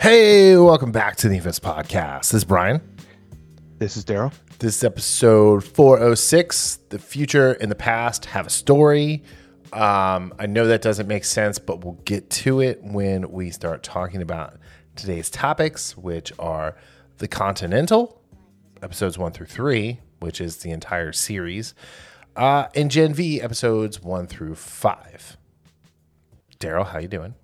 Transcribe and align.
Hey, 0.00 0.56
welcome 0.56 0.92
back 0.92 1.16
to 1.16 1.28
the 1.28 1.36
Events 1.36 1.60
Podcast. 1.60 2.20
This 2.20 2.32
is 2.32 2.44
Brian. 2.44 2.80
This 3.76 3.98
is 3.98 4.04
Daryl. 4.06 4.32
This 4.58 4.78
is 4.78 4.82
episode 4.82 5.62
406. 5.62 6.78
The 6.88 6.98
future 6.98 7.52
and 7.52 7.70
the 7.70 7.74
past 7.74 8.24
have 8.24 8.46
a 8.46 8.50
story. 8.50 9.22
Um, 9.74 10.32
I 10.38 10.46
know 10.46 10.68
that 10.68 10.80
doesn't 10.80 11.06
make 11.06 11.26
sense, 11.26 11.58
but 11.58 11.84
we'll 11.84 12.00
get 12.06 12.30
to 12.30 12.62
it 12.62 12.82
when 12.82 13.30
we 13.30 13.50
start 13.50 13.82
talking 13.82 14.22
about 14.22 14.54
today's 14.96 15.28
topics, 15.28 15.94
which 15.98 16.32
are 16.38 16.76
the 17.18 17.28
Continental, 17.28 18.22
episodes 18.82 19.18
one 19.18 19.32
through 19.32 19.48
three, 19.48 20.00
which 20.20 20.40
is 20.40 20.56
the 20.62 20.70
entire 20.70 21.12
series, 21.12 21.74
uh, 22.36 22.68
and 22.74 22.90
Gen 22.90 23.12
V, 23.12 23.42
episodes 23.42 24.02
one 24.02 24.26
through 24.26 24.54
five. 24.54 25.36
Daryl, 26.58 26.86
how 26.86 27.00
you 27.00 27.08
doing? 27.08 27.34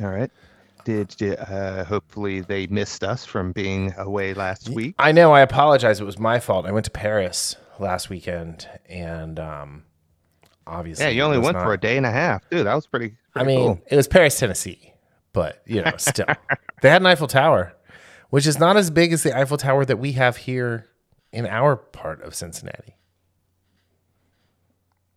All 0.00 0.08
right. 0.08 0.30
Did 0.84 1.14
uh, 1.38 1.84
hopefully 1.84 2.40
they 2.40 2.66
missed 2.66 3.02
us 3.02 3.24
from 3.24 3.52
being 3.52 3.94
away 3.96 4.34
last 4.34 4.68
week? 4.68 4.94
I 4.98 5.12
know. 5.12 5.32
I 5.32 5.40
apologize. 5.40 6.00
It 6.00 6.04
was 6.04 6.18
my 6.18 6.38
fault. 6.40 6.66
I 6.66 6.72
went 6.72 6.84
to 6.84 6.90
Paris 6.90 7.56
last 7.78 8.10
weekend, 8.10 8.68
and 8.88 9.40
um, 9.40 9.84
obviously, 10.66 11.04
Yeah, 11.06 11.10
you 11.10 11.22
only 11.22 11.38
went 11.38 11.56
not- 11.56 11.64
for 11.64 11.72
a 11.72 11.80
day 11.80 11.96
and 11.96 12.04
a 12.06 12.10
half, 12.10 12.48
dude. 12.50 12.66
That 12.66 12.74
was 12.74 12.86
pretty. 12.86 13.16
I 13.34 13.44
mean, 13.44 13.58
cool. 13.58 13.80
it 13.90 13.96
was 13.96 14.06
Paris, 14.06 14.38
Tennessee, 14.38 14.92
but 15.32 15.62
you 15.66 15.82
know, 15.82 15.92
still, 15.96 16.26
they 16.82 16.90
had 16.90 17.00
an 17.02 17.06
Eiffel 17.06 17.26
Tower, 17.26 17.72
which 18.30 18.46
is 18.46 18.58
not 18.58 18.76
as 18.76 18.90
big 18.90 19.12
as 19.12 19.22
the 19.22 19.36
Eiffel 19.36 19.56
Tower 19.56 19.84
that 19.86 19.98
we 19.98 20.12
have 20.12 20.36
here 20.36 20.86
in 21.32 21.46
our 21.46 21.74
part 21.76 22.22
of 22.22 22.34
Cincinnati, 22.34 22.94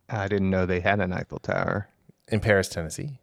I 0.08 0.26
didn't 0.28 0.50
know 0.50 0.66
they 0.66 0.80
had 0.80 1.00
an 1.00 1.12
Eiffel 1.12 1.38
Tower. 1.38 1.88
in 2.26 2.40
Paris, 2.40 2.68
Tennessee. 2.68 3.20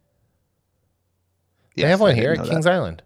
They 1.76 1.82
Yes, 1.84 1.92
have 1.92 2.00
one 2.02 2.12
didn't 2.16 2.22
here 2.24 2.32
at 2.34 2.38
know 2.40 2.44
that. 2.46 2.50
Kings 2.52 2.66
Island. 2.66 3.04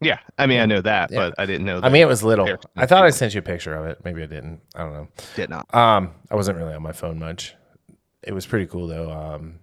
Yeah, 0.00 0.18
I 0.38 0.46
mean, 0.46 0.60
I 0.60 0.66
know 0.66 0.80
that, 0.80 1.10
Yeah. 1.10 1.18
but 1.18 1.34
I 1.38 1.46
didn't 1.46 1.66
know. 1.66 1.80
I 1.82 1.88
mean, 1.88 2.02
it 2.02 2.06
was 2.08 2.22
little. 2.22 2.46
I 2.76 2.86
thought 2.86 2.98
I 2.98 3.00
Tennessee 3.06 3.18
sent 3.18 3.34
you 3.34 3.38
a 3.40 3.42
picture 3.42 3.74
of 3.74 3.86
it. 3.86 3.98
Maybe 4.04 4.22
I 4.22 4.26
didn't. 4.26 4.60
I 4.74 4.80
don't 4.80 4.92
know. 4.92 5.08
did 5.34 5.50
not. 5.50 5.74
Um, 5.74 6.12
I 6.30 6.36
wasn't 6.36 6.56
really 6.58 6.72
on 6.74 6.82
my 6.82 6.92
phone 6.92 7.18
much. 7.18 7.54
It 8.22 8.32
was 8.32 8.46
pretty 8.46 8.66
cool 8.66 8.86
though. 8.86 9.10
Um, 9.10 9.58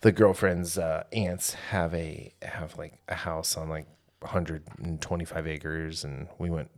the 0.00 0.12
girlfriend's 0.12 0.78
uh, 0.78 1.04
aunts 1.12 1.54
have 1.54 1.92
a 1.94 2.32
have 2.42 2.76
like 2.78 3.00
a 3.08 3.14
house 3.14 3.56
on 3.56 3.68
like 3.68 3.86
125 4.20 5.46
acres, 5.48 6.04
and 6.04 6.28
we 6.38 6.50
went 6.50 6.70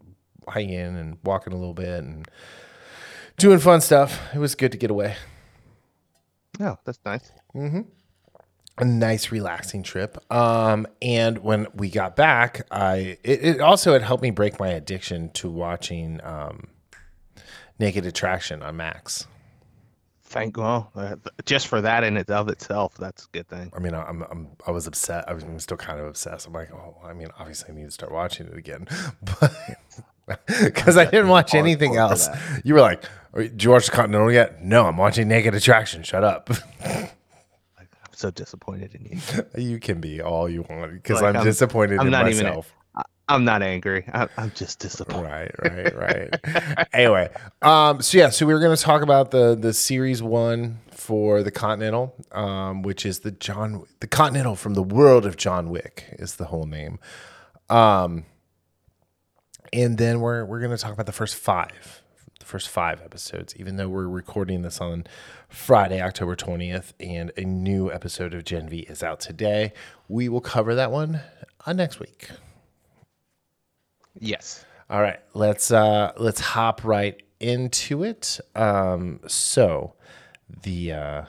hiking 0.49 0.75
and 0.75 1.19
walking 1.25 1.53
a 1.53 1.57
little 1.57 1.75
bit 1.75 2.03
and 2.03 2.27
doing 3.37 3.59
fun 3.59 3.81
stuff. 3.81 4.21
It 4.35 4.39
was 4.39 4.55
good 4.55 4.73
to 4.73 4.79
get 4.79 4.91
away. 4.91 5.17
Oh, 6.61 6.77
that's 6.85 7.01
nice. 7.05 7.31
A 8.79 8.85
nice, 8.85 9.31
relaxing 9.31 9.83
trip. 9.83 10.19
Um, 10.33 10.87
and 11.03 11.39
when 11.39 11.67
we 11.75 11.91
got 11.91 12.17
back, 12.17 12.67
I 12.71 13.19
it, 13.23 13.45
it 13.45 13.61
also 13.61 13.93
had 13.93 14.03
helped 14.03 14.23
me 14.23 14.31
break 14.31 14.59
my 14.59 14.69
addiction 14.69 15.31
to 15.35 15.51
watching 15.51 16.21
um, 16.25 16.69
Naked 17.79 18.07
Attraction 18.07 18.63
on 18.63 18.77
Max. 18.77 19.27
Thank 20.25 20.57
well, 20.57 20.91
uh, 20.97 21.17
just 21.45 21.67
for 21.67 21.83
that 21.83 22.05
in 22.05 22.17
and 22.17 22.31
of 22.31 22.49
itself, 22.49 22.95
that's 22.97 23.27
a 23.27 23.29
good 23.33 23.49
thing. 23.49 23.71
I 23.77 23.81
mean, 23.81 23.93
I'm, 23.95 24.23
I'm 24.31 24.49
I 24.67 24.71
was 24.71 24.87
upset. 24.87 25.29
I 25.29 25.35
was, 25.35 25.45
I'm 25.45 25.59
still 25.59 25.77
kind 25.77 26.01
of 26.01 26.07
obsessed. 26.07 26.47
I'm 26.47 26.55
like, 26.55 26.73
oh, 26.73 26.97
I 27.05 27.13
mean, 27.13 27.29
obviously, 27.39 27.71
I 27.71 27.77
need 27.77 27.85
to 27.85 27.91
start 27.91 28.11
watching 28.11 28.47
it 28.47 28.57
again, 28.57 28.89
but 29.41 29.53
because 30.65 30.97
I 30.97 31.05
didn't 31.05 31.29
watch 31.29 31.55
anything 31.55 31.97
else. 31.97 32.29
You 32.65 32.73
were 32.75 32.81
like, 32.81 33.05
"Are- 33.35 33.43
"Did 33.43 33.63
you 33.63 33.71
watch 33.71 33.87
the 33.87 33.93
Continental 33.93 34.33
yet?" 34.33 34.63
No, 34.65 34.87
I'm 34.87 34.97
watching 34.97 35.29
Naked 35.29 35.55
Attraction. 35.55 36.03
Shut 36.03 36.25
up. 36.25 36.49
So 38.23 38.31
disappointed 38.31 38.95
in 38.95 39.05
you. 39.05 39.21
you 39.71 39.81
can 39.81 40.01
be 40.01 40.23
all 40.23 40.49
you 40.49 40.63
want 40.71 40.93
because 40.93 41.21
Like, 41.21 41.31
I'm, 41.31 41.37
I'm- 41.39 41.45
disappointed 41.45 41.99
I'm 41.99 42.07
in 42.07 42.13
not 42.13 42.29
even- 42.29 42.47
myself. 42.47 42.73
I, 42.95 43.03
I'm 43.29 43.45
not 43.45 43.63
angry. 43.63 44.05
I, 44.13 44.29
I'm 44.37 44.53
just 44.55 44.79
disappointed. 44.79 45.53
Right, 45.59 45.95
right, 45.97 45.97
right. 45.97 46.87
anyway, 46.93 47.31
um, 47.63 48.03
so 48.03 48.19
yeah, 48.19 48.29
so 48.31 48.45
we 48.47 48.53
were 48.53 48.61
going 48.61 48.77
to 48.77 48.83
talk 48.83 49.01
about 49.03 49.31
the 49.31 49.55
the 49.55 49.73
series 49.73 50.23
one 50.23 50.81
for 50.91 51.43
the 51.43 51.51
Continental, 51.51 52.15
um, 52.33 52.83
which 52.83 53.07
is 53.07 53.21
the 53.21 53.31
John 53.31 53.87
the 54.01 54.07
Continental 54.07 54.55
from 54.57 54.75
the 54.75 54.83
world 54.83 55.25
of 55.25 55.37
John 55.39 55.71
Wick 55.71 56.05
is 56.19 56.37
the 56.37 56.45
whole 56.47 56.67
name. 56.67 56.99
Um, 57.71 58.27
and 59.73 59.97
then 59.97 60.21
we're 60.21 60.45
we're 60.45 60.61
going 60.61 60.71
to 60.73 60.77
talk 60.77 60.93
about 60.93 61.07
the 61.07 61.13
first 61.13 61.35
five, 61.37 62.03
the 62.41 62.45
first 62.47 62.69
five 62.69 63.01
episodes. 63.01 63.57
Even 63.57 63.77
though 63.77 63.89
we're 63.89 64.07
recording 64.09 64.61
this 64.63 64.81
on 64.81 65.07
Friday, 65.53 66.01
October 66.01 66.35
twentieth, 66.35 66.95
and 66.99 67.31
a 67.37 67.43
new 67.43 67.93
episode 67.93 68.33
of 68.33 68.43
Gen 68.45 68.71
V 68.71 68.81
is 68.81 69.03
out 69.03 69.21
today, 69.21 69.75
we 70.09 70.29
will 70.29 70.41
cover 70.41 70.75
that 70.75 70.91
one 70.91 71.21
uh, 71.67 71.73
next 71.75 72.01
week. 72.01 72.31
Yes. 74.19 74.65
All 74.89 75.03
right, 75.03 75.21
let's 75.35 75.71
uh 75.71 76.13
let's 76.17 76.41
hop 76.41 76.85
right 76.85 77.23
into 77.39 78.03
it. 78.03 78.41
Um 78.55 79.21
so 79.27 79.95
the 80.63 80.93
uh 80.93 81.25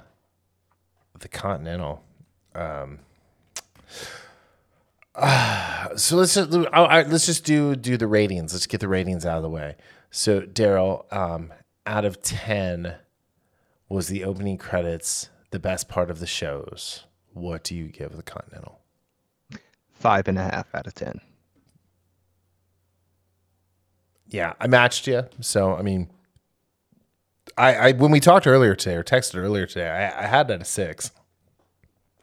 the 1.20 1.28
Continental 1.28 2.02
um 2.56 3.00
uh, 5.16 5.90
so 5.98 6.16
let's 6.16 6.34
just, 6.34 6.50
let's 6.50 7.26
just 7.26 7.44
do 7.44 7.76
do 7.76 7.98
the 7.98 8.08
ratings. 8.08 8.54
Let's 8.54 8.68
get 8.68 8.80
the 8.80 8.88
ratings 8.88 9.26
out 9.26 9.36
of 9.38 9.44
the 9.44 9.50
way. 9.50 9.76
So 10.12 10.42
Daryl, 10.42 11.12
um, 11.14 11.52
out 11.86 12.06
of 12.06 12.22
ten, 12.22 12.96
was 13.94 14.08
the 14.08 14.24
opening 14.24 14.58
credits 14.58 15.30
the 15.52 15.60
best 15.60 15.88
part 15.88 16.10
of 16.10 16.20
the 16.20 16.28
shows? 16.28 17.04
What 17.34 17.64
do 17.64 17.76
you 17.76 17.88
give 17.88 18.16
the 18.16 18.24
Continental? 18.24 18.80
Five 19.92 20.28
and 20.28 20.38
a 20.38 20.44
half 20.44 20.74
out 20.74 20.88
of 20.88 20.96
ten. 20.96 21.22
Yeah, 24.28 24.54
I 24.60 24.68
matched 24.68 25.08
you. 25.08 25.24
So 25.42 25.76
I 25.76 25.84
mean, 25.84 26.10
I, 27.58 27.76
I 27.76 27.92
when 27.92 28.12
we 28.12 28.20
talked 28.20 28.48
earlier 28.48 28.76
today 28.76 28.96
or 28.96 29.04
texted 29.04 29.36
earlier 29.36 29.68
today, 29.68 29.88
I, 29.90 30.24
I 30.24 30.28
had 30.28 30.48
that 30.48 30.62
a 30.62 30.66
six, 30.66 31.12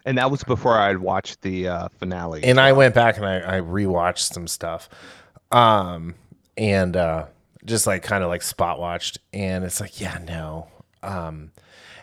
And 0.04 0.18
that 0.18 0.30
was 0.30 0.42
before 0.42 0.76
I'd 0.76 0.98
watched 0.98 1.42
the 1.42 1.68
uh, 1.68 1.88
finale. 1.98 2.42
and 2.42 2.58
I 2.58 2.72
went 2.72 2.94
back 2.94 3.16
and 3.16 3.26
I, 3.26 3.58
I 3.58 3.60
rewatched 3.60 4.32
some 4.32 4.48
stuff, 4.48 4.88
um, 5.52 6.14
and 6.56 6.96
uh, 6.96 7.26
just 7.64 7.86
like 7.86 8.02
kind 8.02 8.24
of 8.24 8.28
like 8.28 8.42
spot 8.42 8.80
watched, 8.80 9.18
and 9.32 9.64
it's 9.64 9.80
like, 9.80 10.00
yeah, 10.00 10.18
no, 10.26 10.68
um, 11.02 11.52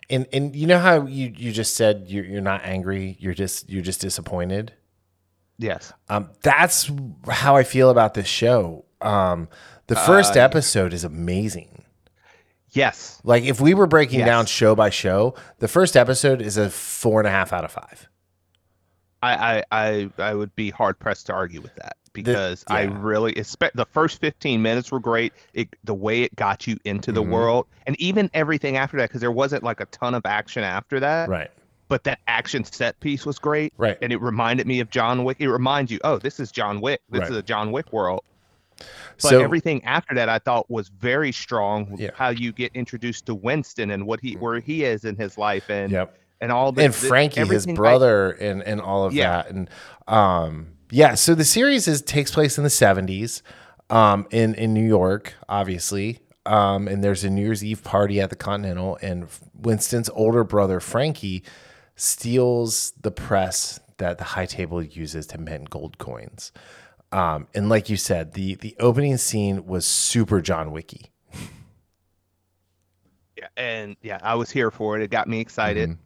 and 0.10 0.28
and 0.34 0.56
you 0.56 0.68
know 0.68 0.80
how 0.80 1.06
you 1.06 1.34
you 1.36 1.52
just 1.52 1.76
said 1.76 2.06
you're 2.08 2.26
you're 2.26 2.42
not 2.42 2.62
angry, 2.64 3.18
you're 3.20 3.34
just 3.34 3.70
you're 3.70 3.82
just 3.84 4.02
disappointed. 4.02 4.74
yes. 5.58 5.92
Um, 6.10 6.30
that's 6.44 6.92
how 7.28 7.56
I 7.56 7.64
feel 7.64 7.90
about 7.90 8.14
this 8.14 8.28
show. 8.28 8.86
Um, 9.02 9.50
the 9.88 9.96
first 9.96 10.36
episode 10.38 10.94
is 10.94 11.04
amazing. 11.04 11.84
Yes. 12.72 13.20
Like 13.24 13.44
if 13.44 13.60
we 13.62 13.74
were 13.74 13.88
breaking 13.88 14.20
Yes. 14.20 14.28
down 14.28 14.46
show 14.46 14.76
by 14.76 14.90
show, 14.90 15.36
the 15.60 15.68
first 15.68 15.96
episode 15.98 16.42
is 16.42 16.58
a 16.58 16.70
four 16.70 17.20
and 17.20 17.28
a 17.28 17.32
half 17.32 17.54
out 17.54 17.64
of 17.64 17.72
five. 17.72 18.08
I, 19.24 19.34
I, 19.58 19.64
I, 19.72 20.10
I 20.20 20.34
would 20.36 20.56
be 20.56 20.70
hard 20.70 21.00
pressed 21.00 21.26
to 21.28 21.34
argue 21.34 21.60
with 21.62 21.74
that 21.76 21.97
because 22.24 22.64
I 22.68 22.84
yeah. 22.84 22.98
really 23.00 23.32
expect 23.34 23.76
the 23.76 23.86
first 23.86 24.20
15 24.20 24.62
minutes 24.62 24.92
were 24.92 25.00
great. 25.00 25.34
It, 25.54 25.70
the 25.84 25.94
way 25.94 26.24
it 26.24 26.36
got 26.36 26.66
you 26.68 26.78
into 26.86 27.12
the 27.12 27.22
Mhm. 27.24 27.30
world 27.30 27.68
and 27.86 28.00
even 28.02 28.30
everything 28.34 28.76
after 28.78 28.98
that, 28.98 29.10
because 29.10 29.22
there 29.22 29.32
wasn't 29.32 29.64
like 29.64 29.80
a 29.80 29.86
ton 29.86 30.14
of 30.16 30.26
action 30.26 30.64
after 30.64 31.00
that, 31.00 31.30
Right. 31.30 31.50
but 31.88 32.04
that 32.06 32.20
action 32.28 32.64
set 32.64 33.00
piece 33.00 33.26
was 33.26 33.40
great. 33.40 33.74
Right. 33.78 33.98
And 34.02 34.12
it 34.12 34.22
reminded 34.22 34.68
me 34.68 34.80
of 34.80 34.90
John 34.90 35.24
Wick. 35.24 35.38
It 35.40 35.50
reminds 35.50 35.92
you, 35.92 36.00
oh, 36.04 36.18
this 36.18 36.40
is 36.40 36.52
John 36.52 36.82
Wick. 36.82 37.02
This 37.10 37.22
Right. 37.22 37.32
is 37.32 37.38
a 37.38 37.44
John 37.44 37.72
Wick 37.72 37.94
world. 37.94 38.22
But 38.78 38.86
So 39.18 39.40
everything 39.42 39.84
after 39.86 40.14
that, 40.16 40.30
I 40.30 40.38
thought 40.40 40.70
was 40.70 40.90
very 40.90 41.32
strong. 41.32 41.96
Yeah. 41.98 42.12
How 42.16 42.30
you 42.30 42.52
get 42.52 42.72
introduced 42.76 43.26
to 43.28 43.36
Winston 43.36 43.90
and 43.92 44.06
what 44.06 44.20
he, 44.22 44.34
where 44.34 44.60
he 44.60 44.84
is 44.84 45.04
in 45.06 45.16
his 45.16 45.38
life, 45.38 45.70
and 45.70 45.92
yep. 45.92 46.16
and 46.42 46.52
all 46.52 46.72
the 46.72 46.84
And 46.84 46.94
the- 46.94 47.08
Frankie, 47.08 47.44
his 47.46 47.68
I- 47.68 47.74
brother, 47.74 48.32
and 48.32 48.62
and 48.62 48.80
all 48.80 49.06
of 49.06 49.14
Yeah. 49.14 49.38
that. 49.44 49.50
And 49.50 49.70
um 50.08 50.68
yeah, 50.90 51.16
so 51.16 51.36
the 51.36 51.46
series 51.46 51.88
is 51.88 52.02
takes 52.02 52.32
place 52.32 52.58
in 52.58 52.64
the 52.64 52.70
seventies, 52.70 53.44
um, 53.90 54.28
in, 54.32 54.56
in 54.56 54.74
New 54.74 54.86
York, 54.88 55.34
obviously. 55.50 56.20
Um, 56.46 56.88
and 56.88 57.04
there's 57.04 57.26
a 57.26 57.30
New 57.30 57.42
Year's 57.42 57.64
Eve 57.64 57.84
party 57.84 58.22
at 58.22 58.30
the 58.30 58.38
Continental, 58.38 58.98
and 59.02 59.28
Winston's 59.54 60.10
older 60.12 60.46
brother, 60.46 60.80
Frankie, 60.80 61.44
steals 61.98 62.94
the 63.02 63.12
press 63.12 63.82
that 63.98 64.18
the 64.18 64.24
high 64.24 64.46
table 64.46 64.82
uses 64.82 65.28
to 65.28 65.38
mint 65.38 65.70
gold 65.70 65.98
coins. 65.98 66.54
Um, 67.12 67.48
and 67.54 67.68
like 67.68 67.90
you 67.90 67.98
said, 67.98 68.34
the 68.34 68.56
the 68.56 68.76
opening 68.80 69.18
scene 69.18 69.66
was 69.66 69.86
super 69.86 70.42
John 70.42 70.72
Wicky. 70.72 71.12
Yeah, 73.38 73.48
and 73.56 73.96
yeah, 74.02 74.20
I 74.24 74.36
was 74.36 74.50
here 74.50 74.72
for 74.72 74.96
it. 74.98 75.04
It 75.04 75.12
got 75.12 75.28
me 75.28 75.40
excited. 75.40 75.90
Mhm. 75.90 75.98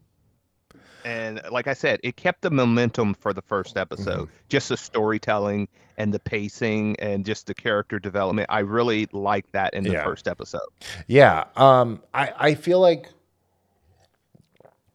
And 1.05 1.41
like 1.51 1.67
I 1.67 1.73
said, 1.73 1.99
it 2.03 2.15
kept 2.15 2.41
the 2.41 2.51
momentum 2.51 3.13
for 3.13 3.33
the 3.33 3.41
first 3.41 3.77
episode. 3.77 4.27
Mm-hmm. 4.27 4.33
Just 4.49 4.69
the 4.69 4.77
storytelling 4.77 5.67
and 5.97 6.13
the 6.13 6.19
pacing 6.19 6.95
and 6.99 7.25
just 7.25 7.47
the 7.47 7.53
character 7.53 7.99
development. 7.99 8.47
I 8.49 8.59
really 8.59 9.07
liked 9.11 9.51
that 9.53 9.73
in 9.73 9.83
the 9.83 9.91
Yeah. 9.91 10.03
first 10.03 10.27
episode. 10.27 10.61
Yeah. 11.07 11.45
Um, 11.55 12.01
I, 12.13 12.33
I 12.37 12.55
feel 12.55 12.79
like 12.79 13.09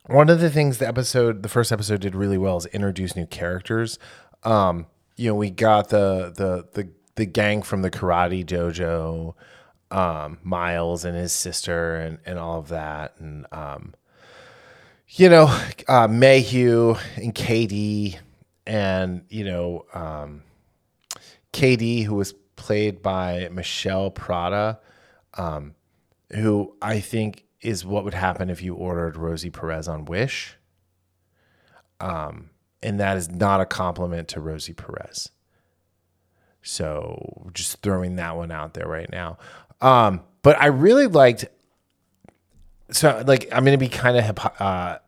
one 0.07 0.29
of 0.31 0.41
the 0.41 0.51
things 0.51 0.79
the 0.79 0.87
episode, 0.89 1.43
the 1.43 1.49
first 1.49 1.73
episode 1.73 2.01
did 2.01 2.15
really 2.15 2.39
well 2.39 2.57
is 2.57 2.67
introduce 2.67 3.17
new 3.17 3.27
characters. 3.27 3.99
Um, 4.45 4.87
you 5.17 5.31
know, 5.31 5.35
we 5.35 5.51
got 5.51 5.89
the 5.89 6.33
the 6.37 6.67
the 6.81 6.89
the 7.17 7.27
gang 7.27 7.63
from 7.63 7.83
the 7.83 7.91
karate 7.91 8.45
dojo, 8.45 9.35
um, 9.91 10.39
Miles 10.45 11.05
and 11.05 11.17
his 11.17 11.33
sister, 11.33 11.97
and 11.97 12.19
and 12.25 12.39
all 12.39 12.59
of 12.61 12.69
that, 12.69 13.15
and 13.19 13.47
um, 13.51 13.95
you 15.09 15.29
know, 15.29 15.47
uh, 15.89 16.09
Mayhew 16.09 16.97
and 17.17 17.35
KD, 17.35 18.19
and 18.67 19.25
you 19.29 19.45
know, 19.45 19.87
um, 19.95 20.43
KD 21.53 22.05
who 22.05 22.15
was 22.15 22.35
played 22.57 23.03
by 23.03 23.49
Mishel 23.53 24.15
Prada, 24.15 24.81
um, 25.35 25.75
who 26.33 26.75
I 26.83 27.01
think 27.01 27.45
is 27.61 27.85
what 27.85 28.05
would 28.05 28.15
happen 28.15 28.51
if 28.51 28.63
you 28.63 28.75
ordered 28.75 29.17
Rosie 29.17 29.51
Perez 29.51 29.89
on 29.89 30.05
Wish. 30.05 30.57
Um, 32.01 32.51
and 32.83 33.01
that 33.01 33.17
is 33.17 33.31
not 33.31 33.61
a 33.61 33.67
compliment 33.67 34.29
to 34.29 34.41
Rosie 34.41 34.75
Perez. 34.75 35.31
So 36.63 37.51
just 37.55 37.81
throwing 37.83 38.17
that 38.17 38.37
one 38.37 38.51
out 38.51 38.75
there 38.75 38.87
right 38.87 39.11
now. 39.11 39.39
Um, 39.81 40.23
but 40.43 40.61
I 40.61 40.67
really 40.67 41.07
liked. 41.07 41.47
So 42.91 43.23
like 43.27 43.49
I'm 43.53 43.65
gonna 43.65 43.79
be 43.79 43.89
kind 43.89 44.17
of 44.17 44.39
uh, 44.61 44.99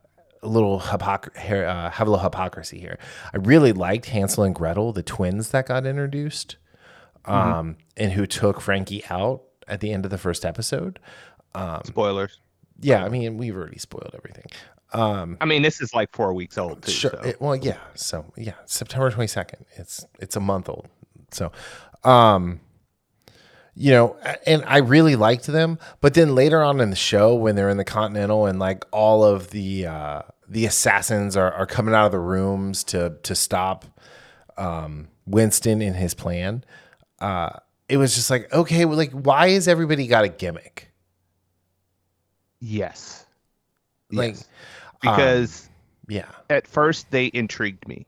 a 0.42 0.48
little 0.48 0.80
hypocr- 0.80 1.36
uh, 1.36 1.90
have 1.90 2.06
a 2.06 2.10
little 2.10 2.22
hypocrisy 2.24 2.78
here. 2.78 2.98
I 3.32 3.38
really 3.38 3.72
liked 3.72 4.06
Hansel 4.06 4.44
and 4.44 4.54
Gretel, 4.54 4.92
the 4.92 5.02
twins 5.02 5.50
that 5.50 5.66
got 5.66 5.86
introduced, 5.86 6.56
um, 7.24 7.76
and 7.96 8.12
who 8.12 8.26
took 8.26 8.60
Frankie 8.60 9.04
out 9.10 9.42
at 9.66 9.80
the 9.80 9.92
end 9.92 10.04
of 10.04 10.10
the 10.10 10.18
first 10.18 10.44
episode. 10.44 10.98
Spoilers. 11.84 12.40
Yeah, 12.80 13.04
I 13.04 13.08
mean 13.08 13.36
we've 13.36 13.56
already 13.56 13.78
spoiled 13.78 14.14
everything. 14.14 14.46
I 15.40 15.44
mean, 15.44 15.62
this 15.62 15.80
is 15.80 15.92
like 15.92 16.14
four 16.14 16.32
weeks 16.32 16.56
old 16.56 16.82
too. 16.82 16.92
Sure. 16.92 17.10
so. 17.10 17.20
It- 17.28 17.40
well, 17.40 17.56
yeah. 17.56 17.78
So 17.94 18.24
yeah, 18.36 18.54
September 18.66 19.10
twenty 19.10 19.26
second. 19.28 19.66
It's 19.76 20.06
it's 20.20 20.36
a 20.36 20.40
month 20.40 20.68
old. 20.68 20.88
So, 21.30 21.52
um, 22.04 22.60
you 23.80 23.92
know, 23.92 24.16
and 24.44 24.64
I 24.66 24.78
really 24.78 25.14
liked 25.14 25.46
them. 25.46 25.78
But 26.00 26.14
then 26.14 26.34
later 26.34 26.62
on 26.62 26.80
in 26.80 26.90
the 26.90 26.96
show, 26.96 27.36
when 27.36 27.54
they're 27.54 27.68
in 27.70 27.76
the 27.76 27.84
Continental 27.84 28.46
and 28.46 28.58
like 28.58 28.84
all 28.90 29.22
of 29.22 29.50
the 29.50 29.86
uh, 29.86 30.22
the 30.48 30.66
assassins 30.66 31.36
are, 31.36 31.52
are 31.52 31.66
coming 31.66 31.94
out 31.94 32.06
of 32.06 32.12
the 32.12 32.18
rooms 32.18 32.82
to 32.84 33.16
to 33.22 33.34
stop 33.34 33.84
um, 34.56 35.06
Winston 35.26 35.80
in 35.80 35.94
his 35.94 36.12
plan, 36.14 36.64
uh, 37.20 37.50
it 37.88 37.98
was 37.98 38.16
just 38.16 38.30
like, 38.30 38.52
okay, 38.52 38.84
well, 38.84 38.96
like 38.96 39.12
why 39.12 39.46
is 39.46 39.68
everybody 39.68 40.08
got 40.08 40.24
a 40.24 40.28
gimmick? 40.28 40.90
Yes. 42.60 43.24
Like, 44.10 44.34
Yes. 44.34 44.48
because 45.00 45.68
yeah, 46.08 46.28
at 46.50 46.66
first 46.66 47.10
they 47.12 47.30
intrigued 47.32 47.86
me. 47.86 48.06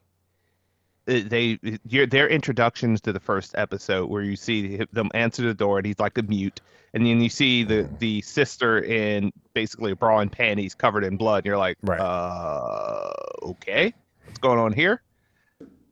Uh, 1.11 1.21
They 1.27 1.59
your 1.89 2.07
their 2.07 2.29
introductions 2.29 3.01
to 3.03 3.13
the 3.13 3.21
first 3.21 3.55
episode 3.59 4.09
where 4.09 4.23
you 4.23 4.37
see 4.37 4.81
them 4.93 5.11
answer 5.15 5.43
the 5.43 5.55
door 5.55 5.79
and 5.79 5.87
he's 5.87 5.99
like 5.99 6.17
a 6.19 6.23
mute, 6.23 6.61
and 6.95 7.05
then 7.05 7.21
you 7.21 7.29
see 7.29 7.65
the 7.65 7.89
the 7.99 8.21
sister 8.23 8.79
in 8.81 9.33
basically 9.55 9.93
a 9.93 9.97
bra 9.97 10.21
and 10.21 10.31
panties 10.31 10.75
covered 10.75 11.05
in 11.05 11.17
blood. 11.17 11.39
And 11.39 11.47
you're 11.47 11.59
like, 11.59 11.79
Right. 11.83 12.01
uh, 12.01 13.13
okay, 13.43 13.93
what's 14.25 14.39
going 14.39 14.59
on 14.59 14.73
here? 14.73 15.03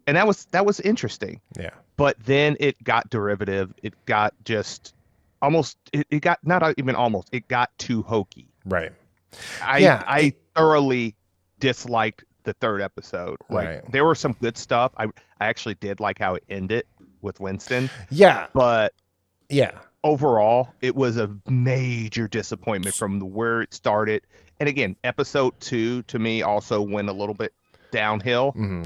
And 0.07 0.17
that 0.17 0.27
was 0.27 0.47
that 0.53 0.65
was 0.65 0.81
interesting. 0.81 1.41
yeah, 1.59 1.71
But 1.97 2.17
then 2.25 2.57
it 2.61 2.83
got 2.85 3.11
derivative. 3.11 3.75
It 3.83 3.95
got 4.07 4.33
just 4.45 4.95
almost. 5.43 5.77
It, 5.93 6.07
it 6.11 6.21
got 6.21 6.39
not 6.45 6.63
even 6.79 6.95
almost. 6.95 7.29
It 7.33 7.47
got 7.49 7.71
too 7.79 8.03
hokey. 8.03 8.49
right. 8.65 8.93
I 9.61 9.79
Yeah, 9.79 10.03
I 10.07 10.33
thoroughly 10.57 11.15
disliked 11.61 12.25
the 12.45 12.53
third 12.55 12.81
episode. 12.81 13.37
Like 13.51 13.67
Right. 13.69 13.93
there 13.93 14.05
were 14.05 14.15
some 14.15 14.33
good 14.41 14.57
stuff. 14.57 14.93
I 14.97 15.05
I 15.41 15.47
actually 15.47 15.75
did 15.75 16.01
like 16.01 16.19
how 16.19 16.35
it 16.35 16.45
ended 16.49 16.85
with 17.21 17.41
Winston, 17.41 17.91
Yeah, 18.11 18.47
but 18.55 18.95
yeah, 19.49 19.73
overall 20.05 20.69
it 20.81 20.95
was 20.95 21.17
a 21.17 21.31
major 21.49 22.29
disappointment 22.29 22.95
from 22.95 23.19
the 23.19 23.25
where 23.27 23.63
it 23.63 23.75
started. 23.75 24.23
And 24.61 24.69
again, 24.69 24.97
episode 25.05 25.59
2 25.61 26.03
to 26.03 26.19
me 26.19 26.43
also 26.43 26.81
went 26.83 27.09
a 27.09 27.13
little 27.13 27.35
bit 27.35 27.53
downhill, 27.91 28.53
hmm 28.53 28.85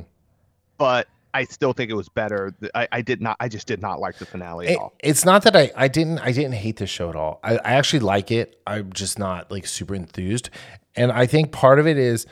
but 0.78 1.06
I 1.34 1.44
still 1.44 1.72
think 1.72 1.90
it 1.90 1.94
was 1.94 2.08
better. 2.10 2.54
I, 2.74 2.88
I 2.92 3.00
did 3.02 3.22
not 3.22 3.36
I 3.40 3.48
just 3.48 3.66
did 3.66 3.80
not 3.80 4.00
like 4.00 4.18
the 4.18 4.26
finale 4.26 4.66
at 4.66 4.72
It- 4.72 4.78
all. 4.78 4.92
it's 4.98 5.24
not 5.24 5.42
that 5.44 5.56
I, 5.56 5.70
I 5.76 5.88
didn't 5.88 6.18
I 6.18 6.32
didn't 6.32 6.52
hate 6.54 6.76
the 6.76 6.86
show 6.86 7.08
at 7.08 7.16
all. 7.16 7.40
I, 7.42 7.56
I 7.58 7.72
actually 7.74 8.00
like 8.00 8.30
it. 8.30 8.60
I'm 8.66 8.92
just 8.92 9.18
not 9.18 9.50
like 9.50 9.66
super 9.66 9.94
enthused. 9.94 10.50
And 10.94 11.10
I 11.10 11.24
think 11.26 11.52
part 11.52 11.78
of 11.78 11.86
it 11.86 11.96
is 11.96 12.26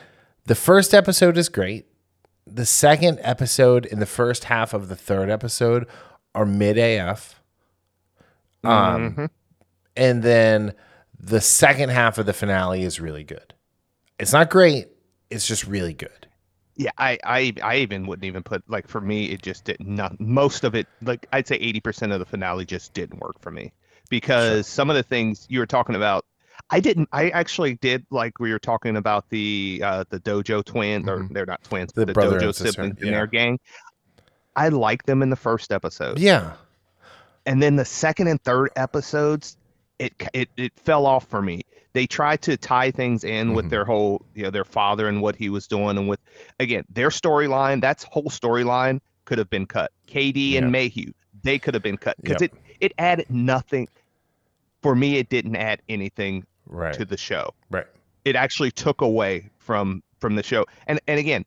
the 0.45 0.55
first 0.55 0.93
episode 0.93 1.37
is 1.37 1.49
great. 1.49 1.85
The 2.47 2.65
second 2.65 3.19
episode 3.21 3.85
and 3.91 4.01
the 4.01 4.05
first 4.05 4.45
half 4.45 4.73
of 4.73 4.89
the 4.89 4.95
third 4.95 5.29
episode 5.29 5.87
are 6.33 6.45
mid 6.45 6.77
AF. 6.77 7.41
Um 8.63 9.15
Mhm. 9.15 9.29
and 9.95 10.23
then 10.23 10.73
the 11.19 11.41
second 11.41 11.89
half 11.89 12.17
of 12.17 12.25
the 12.25 12.33
finale 12.33 12.83
is 12.83 12.99
really 12.99 13.23
good. 13.23 13.53
It's 14.19 14.33
not 14.33 14.49
great, 14.49 14.87
it's 15.29 15.47
just 15.47 15.65
really 15.65 15.93
good. 15.93 16.27
Yeah, 16.75 16.91
I, 16.97 17.17
I 17.23 17.53
I 17.61 17.75
even 17.77 18.07
wouldn't 18.07 18.25
even 18.25 18.43
put 18.43 18.63
like 18.69 18.87
for 18.87 19.01
me 19.01 19.25
it 19.25 19.41
just 19.41 19.65
did 19.65 19.77
not 19.85 20.19
most 20.19 20.63
of 20.63 20.73
it 20.73 20.87
like 21.01 21.27
I'd 21.33 21.47
say 21.47 21.59
80% 21.59 22.11
of 22.13 22.19
the 22.19 22.25
finale 22.25 22.65
just 22.65 22.93
didn't 22.93 23.19
work 23.19 23.39
for 23.41 23.51
me 23.51 23.71
because 24.09 24.67
some 24.67 24.89
of 24.89 24.95
the 24.95 25.03
things 25.03 25.45
you 25.49 25.59
were 25.59 25.65
talking 25.67 25.95
about 25.95 26.25
I 26.71 26.79
didn't 26.79 27.09
I 27.11 27.29
actually 27.29 27.75
did 27.75 28.05
like 28.09 28.39
we 28.39 28.51
were 28.51 28.59
talking 28.59 28.95
about 28.97 29.29
the 29.29 29.81
uh 29.83 30.03
the 30.09 30.19
dojo 30.19 30.63
twins 30.63 31.07
or 31.07 31.27
they're 31.31 31.45
not 31.45 31.63
twins 31.63 31.91
Mm-hmm. 31.91 32.05
The 32.07 32.13
but 32.13 32.29
the 32.29 32.35
dojo 32.37 32.55
siblings 32.55 33.01
in 33.01 33.11
their 33.11 33.27
gang 33.27 33.59
I 34.55 34.69
liked 34.69 35.05
them 35.05 35.21
in 35.21 35.29
the 35.29 35.35
first 35.35 35.71
episode 35.71 36.19
Yeah. 36.19 36.53
and 37.45 37.61
then 37.61 37.75
the 37.75 37.85
second 37.85 38.27
and 38.27 38.41
third 38.43 38.69
episodes 38.75 39.57
it 39.99 40.13
it, 40.33 40.49
it 40.57 40.71
fell 40.77 41.05
off 41.05 41.27
for 41.27 41.41
me 41.41 41.61
they 41.93 42.07
tried 42.07 42.41
to 42.43 42.55
tie 42.55 42.89
things 42.89 43.25
in 43.25 43.53
with 43.53 43.65
Mhm. 43.65 43.69
their 43.69 43.85
whole 43.85 44.25
you 44.33 44.43
know 44.43 44.49
their 44.49 44.63
father 44.65 45.07
and 45.09 45.21
what 45.21 45.35
he 45.35 45.49
was 45.49 45.67
doing 45.67 45.97
and 45.97 46.07
with 46.07 46.19
again 46.59 46.85
their 46.89 47.09
storyline 47.09 47.81
that's 47.81 48.03
whole 48.05 48.29
storyline 48.29 48.99
could 49.25 49.37
have 49.37 49.49
been 49.49 49.65
cut 49.65 49.91
kd 50.07 50.51
Yep. 50.51 50.63
and 50.63 50.71
mayhew 50.71 51.11
they 51.43 51.59
could 51.59 51.73
have 51.73 51.83
been 51.83 51.97
cut 51.97 52.15
because 52.21 52.41
Yep. 52.41 52.53
it 52.53 52.57
it 52.79 52.93
added 52.97 53.25
nothing 53.29 53.87
for 54.81 54.95
me 54.95 55.17
it 55.17 55.29
didn't 55.29 55.55
add 55.57 55.81
anything 55.89 56.45
Right. 56.71 56.93
to 56.93 57.05
the 57.05 57.17
show 57.17 57.53
right. 57.71 57.87
it 58.25 58.35
actually 58.35 58.71
took 58.71 59.01
away 59.01 59.49
from 59.59 60.03
from 60.19 60.35
the 60.35 60.43
show 60.43 60.65
and 60.87 60.99
and 61.07 61.19
again 61.19 61.45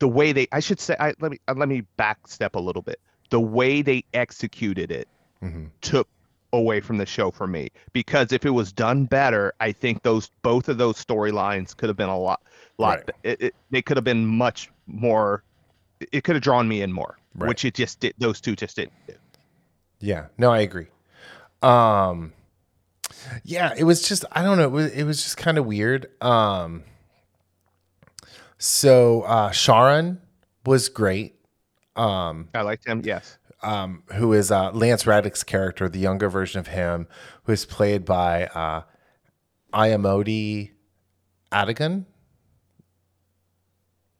the 0.00 0.08
way 0.08 0.32
they 0.32 0.46
i 0.52 0.60
should 0.60 0.80
say 0.80 0.96
I, 1.00 1.14
let 1.20 1.32
me 1.32 1.38
uh, 1.48 1.54
let 1.56 1.68
me 1.68 1.82
back 1.96 2.26
step 2.28 2.56
a 2.56 2.60
little 2.60 2.82
bit 2.82 3.00
the 3.30 3.40
way 3.40 3.82
they 3.82 4.04
executed 4.14 4.90
it 4.92 5.08
hmm 5.40 5.66
took 5.82 6.08
away 6.52 6.80
from 6.80 6.96
the 6.98 7.06
show 7.06 7.30
for 7.30 7.46
me 7.46 7.68
because 7.92 8.32
if 8.32 8.46
it 8.46 8.50
was 8.50 8.72
done 8.72 9.04
better 9.06 9.52
i 9.60 9.72
think 9.72 10.02
those 10.02 10.30
both 10.42 10.68
of 10.68 10.78
those 10.78 11.02
storylines 11.04 11.76
could 11.76 11.88
have 11.88 11.96
been 11.96 12.08
a 12.08 12.18
lot 12.18 12.40
lot 12.78 13.00
Right. 13.00 13.10
it, 13.22 13.40
it, 13.42 13.54
they 13.70 13.82
could 13.82 13.96
have 13.96 14.04
been 14.04 14.26
much 14.26 14.70
more 14.86 15.44
it 16.12 16.24
could 16.24 16.36
have 16.36 16.42
drawn 16.42 16.68
me 16.68 16.82
in 16.82 16.92
more 16.92 17.18
Right. 17.38 17.48
which 17.48 17.64
it 17.64 17.74
just 17.74 18.00
did 18.00 18.14
those 18.18 18.40
two 18.40 18.56
just 18.56 18.76
didn't 18.76 18.92
do 19.06 19.14
Yeah, 20.00 20.26
no, 20.38 20.50
I 20.52 20.60
agree. 20.60 20.88
Um, 21.62 22.32
yeah, 23.44 23.72
it 23.76 23.84
was 23.84 24.06
just 24.06 24.24
I 24.32 24.42
don't 24.42 24.58
know. 24.58 24.64
It 24.64 24.70
was, 24.70 24.92
it 24.92 25.04
was 25.04 25.22
just 25.22 25.36
kind 25.36 25.58
of 25.58 25.66
weird. 25.66 26.08
Um, 26.22 26.84
so 28.58 29.22
uh, 29.22 29.50
Charon 29.50 30.20
was 30.66 30.88
great. 30.88 31.34
Um, 31.96 32.48
i 32.54 32.60
liked 32.60 32.86
him 32.86 33.02
yes 33.04 33.38
um, 33.62 34.02
who 34.14 34.32
is 34.32 34.50
uh, 34.50 34.70
Lance 34.72 35.06
Reddick's 35.06 35.42
character, 35.42 35.88
the 35.88 35.98
younger 35.98 36.28
version 36.28 36.60
of 36.60 36.68
him, 36.68 37.08
who 37.44 37.52
is 37.52 37.64
played 37.66 38.04
by 38.04 38.46
uh, 38.46 38.82
Ayomide 39.72 40.70
Adegun. 41.50 42.04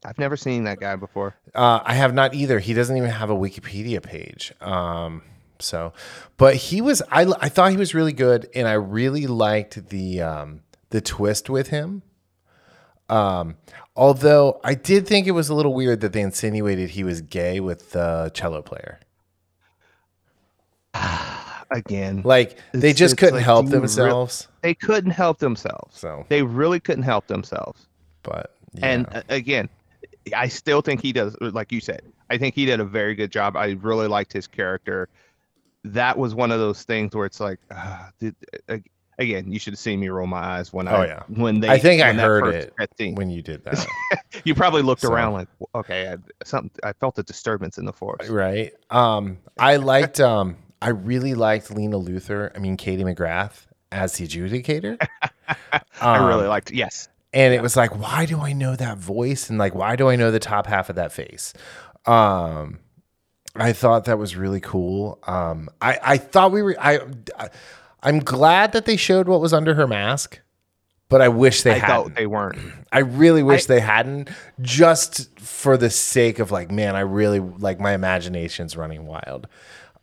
i've 0.05 0.19
never 0.19 0.37
seen 0.37 0.65
that 0.65 0.81
guy 0.81 0.97
before 0.97 1.35
Uh, 1.55 1.81
I 1.85 1.95
have 1.95 2.15
not 2.15 2.35
either. 2.35 2.59
He 2.59 2.75
doesn't 2.75 2.97
even 2.97 3.11
have 3.11 3.31
a 3.31 3.35
Wikipedia 3.35 4.03
page. 4.03 4.53
Um, 4.61 5.23
so, 5.61 5.93
but 6.37 6.55
he 6.57 6.81
was. 6.81 7.03
I 7.11 7.23
I 7.41 7.49
thought 7.49 7.71
he 7.71 7.77
was 7.77 7.95
really 7.95 8.13
good, 8.13 8.49
and 8.55 8.69
I 8.69 8.75
really 8.75 9.27
liked 9.27 9.89
the 9.91 10.23
um, 10.23 10.61
the 10.91 11.01
twist 11.01 11.51
with 11.51 11.69
him. 11.69 12.03
Um, 13.09 13.57
although 13.97 14.61
I 14.63 14.75
did 14.75 15.07
think 15.07 15.27
it 15.27 15.33
was 15.33 15.49
a 15.49 15.55
little 15.55 15.75
weird 15.75 16.01
that 16.03 16.13
they 16.13 16.21
insinuated 16.21 16.91
he 16.91 17.05
was 17.05 17.21
gay 17.23 17.59
with 17.61 17.93
the 17.93 18.31
cello 18.35 18.63
player. 18.63 19.01
again 21.71 22.23
Like 22.25 22.57
they 22.73 22.95
just 22.95 23.19
couldn't 23.19 23.37
like, 23.37 23.45
help 23.45 23.67
you 23.67 23.73
re- 23.73 23.79
themselves. 23.79 24.49
they 24.63 24.75
couldn't 24.75 25.11
help 25.11 25.39
themselves 25.39 25.99
So, 25.99 26.25
they 26.31 26.43
really 26.43 26.81
couldn't 26.81 27.03
help 27.03 27.27
themselves 27.27 27.89
but 28.23 28.55
yeah. 28.75 28.87
And 28.87 29.07
uh, 29.13 29.23
again, 29.29 29.69
I 30.37 30.49
still 30.49 30.83
think 30.83 31.01
he 31.03 31.13
does, 31.13 31.37
like 31.41 31.73
you 31.73 31.81
said, 31.81 32.03
I 32.31 32.39
think 32.39 32.55
he 32.55 32.67
did 32.67 32.81
a 32.81 32.85
very 32.85 33.15
good 33.15 33.33
job. 33.33 33.57
I 33.57 33.77
really 33.81 34.09
liked 34.09 34.33
his 34.33 34.47
character. 34.47 35.09
That 35.85 36.19
was 36.19 36.35
one 36.35 36.51
of 36.51 36.59
those 36.59 36.83
things 36.83 37.15
where 37.15 37.27
it's 37.27 37.41
like, 37.41 37.59
uh, 37.71 38.09
again, 39.19 39.51
you 39.51 39.59
should 39.59 39.73
have 39.73 39.79
seen 39.81 40.01
me 40.01 40.09
roll 40.09 40.27
my 40.27 40.39
eyes 40.39 40.73
when 40.73 40.89
Oh, 40.89 40.97
I 40.97 41.07
yeah. 41.07 41.23
when 41.29 41.61
they. 41.61 41.69
I 41.69 41.79
think 41.79 42.03
I 42.03 42.13
heard 42.13 42.55
it 42.55 42.75
when 43.17 43.31
you 43.31 43.43
did 43.43 43.65
that, 43.65 43.87
you 44.45 44.55
probably 44.55 44.83
looked 44.83 45.03
So- 45.03 45.13
around 45.13 45.33
like, 45.35 45.49
okay, 45.75 46.13
I, 46.13 46.17
something. 46.45 46.71
I 46.83 46.93
felt 46.95 47.19
a 47.19 47.23
disturbance 47.23 47.79
in 47.79 47.85
the 47.85 47.93
force. 47.93 48.29
right? 48.29 48.73
Um, 48.91 49.39
I 49.59 49.77
liked. 49.77 50.21
Um, 50.21 50.57
I 50.81 50.91
really 50.91 51.35
liked 51.35 51.71
Lena 51.71 51.99
Luthor. 51.99 52.51
I 52.55 52.59
mean, 52.61 52.77
Katie 52.77 53.03
McGrath 53.05 53.67
as 53.91 54.15
the 54.15 54.27
adjudicator. 54.29 54.97
I 56.01 56.27
really 56.29 56.45
Um, 56.45 56.49
liked. 56.49 56.71
Yes, 56.71 57.09
and 57.33 57.53
it 57.55 57.63
was 57.63 57.77
like 57.77 57.95
why 57.99 58.25
do 58.25 58.41
i 58.41 58.53
know 58.55 58.75
that 58.75 58.97
voice 58.97 59.51
and 59.51 59.59
like 59.59 59.75
why 59.75 59.97
do 59.97 60.09
i 60.09 60.17
know 60.17 60.31
the 60.31 60.39
top 60.39 60.67
half 60.67 60.89
of 60.89 60.97
that 60.97 61.13
face 61.13 61.53
um 62.07 62.79
i 63.57 63.73
thought 63.73 64.05
that 64.05 64.19
was 64.19 64.37
really 64.37 64.61
cool 64.61 65.19
um 65.27 65.69
i 65.81 65.99
i 66.03 66.17
thought 66.19 66.53
we 66.53 66.63
were 66.63 66.77
i, 66.81 66.99
I 67.39 67.49
i'm 68.03 68.19
glad 68.21 68.73
that 68.73 68.85
they 68.85 68.97
showed 68.97 69.29
what 69.29 69.41
was 69.41 69.53
under 69.53 69.75
her 69.75 69.87
mask 69.87 70.41
but 71.09 71.21
i 71.21 71.29
wish 71.29 71.63
they 71.63 71.73
I 71.73 71.79
hadn't 71.79 71.89
thought 72.05 72.15
they 72.15 72.27
weren't. 72.27 72.59
i 72.93 72.99
really 73.01 73.43
wish 73.43 73.65
I- 73.65 73.75
they 73.75 73.81
hadn't 73.81 74.29
just 74.61 75.39
for 75.41 75.77
the 75.77 75.91
sake 75.91 76.39
of 76.39 76.51
like 76.51 76.71
man 76.71 76.95
i 76.97 77.01
really 77.01 77.41
like 77.41 77.81
my 77.81 77.93
imagination's 77.95 78.77
running 78.77 79.07
wild 79.07 79.47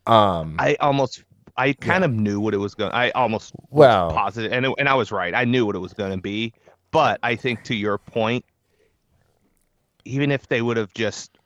um 0.07 0.55
I 0.59 0.75
almost. 0.81 1.23
I 1.57 1.73
kind 1.73 2.03
of 2.03 2.11
knew 2.11 2.39
what 2.39 2.53
it 2.53 2.57
was 2.57 2.75
going. 2.75 2.91
I 2.91 3.09
almost 3.11 3.53
was 3.55 3.65
Well- 3.71 4.11
positive, 4.11 4.51
and 4.51 4.65
it, 4.67 4.73
and 4.77 4.87
I 4.89 4.93
was 4.93 5.11
right. 5.11 5.33
I 5.33 5.45
knew 5.45 5.65
what 5.65 5.73
it 5.75 5.79
was 5.79 5.93
going 5.93 6.11
to 6.11 6.21
be. 6.21 6.53
But 6.91 7.19
I 7.23 7.35
think 7.35 7.63
to 7.63 7.73
your 7.75 7.97
point, 7.97 8.45
even 10.03 10.31
if 10.31 10.47
they 10.47 10.61
would 10.61 10.77
have 10.77 10.93
just 10.93 11.37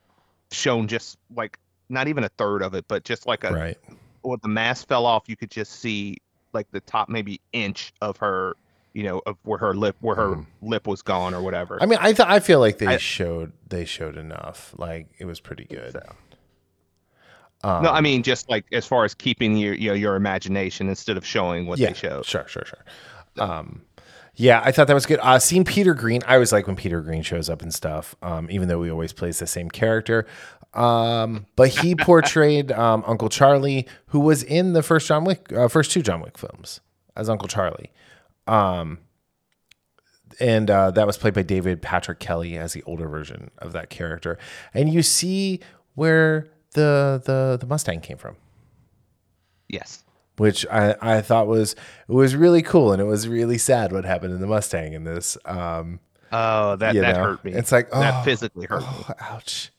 shown 0.51 0.87
just 0.89 1.17
like 1.35 1.57
not 1.89 2.07
even 2.07 2.23
a 2.23 2.29
third 2.29 2.61
of 2.61 2.73
it, 2.73 2.85
but 2.87 3.03
just 3.03 3.25
like 3.27 3.43
a 3.43 3.51
right 3.51 3.77
when 4.21 4.39
the 4.41 4.49
mask 4.49 4.87
fell 4.87 5.05
off, 5.05 5.23
you 5.27 5.35
could 5.37 5.49
just 5.51 5.79
see 5.79 6.17
like 6.53 6.69
the 6.71 6.81
top 6.81 7.09
maybe 7.09 7.39
inch 7.53 7.93
of 8.01 8.17
her, 8.17 8.55
you 8.93 9.03
know, 9.03 9.21
of 9.25 9.37
where 9.43 9.57
her 9.59 9.73
lip 9.73 9.95
where 10.01 10.15
her 10.15 10.29
Mhm. 10.29 10.45
lip 10.61 10.87
was 10.87 11.01
gone 11.01 11.33
or 11.33 11.41
whatever. 11.41 11.77
i 11.81 11.85
mean 11.85 11.99
i 12.01 12.11
th- 12.13 12.27
i 12.27 12.39
feel 12.39 12.59
like 12.59 12.77
they 12.79 12.87
I- 12.87 12.97
showed 12.97 13.51
they 13.67 13.85
showed 13.85 14.17
enough 14.17 14.73
like 14.77 15.07
it 15.19 15.25
was 15.25 15.39
pretty 15.39 15.65
good 15.65 15.93
So- 15.93 16.15
um, 17.63 17.83
no, 17.83 17.91
I 17.91 18.01
mean 18.01 18.23
just 18.23 18.49
like 18.49 18.65
as 18.71 18.85
far 18.85 19.03
as 19.05 19.13
keeping 19.13 19.57
your 19.57 19.73
you 19.73 19.89
know, 19.89 19.93
your 19.93 20.15
imagination 20.15 20.87
instead 20.89 21.17
of 21.17 21.25
showing 21.25 21.65
what 21.67 21.77
they 21.79 21.93
showed. 21.93 22.25
Sure, 22.25 22.47
sure, 22.47 22.63
sure. 22.65 22.83
Um, 23.37 23.81
yeah, 24.35 24.61
I 24.63 24.71
thought 24.71 24.87
that 24.87 24.93
was 24.93 25.05
good. 25.05 25.19
Uh, 25.21 25.37
seeing 25.39 25.65
Peter 25.65 25.93
Greene, 25.93 26.21
I 26.25 26.35
always 26.35 26.53
like 26.53 26.65
when 26.67 26.77
Peter 26.77 27.01
Greene 27.01 27.23
shows 27.23 27.49
up 27.49 27.61
and 27.61 27.73
stuff, 27.73 28.15
um, 28.21 28.49
even 28.49 28.69
though 28.69 28.81
he 28.83 28.89
always 28.89 29.11
plays 29.11 29.39
the 29.39 29.47
same 29.47 29.69
character. 29.69 30.25
Um, 30.73 31.45
but 31.55 31.69
he 31.69 31.95
portrayed 31.95 32.71
um, 32.71 33.03
Uncle 33.07 33.29
Charlie, 33.29 33.87
who 34.07 34.19
was 34.19 34.43
in 34.43 34.73
the 34.73 34.83
first 34.83 35.07
John 35.07 35.23
Wick, 35.23 35.51
uh, 35.51 35.67
first 35.67 35.91
two 35.91 36.01
John 36.01 36.21
Wick 36.21 36.37
films 36.37 36.79
as 37.15 37.27
Uncle 37.29 37.47
Charlie. 37.47 37.91
Um, 38.47 38.99
and 40.39 40.69
uh, 40.69 40.91
that 40.91 41.07
was 41.07 41.17
played 41.17 41.33
by 41.33 41.41
David 41.43 41.81
Patrick 41.81 42.19
Kelly 42.19 42.57
as 42.57 42.73
the 42.73 42.83
older 42.83 43.07
version 43.07 43.49
of 43.57 43.71
that 43.73 43.89
character. 43.89 44.37
And 44.73 44.91
you 44.93 45.01
see 45.03 45.59
where 45.95 46.47
the 46.75 47.21
the 47.25 47.57
the 47.59 47.65
Mustang 47.67 47.99
came 47.99 48.17
from 48.17 48.35
Yes. 49.67 50.03
which 50.37 50.65
I, 50.67 50.95
I 51.01 51.21
thought 51.21 51.47
was 51.47 51.75
was 52.07 52.35
really 52.35 52.61
cool 52.61 52.91
and 52.93 53.01
it 53.01 53.05
was 53.05 53.27
really 53.27 53.57
sad 53.57 53.91
what 53.91 54.05
happened 54.05 54.33
in 54.33 54.39
the 54.39 54.47
Mustang 54.47 54.93
in 54.93 55.03
this. 55.03 55.37
Um, 55.45 55.99
Oh, 56.31 56.75
that 56.75 56.93
that 56.93 57.15
know? 57.15 57.23
hurt 57.23 57.43
me. 57.43 57.53
It's 57.53 57.71
like 57.71 57.89
oh, 57.91 57.99
that 57.99 58.23
physically 58.23 58.67
hurt 58.67 58.81
me. 58.81 58.87
oh, 58.87 59.13
ouch, 59.19 59.71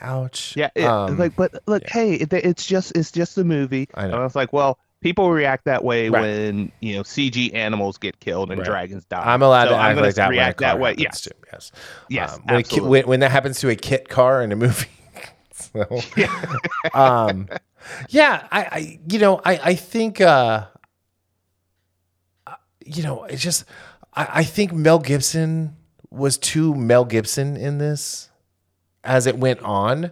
ouch. 0.00 0.54
Yeah, 0.56 0.70
it, 0.74 0.84
Um, 0.84 1.18
like, 1.18 1.36
but 1.36 1.62
look, 1.66 1.82
yeah. 1.84 1.92
hey, 1.92 2.14
it, 2.14 2.32
it's 2.32 2.66
just 2.66 2.96
it's 2.96 3.10
just 3.12 3.38
a 3.38 3.44
movie. 3.44 3.88
I 3.94 4.02
know. 4.02 4.12
And 4.12 4.20
I 4.20 4.24
was 4.24 4.36
like, 4.36 4.52
well, 4.52 4.78
people 5.00 5.30
react 5.30 5.64
that 5.66 5.84
way 5.84 6.08
Right. 6.08 6.20
when 6.22 6.72
you 6.80 6.96
know 6.96 7.02
CG 7.02 7.54
animals 7.54 7.98
get 7.98 8.18
killed 8.20 8.50
and 8.50 8.58
Right. 8.60 8.66
dragons 8.66 9.04
die. 9.04 9.22
I'm 9.24 9.42
allowed 9.42 9.64
So 9.64 9.70
to 9.70 9.76
act 9.76 10.00
like 10.00 10.14
that 10.14 10.28
when 10.28 10.38
React 10.38 10.58
car 10.58 10.68
that 10.68 10.80
way. 10.80 10.94
Yes, 10.98 11.20
too. 11.22 11.30
Yes, 11.52 11.72
yes, 12.08 12.34
Um, 12.36 12.42
when, 12.54 12.62
ki- 12.64 12.80
when, 12.80 13.06
when 13.06 13.20
that 13.20 13.30
happens 13.30 13.60
to 13.60 13.68
a 13.70 13.76
kit 13.76 14.08
car 14.08 14.42
in 14.42 14.52
a 14.52 14.56
movie. 14.56 14.88
so, 15.52 16.00
um, 16.94 17.48
yeah, 18.08 18.46
I, 18.50 18.60
I, 18.64 19.00
you 19.08 19.18
know, 19.18 19.40
I, 19.44 19.60
I 19.62 19.74
think, 19.74 20.20
uh, 20.20 20.66
uh, 22.46 22.54
you 22.84 23.02
know, 23.02 23.24
it's 23.24 23.42
just, 23.42 23.64
I, 24.14 24.28
I 24.40 24.44
think 24.44 24.72
Mel 24.72 24.98
Gibson 24.98 25.76
was 26.10 26.38
too 26.38 26.74
Mel 26.74 27.04
Gibson 27.04 27.56
in 27.56 27.78
this 27.78 28.25
as 29.06 29.26
it 29.26 29.38
went 29.38 29.60
on. 29.62 30.10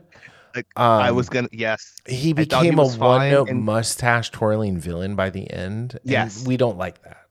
Like, 0.54 0.66
Um, 0.76 0.84
I 1.02 1.10
was 1.10 1.28
gonna 1.28 1.48
yes. 1.52 1.96
he 2.06 2.32
thought 2.32 2.62
he 2.62 2.70
became 2.70 2.78
a 2.78 2.86
one-note 2.86 3.48
and- 3.50 3.62
mustache 3.64 4.30
twirling 4.30 4.78
villain 4.78 5.16
by 5.16 5.30
the 5.30 5.50
end. 5.50 5.94
and 5.94 6.00
Yes. 6.04 6.46
we 6.46 6.56
don't 6.56 6.78
like 6.78 7.02
that. 7.02 7.26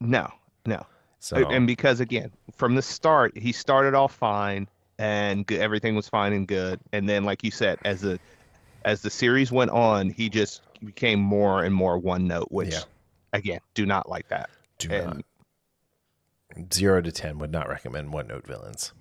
No, 0.00 0.30
no. 0.64 0.86
So 1.18 1.36
And 1.50 1.66
because 1.66 1.98
again, 1.98 2.30
from 2.56 2.76
the 2.76 2.82
start, 2.82 3.36
he 3.36 3.50
started 3.50 3.94
off 3.94 4.14
fine 4.14 4.68
and 5.00 5.44
good, 5.46 5.60
everything 5.60 5.96
was 5.96 6.08
fine 6.08 6.32
and 6.32 6.46
good. 6.46 6.78
And 6.92 7.08
then, 7.08 7.24
like 7.24 7.42
you 7.42 7.50
said, 7.50 7.78
as 7.84 8.02
the 8.02 8.20
as 8.84 9.02
the 9.02 9.10
series 9.10 9.50
went 9.50 9.72
on, 9.72 10.08
he 10.08 10.28
just 10.28 10.62
became 10.84 11.18
more 11.18 11.64
and 11.64 11.74
more 11.74 11.98
one 11.98 12.28
note, 12.28 12.46
which 12.52 12.70
Yeah. 12.72 12.82
again, 13.32 13.60
do 13.74 13.84
not 13.84 14.08
like 14.08 14.28
that. 14.28 14.48
do 14.78 14.92
and- 14.92 15.06
not 15.06 16.72
zero 16.72 17.02
to 17.02 17.10
ten 17.10 17.38
would 17.38 17.50
not 17.50 17.68
recommend 17.68 18.12
one-note 18.12 18.46
villains. 18.46 18.92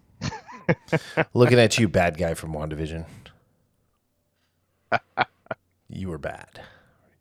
Looking 1.34 1.60
at 1.60 1.78
you, 1.78 1.88
bad 1.88 2.18
guy 2.18 2.34
from 2.34 2.54
WandaVision. 2.54 3.06
you 5.90 6.10
were 6.10 6.18
bad. 6.18 6.62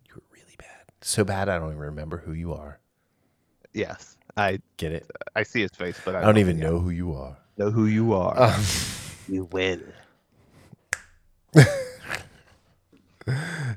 You 0.09 0.15
were 0.17 0.23
really 0.33 0.57
bad. 0.59 0.85
So 1.01 1.25
bad 1.25 1.49
I 1.49 1.59
don't 1.59 1.69
even 1.69 1.79
remember 1.79 2.19
who 2.19 2.33
you 2.33 2.53
are. 2.53 2.79
Yes, 3.73 4.17
I 4.37 4.61
Get 4.77 4.93
it? 4.93 5.11
I 5.35 5.43
see 5.43 5.63
his 5.63 5.71
face, 5.73 5.99
but 6.05 6.15
I, 6.15 6.21
I 6.21 6.23
don't 6.23 6.39
even 6.39 6.59
know 6.59 6.79
who 6.79 6.91
you 6.91 7.15
are. 7.15 7.37
know 7.59 7.71
who 7.71 7.87
you 7.87 8.13
are. 8.15 8.41
Um, 8.41 8.65
you 9.29 9.45
will. 9.45 9.81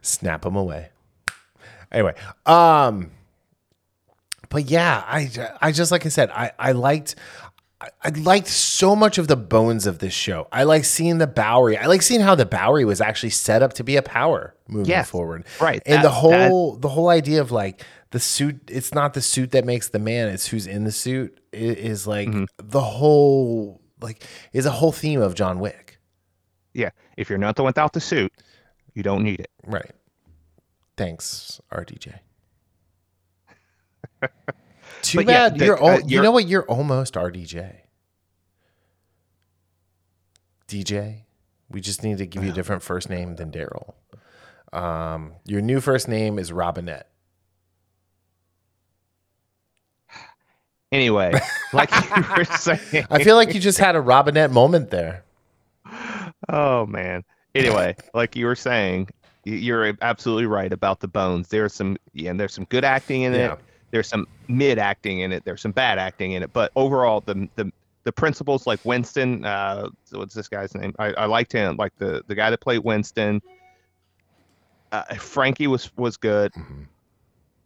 snap 0.02 0.46
him 0.46 0.56
away. 0.56 0.90
Anyway, 1.92 2.14
um, 2.46 3.12
but 4.50 4.70
yeah, 4.70 5.04
I, 5.08 5.30
I 5.62 5.72
just 5.72 5.92
like 5.92 6.06
I 6.06 6.10
said, 6.10 6.30
I, 6.32 6.52
I 6.60 6.74
liked, 6.74 7.16
I, 7.82 8.10
liked 8.10 8.48
so 8.48 8.94
much 8.96 9.18
of 9.18 9.28
the 9.30 9.38
bones 9.38 9.88
of 9.88 10.00
this 10.00 10.14
show. 10.14 10.48
I 10.52 10.64
like 10.64 10.84
seeing 10.84 11.18
the 11.18 11.28
Bowery. 11.28 11.78
I 11.78 11.86
like 11.86 12.02
seeing 12.02 12.20
how 12.20 12.36
the 12.36 12.46
Bowery 12.46 12.84
was 12.84 13.00
actually 13.00 13.30
set 13.30 13.64
up 13.64 13.72
to 13.74 13.84
be 13.86 13.96
a 13.96 14.02
power 14.02 14.54
moving 14.68 14.90
Yes, 14.90 15.10
forward. 15.10 15.46
right. 15.62 15.82
and 15.86 16.04
the 16.04 16.10
That- 16.10 16.14
whole 16.14 16.76
the 16.76 16.90
whole 16.90 17.08
idea 17.10 17.40
of 17.40 17.52
like 17.52 17.82
the 18.12 18.20
suit. 18.20 18.60
It's 18.70 18.94
not 18.94 19.14
the 19.14 19.22
suit 19.22 19.52
that 19.52 19.64
makes 19.66 19.88
the 19.90 20.00
man. 20.00 20.28
It's 20.28 20.48
who's 20.48 20.68
in 20.68 20.84
the 20.84 20.92
suit. 20.92 21.40
i- 21.54 21.58
Is 21.58 22.06
like 22.06 22.28
Mm-hmm. 22.28 22.44
the 22.58 22.82
whole 22.82 23.80
like 24.02 24.24
is 24.52 24.66
a 24.66 24.72
whole 24.72 24.92
theme 24.92 25.22
of 25.22 25.34
John 25.36 25.60
Wick. 25.60 26.00
Yeah, 26.74 26.90
if 27.18 27.30
you're 27.30 27.38
not 27.40 27.56
the 27.56 27.64
one 27.64 27.70
without 27.70 27.94
the 27.94 28.02
suit, 28.02 28.32
you 28.94 29.04
don't 29.04 29.24
need 29.24 29.40
it. 29.40 29.50
Right. 29.66 29.92
Thanks, 30.98 31.62
RDJ. 31.72 32.20
Too 35.02 35.20
But 35.20 35.28
yeah, 35.28 35.50
bad 35.50 35.60
the- 35.60 35.66
you're, 35.66 35.84
uh, 35.84 35.88
al- 35.88 36.00
you 36.02 36.06
you're- 36.08 36.24
know 36.24 36.32
what 36.32 36.48
you're 36.48 36.66
almost 36.66 37.16
RDJ. 37.16 37.76
DJ, 40.68 41.24
we 41.70 41.82
just 41.82 42.04
need 42.04 42.18
to 42.20 42.26
give 42.28 42.44
you 42.44 42.52
a 42.52 42.54
different 42.54 42.84
first 42.84 43.10
name 43.10 43.36
than 43.38 43.52
Daryl. 43.52 43.94
Um, 44.72 45.34
your 45.46 45.62
new 45.62 45.80
first 45.82 46.08
name 46.08 46.38
is 46.38 46.52
Robinette. 46.52 47.10
Anyway, 50.92 51.32
like 51.74 51.92
you 52.16 52.24
were 52.36 52.46
saying. 52.46 53.06
I 53.12 53.24
feel 53.24 53.36
like 53.36 53.54
you 53.54 53.60
just 53.60 53.78
had 53.78 53.96
a 53.96 54.02
Robinette 54.02 54.52
moment 54.52 54.90
there. 54.92 55.24
Oh 56.48 56.86
man. 56.88 57.24
Anyway, 57.54 57.96
like 58.14 58.36
you 58.36 58.46
were 58.46 58.56
saying, 58.56 59.10
you're 59.44 59.94
absolutely 60.02 60.46
right 60.48 60.72
about 60.72 61.00
the 61.02 61.08
bones. 61.08 61.50
There's 61.50 61.74
some 61.74 61.98
yeah, 62.14 62.32
and 62.32 62.40
there's 62.40 62.54
some 62.54 62.64
good 62.66 62.84
acting 62.86 63.24
in 63.24 63.34
Yeah. 63.34 63.54
it. 63.54 63.60
There's 63.92 64.08
some 64.08 64.28
mid 64.48 64.78
acting 64.80 65.20
in 65.20 65.32
it. 65.32 65.44
There's 65.46 65.62
some 65.62 65.72
bad 65.72 65.98
acting 66.00 66.34
in 66.34 66.44
it. 66.44 66.52
But 66.54 66.72
overall, 66.76 67.22
the 67.22 67.48
the 67.56 67.72
the 68.04 68.12
principals 68.12 68.66
like 68.66 68.80
Winston, 68.86 69.46
uh, 69.46 69.90
what's 70.12 70.34
this 70.34 70.48
guy's 70.48 70.74
name? 70.76 70.96
I, 71.00 71.08
I 71.14 71.26
liked 71.26 71.52
him, 71.52 71.76
like 71.78 71.94
the 71.98 72.24
the 72.28 72.36
guy 72.36 72.50
that 72.50 72.60
played 72.62 72.80
Winston. 72.80 73.42
Uh, 74.92 75.04
Frankie 75.16 75.68
was 75.68 75.96
was 75.98 76.18
good. 76.18 76.52
Mhm. 76.54 76.86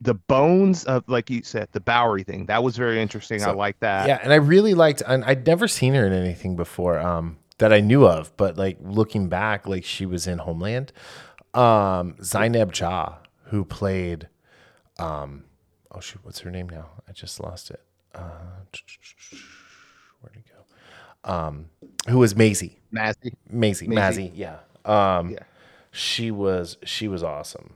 The 0.02 0.14
bones 0.16 0.84
of 0.84 1.04
like 1.08 1.30
you 1.30 1.44
said, 1.44 1.70
the 1.72 1.80
Bowery 1.80 2.24
thing 2.24 2.46
that 2.48 2.62
was 2.62 2.76
very 2.76 3.02
interesting. 3.02 3.42
I 3.42 3.46
So, 3.46 3.56
like 3.56 3.80
that. 3.80 4.08
yeah, 4.08 4.20
and 4.22 4.34
I 4.34 4.36
really 4.38 4.74
liked. 4.74 5.02
And 5.08 5.24
I'd 5.24 5.48
never 5.48 5.68
seen 5.68 5.94
her 5.94 6.06
in 6.06 6.12
anything 6.12 6.58
before 6.58 7.00
um, 7.00 7.38
that 7.60 7.72
I 7.72 7.80
knew 7.80 8.06
of. 8.06 8.36
But 8.36 8.58
like 8.58 8.78
looking 8.82 9.30
back, 9.30 9.66
like 9.66 9.86
she 9.86 10.06
was 10.06 10.28
in 10.28 10.40
Homeland. 10.40 10.92
Um, 11.54 12.16
Zainab 12.22 12.74
Jah, 12.74 13.20
who 13.46 13.64
played, 13.64 14.28
um, 15.00 15.46
oh 15.94 16.00
shoot, 16.00 16.20
what's 16.24 16.40
her 16.40 16.52
name 16.52 16.70
now? 16.70 16.88
I 17.08 17.12
just 17.12 17.40
lost 17.40 17.72
it. 17.72 17.82
Uh, 18.14 18.20
where'd 20.22 20.36
it 20.36 20.44
go? 21.24 21.32
Um, 21.32 21.66
who 22.10 22.20
was 22.20 22.36
Maisie? 22.36 22.78
Mazzy. 22.94 23.34
Maisie, 23.50 23.88
Maisie. 23.88 23.96
Maisie, 23.96 24.32
yeah. 24.36 24.58
Um, 24.86 25.32
Yeah. 25.32 25.40
she 25.92 26.32
was 26.32 26.78
she 26.84 27.08
was 27.08 27.24
awesome. 27.24 27.74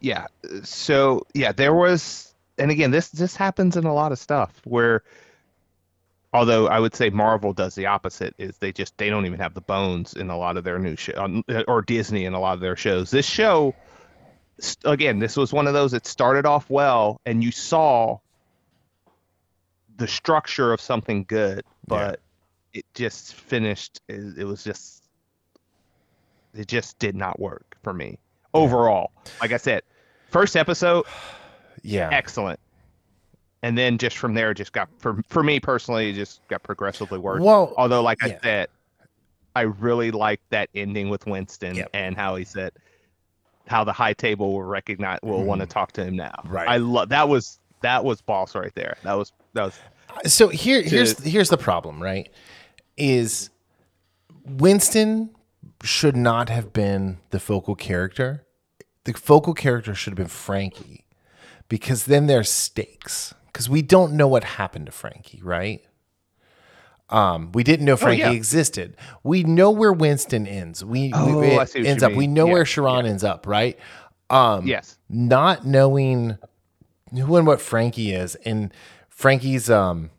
yeah. 0.00 0.26
So 0.62 1.26
yeah, 1.34 1.52
there 1.52 1.74
was, 1.74 2.34
and 2.58 2.70
again, 2.70 2.90
this 2.90 3.08
this 3.08 3.34
happens 3.36 3.76
in 3.76 3.84
a 3.84 3.94
lot 3.94 4.12
of 4.12 4.18
stuff 4.18 4.60
where, 4.64 5.02
although 6.34 6.68
I 6.68 6.78
would 6.78 6.94
say 6.94 7.08
Marvel 7.10 7.52
does 7.54 7.74
the 7.74 7.86
opposite, 7.86 8.34
is 8.38 8.58
they 8.58 8.70
just 8.72 8.96
they 8.98 9.08
don't 9.08 9.24
even 9.24 9.38
have 9.40 9.54
the 9.54 9.62
bones 9.62 10.12
in 10.12 10.28
a 10.30 10.36
lot 10.36 10.56
of 10.58 10.64
their 10.64 10.78
new 10.78 10.94
show, 10.96 11.42
or 11.66 11.80
Disney 11.82 12.26
in 12.26 12.34
a 12.34 12.40
lot 12.40 12.52
of 12.54 12.60
their 12.60 12.76
shows. 12.76 13.10
This 13.10 13.26
show, 13.26 13.74
again, 14.84 15.18
this 15.18 15.36
was 15.36 15.52
one 15.52 15.66
of 15.66 15.72
those 15.74 15.92
that 15.92 16.06
started 16.06 16.46
off 16.46 16.68
well, 16.70 17.20
and 17.26 17.42
you 17.42 17.50
saw 17.50 18.18
the 19.96 20.06
structure 20.08 20.72
of 20.72 20.80
something 20.80 21.24
good, 21.24 21.62
but 21.86 22.20
it 22.72 22.84
just 22.94 23.34
finished. 23.34 24.00
It, 24.08 24.38
it 24.38 24.44
was 24.44 24.64
just, 24.64 25.04
it 26.54 26.66
just 26.68 26.98
did 26.98 27.14
not 27.14 27.38
work 27.38 27.76
for 27.82 27.92
me 27.92 28.18
overall. 28.52 29.12
Like 29.40 29.52
I 29.52 29.56
said, 29.56 29.82
first 30.30 30.56
episode, 30.56 31.04
Yeah. 31.82 32.08
excellent, 32.12 32.58
and 33.62 33.76
then 33.76 33.98
just 33.98 34.16
from 34.16 34.34
there, 34.34 34.52
it 34.52 34.54
just 34.56 34.72
got 34.72 34.88
for 34.98 35.22
for 35.28 35.42
me 35.42 35.60
personally, 35.60 36.10
it 36.10 36.14
just 36.14 36.40
got 36.48 36.62
progressively 36.62 37.18
worse. 37.18 37.42
Well, 37.42 37.74
Although, 37.76 38.02
like 38.02 38.22
I 38.22 38.38
said, 38.42 38.68
I 39.54 39.62
really 39.62 40.10
liked 40.10 40.48
that 40.50 40.68
ending 40.74 41.08
with 41.10 41.26
Winston 41.26 41.76
Yep. 41.76 41.90
and 41.92 42.16
how 42.16 42.36
he 42.36 42.44
said 42.44 42.72
how 43.66 43.84
the 43.84 43.92
high 43.92 44.12
table 44.12 44.52
will 44.52 44.62
recognize 44.62 45.18
will 45.22 45.44
want 45.44 45.60
to 45.60 45.66
talk 45.66 45.92
to 45.92 46.04
him 46.04 46.16
now. 46.16 46.34
Mm. 46.46 46.50
Right. 46.50 46.68
I 46.68 46.76
love 46.78 47.08
that 47.10 47.28
was 47.28 47.58
that 47.82 48.04
was 48.04 48.20
boss 48.20 48.54
right 48.54 48.74
there. 48.74 48.96
That 49.02 49.14
was 49.14 49.32
that 49.54 49.64
was 49.64 49.78
so 50.32 50.48
here 50.48 50.82
here's 50.82 51.18
here's 51.22 51.48
the 51.48 51.56
problem, 51.56 52.02
right? 52.02 52.28
Is 52.96 53.50
Winston 54.44 55.30
should 55.82 56.16
not 56.16 56.48
have 56.48 56.72
been 56.72 57.18
the 57.30 57.40
focal 57.40 57.74
character. 57.74 58.46
The 59.04 59.12
focal 59.12 59.54
character 59.54 59.94
should 59.94 60.12
have 60.12 60.18
been 60.18 60.26
Frankie. 60.26 61.04
Because 61.68 62.04
then 62.04 62.26
there's 62.26 62.50
stakes. 62.50 63.34
Because 63.46 63.68
we 63.68 63.82
don't 63.82 64.12
know 64.14 64.28
what 64.28 64.44
happened 64.44 64.86
to 64.86 64.92
Frankie, 64.92 65.40
right? 65.42 65.82
Um, 67.14 67.52
we 67.52 67.62
didn't 67.62 67.86
know 67.86 67.96
Frankie 67.96 68.22
yeah. 68.22 68.32
existed. 68.32 68.96
We 69.22 69.44
know 69.44 69.70
where 69.70 69.92
Winston 69.92 70.46
ends. 70.48 70.84
We, 70.84 71.12
Oh, 71.14 71.38
we 71.38 71.46
it 71.48 71.86
ends 71.86 72.02
up. 72.02 72.12
We 72.12 72.26
know 72.26 72.46
Yeah, 72.46 72.52
where 72.54 72.64
Charon 72.64 73.06
ends 73.06 73.22
up, 73.22 73.46
right? 73.46 73.78
Um, 74.30 74.66
yes. 74.66 74.98
not 75.08 75.64
knowing 75.64 76.38
who 77.12 77.36
and 77.36 77.46
what 77.46 77.60
Frankie 77.60 78.12
is 78.12 78.34
and 78.44 78.72
Frankie's 79.10 79.70
um 79.70 80.10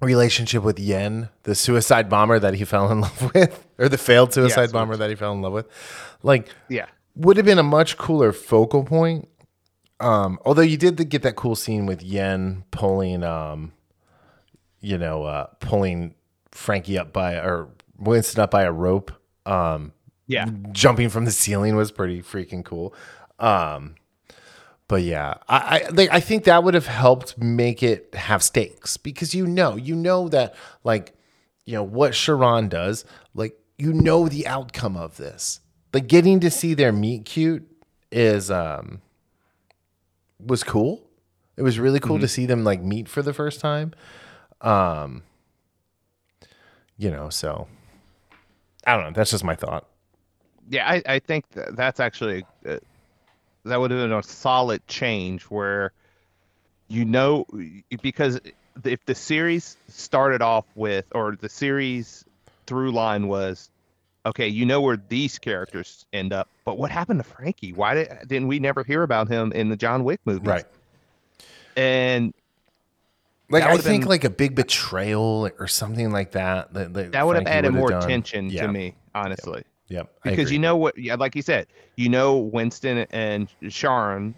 relationship 0.00 0.62
with 0.62 0.78
Yen, 0.78 1.28
the 1.44 1.54
suicide 1.54 2.08
bomber 2.08 2.38
that 2.38 2.54
he 2.54 2.64
fell 2.72 2.90
in 2.90 3.00
love 3.00 3.34
with, 3.34 3.64
or 3.78 3.88
the 3.88 3.98
failed 3.98 4.32
suicide 4.34 4.72
bomber 4.72 4.96
that 4.96 5.08
he 5.10 5.16
fell 5.16 5.32
in 5.32 5.42
love 5.42 5.52
with, 5.52 5.66
like 6.22 6.48
Yeah. 6.68 6.86
would 7.14 7.36
have 7.36 7.46
been 7.46 7.58
a 7.58 7.62
much 7.62 7.96
cooler 7.96 8.32
focal 8.32 8.84
point. 8.84 9.28
Um, 10.00 10.38
although 10.44 10.62
you 10.62 10.76
did 10.76 11.08
get 11.08 11.22
that 11.22 11.36
cool 11.36 11.54
scene 11.54 11.86
with 11.86 12.02
Yen 12.02 12.64
pulling, 12.72 13.22
um, 13.22 13.72
you 14.82 14.98
know, 14.98 15.24
uh, 15.24 15.46
pulling 15.60 16.14
Frankie 16.50 16.98
up 16.98 17.12
by 17.14 17.36
or 17.36 17.68
Winston 17.98 18.42
up 18.42 18.50
by 18.50 18.64
a 18.64 18.72
rope. 18.72 19.10
Um, 19.46 19.92
Yeah. 20.26 20.46
jumping 20.72 21.08
from 21.08 21.24
the 21.24 21.30
ceiling 21.30 21.74
was 21.76 21.90
pretty 21.90 22.20
freaking 22.22 22.64
cool. 22.64 22.94
Um, 23.38 23.94
but 24.88 25.02
yeah, 25.02 25.34
I, 25.48 25.56
I 25.86 25.88
like 25.90 26.10
I 26.12 26.20
think 26.20 26.44
that 26.44 26.62
would 26.64 26.74
have 26.74 26.86
helped 26.86 27.38
make 27.38 27.82
it 27.82 28.14
have 28.14 28.42
stakes 28.42 28.96
because 28.98 29.34
you 29.34 29.46
know, 29.46 29.76
you 29.76 29.94
know 29.94 30.28
that 30.28 30.54
like, 30.84 31.14
you 31.64 31.72
know 31.74 31.82
what 31.82 32.12
Charon 32.12 32.68
does, 32.68 33.04
like 33.34 33.58
you 33.78 33.92
know 33.94 34.28
the 34.28 34.46
outcome 34.46 34.96
of 34.96 35.16
this. 35.16 35.60
Like 35.94 36.08
getting 36.08 36.40
to 36.40 36.50
see 36.50 36.74
their 36.74 36.92
meet 36.92 37.24
cute 37.24 37.66
is 38.10 38.50
um 38.50 39.00
was 40.44 40.62
cool. 40.64 41.08
It 41.56 41.62
was 41.62 41.78
really 41.78 42.00
cool 42.00 42.18
to 42.18 42.28
see 42.28 42.46
them 42.46 42.64
like 42.64 42.82
meet 42.82 43.08
for 43.08 43.22
the 43.22 43.32
first 43.32 43.60
time. 43.60 43.92
Um, 44.62 45.22
you 46.96 47.10
know, 47.10 47.28
so 47.28 47.66
I 48.86 48.96
don't 48.96 49.06
know. 49.06 49.12
That's 49.12 49.30
just 49.30 49.44
my 49.44 49.56
thought. 49.56 49.86
Yeah, 50.70 50.88
I, 50.88 51.02
I 51.06 51.18
think 51.18 51.50
th- 51.52 51.68
that's 51.72 52.00
actually 52.00 52.44
uh, 52.66 52.78
that 53.64 53.80
would 53.80 53.90
have 53.90 54.00
been 54.00 54.12
a 54.12 54.22
solid 54.22 54.86
change 54.86 55.42
where 55.44 55.92
you 56.88 57.04
know 57.04 57.46
because 58.02 58.40
if 58.84 59.04
the 59.04 59.14
series 59.14 59.76
started 59.88 60.40
off 60.42 60.64
with 60.74 61.06
or 61.12 61.36
the 61.36 61.48
series 61.48 62.24
through 62.66 62.92
line 62.92 63.28
was 63.28 63.68
okay, 64.24 64.48
you 64.48 64.64
know 64.64 64.80
where 64.80 65.02
these 65.08 65.38
characters 65.38 66.06
end 66.12 66.32
up, 66.32 66.48
but 66.64 66.78
what 66.78 66.90
happened 66.90 67.18
to 67.18 67.24
Frankie? 67.24 67.72
Why 67.72 67.94
did, 67.94 68.08
didn't 68.28 68.48
we 68.48 68.60
never 68.60 68.84
hear 68.84 69.02
about 69.02 69.28
him 69.28 69.52
in 69.52 69.68
the 69.68 69.76
John 69.76 70.04
Wick 70.04 70.20
movies? 70.24 70.46
Right. 70.46 70.64
And 71.76 72.32
Like 73.52 73.64
I 73.64 73.76
think 73.76 74.02
been- 74.02 74.08
like 74.08 74.24
a 74.24 74.30
big 74.30 74.54
betrayal 74.54 75.48
or 75.58 75.66
something 75.66 76.10
like 76.10 76.32
that. 76.32 76.72
That, 76.74 77.12
that 77.12 77.26
would 77.26 77.36
have 77.36 77.46
added 77.46 77.72
more 77.72 77.90
done. 77.90 78.08
tension 78.08 78.48
Yeah. 78.50 78.66
to 78.66 78.72
me, 78.72 78.94
honestly. 79.14 79.62
Yep. 79.88 80.10
I 80.24 80.30
because 80.30 80.50
you 80.50 80.58
know 80.58 80.76
what 80.76 80.96
yeah 80.96 81.16
like 81.16 81.36
you 81.36 81.42
said 81.42 81.66
you 81.96 82.08
know 82.08 82.38
winston 82.38 82.98
and 83.10 83.48
Charon. 83.68 84.34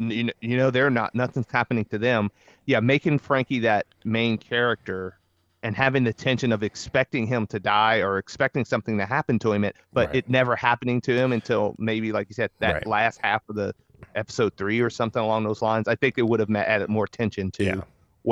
You 0.00 0.24
know, 0.24 0.32
you 0.40 0.56
know 0.56 0.70
they're 0.70 0.90
not 0.90 1.14
nothing's 1.14 1.46
happening 1.52 1.84
to 1.86 1.98
them 1.98 2.30
yeah 2.66 2.78
making 2.80 3.18
frankie 3.18 3.58
that 3.60 3.86
main 4.04 4.38
character 4.38 5.18
and 5.64 5.76
having 5.76 6.04
the 6.04 6.12
tension 6.12 6.50
of 6.52 6.62
expecting 6.64 7.26
him 7.26 7.46
to 7.48 7.58
die 7.60 7.96
or 7.98 8.18
expecting 8.18 8.64
something 8.64 8.96
to 8.98 9.04
happen 9.06 9.38
to 9.40 9.52
him 9.52 9.64
it, 9.64 9.74
but 9.92 10.06
Right. 10.08 10.16
it 10.16 10.30
never 10.30 10.54
happening 10.56 11.00
to 11.02 11.12
him 11.16 11.32
until 11.32 11.74
maybe 11.78 12.10
like 12.12 12.28
you 12.28 12.34
said 12.34 12.50
that 12.60 12.74
Right. 12.74 12.86
last 12.86 13.20
half 13.22 13.42
of 13.48 13.54
the 13.56 13.74
episode 14.14 14.52
three 14.56 14.80
or 14.80 14.88
something 14.90 15.20
along 15.22 15.44
those 15.44 15.62
lines 15.62 15.86
i 15.88 15.94
think 15.96 16.16
it 16.18 16.22
would 16.22 16.38
have 16.40 16.50
added 16.54 16.88
more 16.88 17.06
tension 17.08 17.50
to 17.52 17.64
Yeah. 17.64 17.80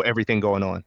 Everything 0.04 0.40
going 0.40 0.62
on 0.62 0.84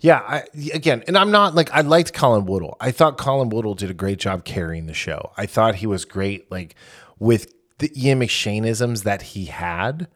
Yeah, 0.00 0.18
I, 0.18 0.44
again, 0.74 1.02
and 1.06 1.16
I'm 1.16 1.30
not 1.30 1.54
like 1.54 1.70
I 1.72 1.80
liked 1.80 2.12
Colin 2.12 2.46
Woodell. 2.46 2.74
I 2.80 2.90
thought 2.90 3.18
Colin 3.18 3.50
Woodell 3.50 3.76
did 3.76 3.90
a 3.90 3.94
great 3.94 4.18
job 4.18 4.44
carrying 4.44 4.86
the 4.86 4.94
show. 4.94 5.32
I 5.36 5.46
thought 5.46 5.76
he 5.76 5.86
was 5.86 6.04
great, 6.04 6.50
like 6.50 6.74
with 7.18 7.52
the 7.78 7.90
Ian 7.96 8.20
McShaneisms 8.20 9.02
that 9.04 9.22
he 9.22 9.46
had. 9.46 10.08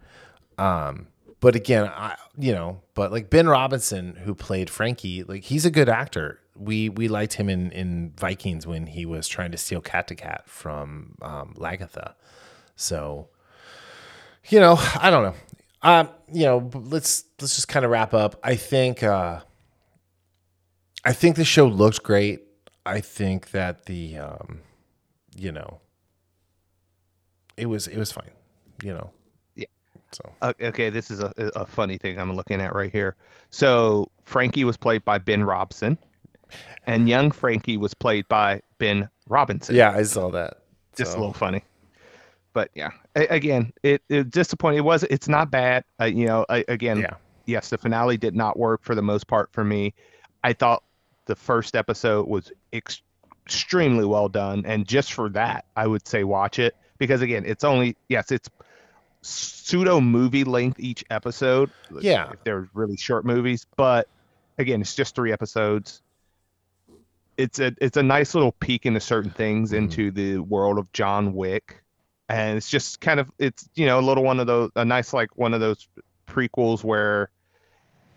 Um, 0.59 1.09
but 1.40 1.57
again, 1.57 1.87
I 1.87 2.16
you 2.38 2.53
know, 2.53 2.83
but 2.95 3.11
like 3.11 3.31
Ben 3.31 3.49
Robinson, 3.49 4.16
who 4.25 4.35
played 4.35 4.71
Frankie, 4.71 5.25
like 5.25 5.45
he's 5.45 5.64
a 5.64 5.71
good 5.71 5.88
actor. 5.88 6.38
We 6.55 6.88
we 6.88 7.09
liked 7.09 7.35
him 7.35 7.49
in 7.49 7.73
in 7.73 8.12
Vikings 8.19 8.66
when 8.66 8.87
he 8.87 9.07
was 9.07 9.27
trying 9.27 9.51
to 9.53 9.59
steal 9.59 9.81
Kattegat 9.81 10.47
from 10.47 11.16
um, 11.23 11.55
Lagertha. 11.57 12.14
So, 12.77 13.29
you 14.49 14.61
know, 14.61 14.77
I 15.01 15.11
don't 15.11 15.23
know. 15.23 15.35
Um, 15.83 16.09
you 16.33 16.45
know, 16.45 16.71
let's 16.75 17.25
let's 17.40 17.55
just 17.55 17.69
kind 17.69 17.85
of 17.85 17.90
wrap 17.90 18.12
up. 18.14 18.38
I 18.43 18.57
think 18.57 19.03
uh 19.03 19.40
I 21.05 21.12
think 21.12 21.37
the 21.37 21.45
show 21.45 21.66
looked 21.66 22.03
great. 22.03 22.43
I 22.85 23.01
think 23.01 23.51
that 23.53 23.87
the 23.87 24.19
um 24.19 24.61
you 25.37 25.53
know 25.53 25.81
it 27.57 27.66
was 27.66 27.87
it 27.87 27.97
was 27.99 28.12
fine, 28.12 28.31
you 28.83 28.93
know. 28.93 29.11
Yeah. 29.55 29.66
So 30.12 30.35
okay, 30.62 30.90
this 30.90 31.11
is 31.11 31.21
a, 31.21 31.33
a 31.55 31.64
funny 31.66 31.97
thing 31.99 32.19
I'm 32.19 32.35
looking 32.35 32.61
at 32.61 32.75
right 32.75 32.93
here. 32.93 33.16
So 33.51 34.11
Frankie 34.25 34.64
was 34.64 34.77
played 34.77 35.05
by 35.05 35.19
Ben 35.19 35.45
Robson, 35.45 35.97
and 36.87 37.09
young 37.09 37.31
Frankie 37.31 37.77
was 37.77 37.95
played 37.95 38.29
by 38.29 38.61
Ben 38.79 39.09
Robinson. 39.29 39.75
yeah, 39.77 39.93
I 39.93 40.03
saw 40.03 40.31
that. 40.31 40.59
just 40.97 41.12
So, 41.12 41.19
a 41.19 41.21
little 41.21 41.33
funny. 41.35 41.62
But 42.53 42.71
yeah, 42.75 42.91
a- 43.15 43.27
again, 43.29 43.73
it, 43.83 44.03
it 44.09 44.31
disappointing. 44.31 44.79
It 44.79 44.85
was. 44.85 45.05
It's 45.05 45.29
not 45.29 45.51
bad. 45.51 45.85
Uh, 46.01 46.05
you 46.07 46.27
know, 46.27 46.45
I, 46.49 46.65
again, 46.69 46.99
Yeah. 47.01 47.15
yes, 47.47 47.71
the 47.71 47.79
finale 47.79 48.17
did 48.17 48.35
not 48.35 48.59
work 48.59 48.83
for 48.83 48.95
the 48.95 49.03
most 49.03 49.27
part 49.29 49.51
for 49.53 49.63
me. 49.65 49.95
I 50.43 50.53
thought 50.53 50.83
the 51.27 51.37
first 51.37 51.77
episode 51.77 52.27
was 52.29 52.51
ex- 52.73 53.03
extremely 53.47 54.05
well 54.05 54.29
done, 54.29 54.65
and 54.67 54.87
just 54.87 55.13
for 55.13 55.29
that, 55.31 55.65
I 55.77 55.87
would 55.87 56.07
say 56.09 56.25
watch 56.25 56.59
it 56.59 56.75
because 56.99 57.23
again, 57.23 57.45
it's 57.47 57.63
only 57.65 57.97
yes, 58.09 58.33
it's 58.33 58.49
pseudo 59.23 60.01
movie 60.01 60.45
length 60.45 60.81
each 60.81 61.05
episode. 61.11 61.71
Yeah. 62.01 62.31
if 62.33 62.43
they're 62.45 62.69
really 62.75 62.97
short 62.97 63.25
movies, 63.25 63.67
but 63.77 64.09
again, 64.59 64.81
it's 64.81 64.95
just 64.97 65.15
three 65.15 65.33
episodes. 65.33 66.03
It's 67.37 67.59
a 67.59 67.73
it's 67.81 67.97
a 67.97 68.03
nice 68.03 68.35
little 68.35 68.53
peek 68.53 68.87
into 68.87 69.01
certain 69.01 69.31
things 69.31 69.73
Mhm. 69.73 69.77
into 69.79 70.11
the 70.11 70.39
world 70.39 70.79
of 70.79 70.93
John 70.93 71.35
Wick, 71.35 71.83
and 72.31 72.57
it's 72.57 72.71
just 72.71 73.01
kind 73.01 73.19
of 73.21 73.31
it's 73.38 73.69
you 73.75 73.87
know 73.87 73.99
a 73.99 74.03
little 74.03 74.23
one 74.25 74.40
of 74.40 74.47
those 74.47 74.71
a 74.77 74.85
nice 74.85 75.12
like 75.12 75.37
one 75.37 75.53
of 75.55 75.61
those 75.61 75.88
prequels 76.27 76.85
where 76.85 77.31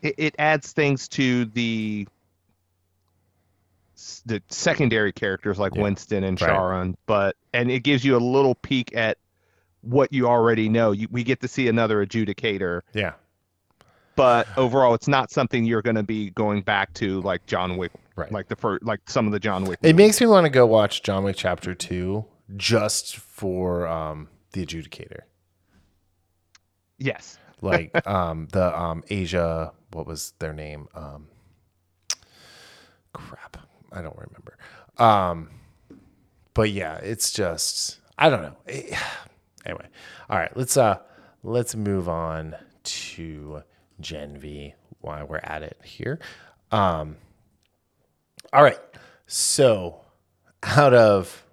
it, 0.01 0.15
it 0.17 0.35
adds 0.39 0.71
things 0.71 1.07
to 1.09 1.45
the 1.45 2.07
the 4.25 4.41
secondary 4.49 5.13
characters 5.13 5.59
like 5.59 5.75
Yeah. 5.75 5.83
Winston 5.83 6.23
and 6.23 6.39
Right. 6.41 6.47
Charon, 6.47 6.97
but 7.05 7.35
and 7.53 7.71
it 7.71 7.81
gives 7.81 8.03
you 8.03 8.15
a 8.15 8.19
little 8.19 8.55
peek 8.55 8.95
at 8.95 9.17
what 9.81 10.11
you 10.11 10.27
already 10.27 10.67
know. 10.69 10.91
You, 10.91 11.07
we 11.11 11.23
get 11.23 11.39
to 11.41 11.47
see 11.47 11.67
another 11.67 12.05
adjudicator, 12.05 12.81
Yeah. 12.93 13.13
but 14.15 14.47
overall, 14.57 14.93
it's 14.93 15.07
not 15.07 15.31
something 15.31 15.63
you're 15.65 15.81
going 15.81 15.95
to 15.95 16.03
be 16.03 16.31
going 16.31 16.61
back 16.63 16.93
to 16.95 17.21
like 17.21 17.45
John 17.45 17.77
Wick, 17.77 17.91
Right. 18.15 18.31
like 18.31 18.47
the 18.47 18.55
first, 18.55 18.83
like 18.83 18.99
some 19.09 19.25
of 19.25 19.31
the 19.31 19.39
John 19.39 19.65
Wick. 19.65 19.79
It 19.81 19.95
makes 19.95 20.19
me 20.19 20.27
want 20.27 20.45
to 20.45 20.49
go 20.49 20.65
watch 20.65 21.01
John 21.03 21.23
Wick 21.23 21.35
Chapter 21.37 21.73
2 21.75 22.25
just 22.55 23.17
for 23.17 23.87
um 23.87 24.29
the 24.51 24.65
adjudicator. 24.65 25.21
Yes. 26.97 27.37
Like 27.61 28.07
um, 28.07 28.47
the 28.51 28.77
um, 28.79 29.03
Asia, 29.09 29.71
what 29.91 30.05
was 30.05 30.33
their 30.39 30.53
name? 30.53 30.87
Um, 30.93 31.27
crap, 33.13 33.57
I 33.91 34.01
don't 34.01 34.17
remember. 34.17 34.57
Um, 34.97 35.49
but 36.53 36.71
yeah, 36.71 36.97
it's 36.97 37.31
just 37.31 37.99
I 38.17 38.29
don't 38.29 38.41
know. 38.41 38.55
It- 38.67 38.97
anyway, 39.65 39.87
all 40.29 40.37
right, 40.37 40.55
let's 40.55 40.77
uh 40.77 40.99
let's 41.43 41.75
move 41.75 42.07
on 42.09 42.55
to 42.83 43.63
Gen 43.99 44.37
V 44.37 44.73
while 44.99 45.25
we're 45.25 45.37
at 45.43 45.63
it 45.63 45.77
here. 45.83 46.19
Um, 46.71 47.17
all 48.51 48.63
right, 48.63 48.79
so 49.27 50.01
out 50.63 50.93
of 50.93 51.43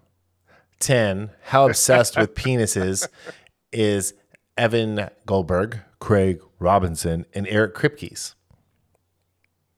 ten, 0.81 1.31
how 1.45 1.69
obsessed 1.69 2.16
with 2.19 2.35
penises 2.35 3.07
is 3.73 4.14
Evan 4.59 5.09
Goldberg, 5.27 5.81
Craig 6.01 6.40
Robinson, 6.59 7.25
and 7.35 7.47
Eric 7.49 7.75
Kripke's? 7.75 8.35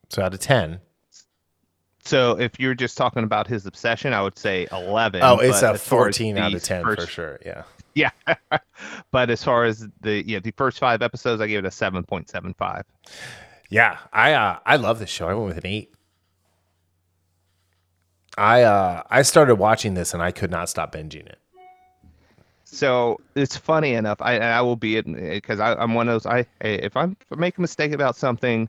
So 0.09 0.23
out 0.23 0.35
of 0.35 0.41
ten, 0.41 0.81
So 2.05 2.38
if 2.38 2.59
you're 2.59 2.75
just 2.75 2.97
talking 2.97 3.25
about 3.25 3.47
his 3.47 3.65
obsession, 3.67 4.12
I 4.12 4.23
would 4.23 4.38
say 4.38 4.67
11. 4.73 5.23
oh, 5.23 5.38
it's 5.38 5.45
a 5.45 5.55
as 5.55 5.61
far 5.61 5.75
as 5.75 5.83
fourteen 5.83 6.38
out 6.38 6.47
of 6.49 6.53
these 6.53 6.62
ten 6.65 6.83
for 6.85 7.07
sure. 7.07 7.38
Yeah. 7.45 7.62
Yeah. 7.95 8.11
but 9.11 9.31
as 9.31 9.45
far 9.45 9.65
as 9.65 9.87
the 10.01 10.27
yeah, 10.27 10.38
the 10.38 10.53
first 10.57 10.79
five 10.79 11.03
episodes, 11.03 11.41
I 11.43 11.47
gave 11.47 11.59
it 11.59 11.67
a 11.67 11.69
7.75. 11.69 12.83
Yeah, 13.71 13.99
I 14.12 14.33
uh, 14.33 14.59
I 14.67 14.77
love 14.77 14.99
this 14.99 15.11
show. 15.11 15.29
I 15.29 15.35
went 15.35 15.47
with 15.55 15.59
an 15.65 15.67
eight. 15.67 15.93
I 18.38 18.62
uh, 18.62 19.03
I 19.11 19.23
started 19.23 19.57
watching 19.57 19.95
this 19.95 20.14
and 20.14 20.23
I 20.23 20.31
could 20.31 20.51
not 20.51 20.68
stop 20.68 20.92
binging 20.92 21.27
it. 21.27 21.38
So 22.64 23.21
it's 23.35 23.57
funny 23.57 23.92
enough. 23.95 24.18
I 24.23 24.38
I 24.38 24.61
will 24.62 24.77
be 24.77 24.97
it 24.97 25.05
because 25.07 25.61
I'm 25.61 25.95
one 25.95 26.09
of 26.09 26.14
those. 26.14 26.27
I 26.27 26.47
if 26.62 26.97
I'm 26.97 27.16
if 27.21 27.27
I 27.31 27.37
make 27.37 27.59
a 27.59 27.61
mistake 27.61 27.92
about 27.92 28.16
something, 28.16 28.68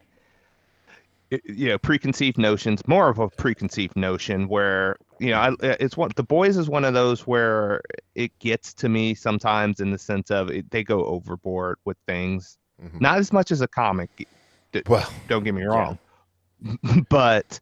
you 1.30 1.69
know, 1.69 1.78
preconceived 1.78 2.38
notions, 2.38 2.86
more 2.88 3.08
of 3.08 3.19
a 3.19 3.30
preconceived 3.30 3.95
notion 3.95 4.49
where 4.49 4.97
you 5.19 5.32
know, 5.32 5.38
I, 5.38 5.56
it's 5.62 5.95
one. 5.95 6.12
The 6.17 6.23
boys 6.23 6.58
is 6.58 6.67
one 6.67 6.84
of 6.84 6.93
those 6.93 7.26
where 7.26 7.82
it 8.15 8.38
gets 8.39 8.73
to 8.76 8.89
me 8.89 9.13
sometimes 9.15 9.80
in 9.80 9.91
the 9.91 9.97
sense 9.97 10.32
of 10.32 10.49
it, 10.52 10.69
they 10.69 10.84
go 10.84 11.06
overboard 11.06 11.78
with 11.86 11.97
things. 12.06 12.58
Mhm. 12.84 12.99
Not 12.99 13.19
as 13.19 13.32
much 13.32 13.52
as 13.52 13.62
a 13.62 13.67
comic. 13.69 14.10
Well, 14.88 15.10
Don't 15.30 15.43
get 15.45 15.54
me 15.54 15.63
wrong, 15.63 15.97
but. 17.10 17.60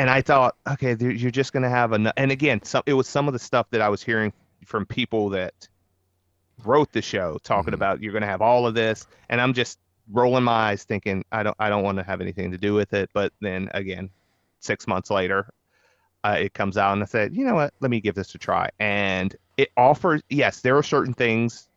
And 0.00 0.08
I 0.08 0.22
thought, 0.22 0.56
okay, 0.66 0.96
you're 0.98 1.30
just 1.30 1.52
gonna 1.52 1.68
have 1.68 1.92
a. 1.92 2.12
And 2.18 2.32
again, 2.32 2.62
some, 2.62 2.82
it 2.86 2.94
was 2.94 3.06
some 3.06 3.26
of 3.28 3.34
the 3.34 3.38
stuff 3.38 3.66
that 3.70 3.82
I 3.82 3.90
was 3.90 4.02
hearing 4.02 4.32
from 4.64 4.86
people 4.86 5.28
that 5.30 5.68
wrote 6.64 6.92
the 6.92 7.02
show 7.02 7.38
talking 7.42 7.72
Mhm. 7.72 7.74
about 7.76 8.02
you're 8.02 8.12
going 8.12 8.22
to 8.22 8.28
have 8.28 8.42
all 8.42 8.66
of 8.66 8.74
this 8.74 9.06
and 9.28 9.40
i'm 9.40 9.54
just 9.54 9.78
rolling 10.12 10.44
my 10.44 10.52
eyes 10.70 10.84
thinking 10.84 11.24
i 11.32 11.42
don't 11.42 11.56
i 11.58 11.68
don't 11.68 11.82
want 11.82 11.96
to 11.98 12.04
have 12.04 12.20
anything 12.20 12.50
to 12.50 12.58
do 12.58 12.74
with 12.74 12.92
it 12.92 13.08
but 13.14 13.32
then 13.40 13.70
again 13.72 14.10
six 14.58 14.86
months 14.86 15.10
later 15.10 15.48
uh, 16.24 16.36
it 16.38 16.52
comes 16.52 16.76
out 16.76 16.92
and 16.92 17.02
i 17.02 17.06
said 17.06 17.34
you 17.34 17.44
know 17.46 17.54
what 17.54 17.72
let 17.80 17.90
me 17.90 18.00
give 18.00 18.14
this 18.14 18.34
a 18.34 18.38
try 18.38 18.68
and 18.78 19.36
it 19.56 19.70
offers 19.76 20.22
yes 20.28 20.60
there 20.60 20.76
are 20.76 20.82
certain 20.82 21.14
things 21.14 21.68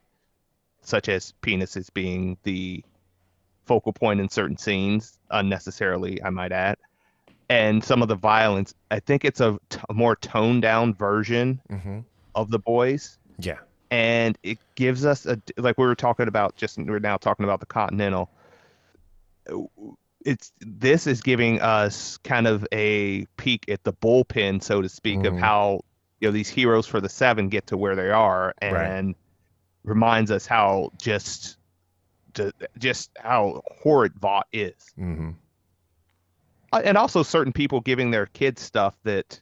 such 0.81 1.07
as 1.07 1.33
penises 1.41 1.87
being 1.93 2.37
the 2.43 2.83
focal 3.65 3.93
point 3.93 4.19
in 4.19 4.27
certain 4.27 4.57
scenes 4.57 5.17
unnecessarily 5.31 6.21
i 6.23 6.29
might 6.29 6.51
add 6.51 6.77
and 7.49 7.83
some 7.83 8.01
of 8.01 8.07
the 8.07 8.15
violence 8.15 8.73
i 8.91 8.99
think 8.99 9.25
it's 9.25 9.39
a, 9.41 9.57
t- 9.69 9.79
a 9.89 9.93
more 9.93 10.15
toned 10.15 10.61
down 10.61 10.93
version 10.93 11.59
hmm 11.69 11.99
of 12.35 12.49
the 12.49 12.57
boys. 12.59 13.19
Yeah, 13.37 13.59
and 13.91 14.35
it 14.41 14.57
gives 14.75 15.05
us 15.05 15.27
a 15.27 15.39
like 15.57 15.77
we 15.77 15.85
were 15.85 15.93
talking 15.93 16.27
about 16.27 16.55
just 16.55 16.79
we're 16.79 16.97
now 16.99 17.17
talking 17.17 17.43
about 17.43 17.59
the 17.59 17.67
continental. 17.67 18.31
It's 20.25 20.51
this 20.61 21.05
is 21.05 21.21
giving 21.21 21.59
us 21.61 22.17
kind 22.23 22.47
of 22.47 22.65
a 22.71 23.25
peek 23.37 23.65
at 23.69 23.83
the 23.83 23.91
bullpen 23.93 24.63
so 24.63 24.81
to 24.81 24.87
speak 24.89 25.19
Mhm. 25.19 25.27
of 25.27 25.37
how 25.37 25.81
you 26.21 26.27
know 26.27 26.31
these 26.31 26.47
heroes 26.49 26.87
for 26.87 27.01
the 27.01 27.09
seven 27.09 27.49
get 27.49 27.67
to 27.67 27.77
where 27.77 27.95
they 27.95 28.09
are 28.09 28.53
Right. 28.63 28.87
and 28.87 29.15
reminds 29.83 30.31
us 30.31 30.45
how 30.47 30.91
just 30.97 31.57
ju- 32.33 32.51
just 32.79 33.11
how 33.19 33.61
horrid 33.83 34.13
vought 34.15 34.47
is. 34.53 34.73
Hmm 34.95 35.29
Uh, 35.29 35.31
and 36.83 36.97
also 36.97 37.23
certain 37.23 37.53
people 37.53 37.79
giving 37.81 38.11
their 38.11 38.25
kids 38.27 38.61
stuff 38.61 38.95
that 39.03 39.39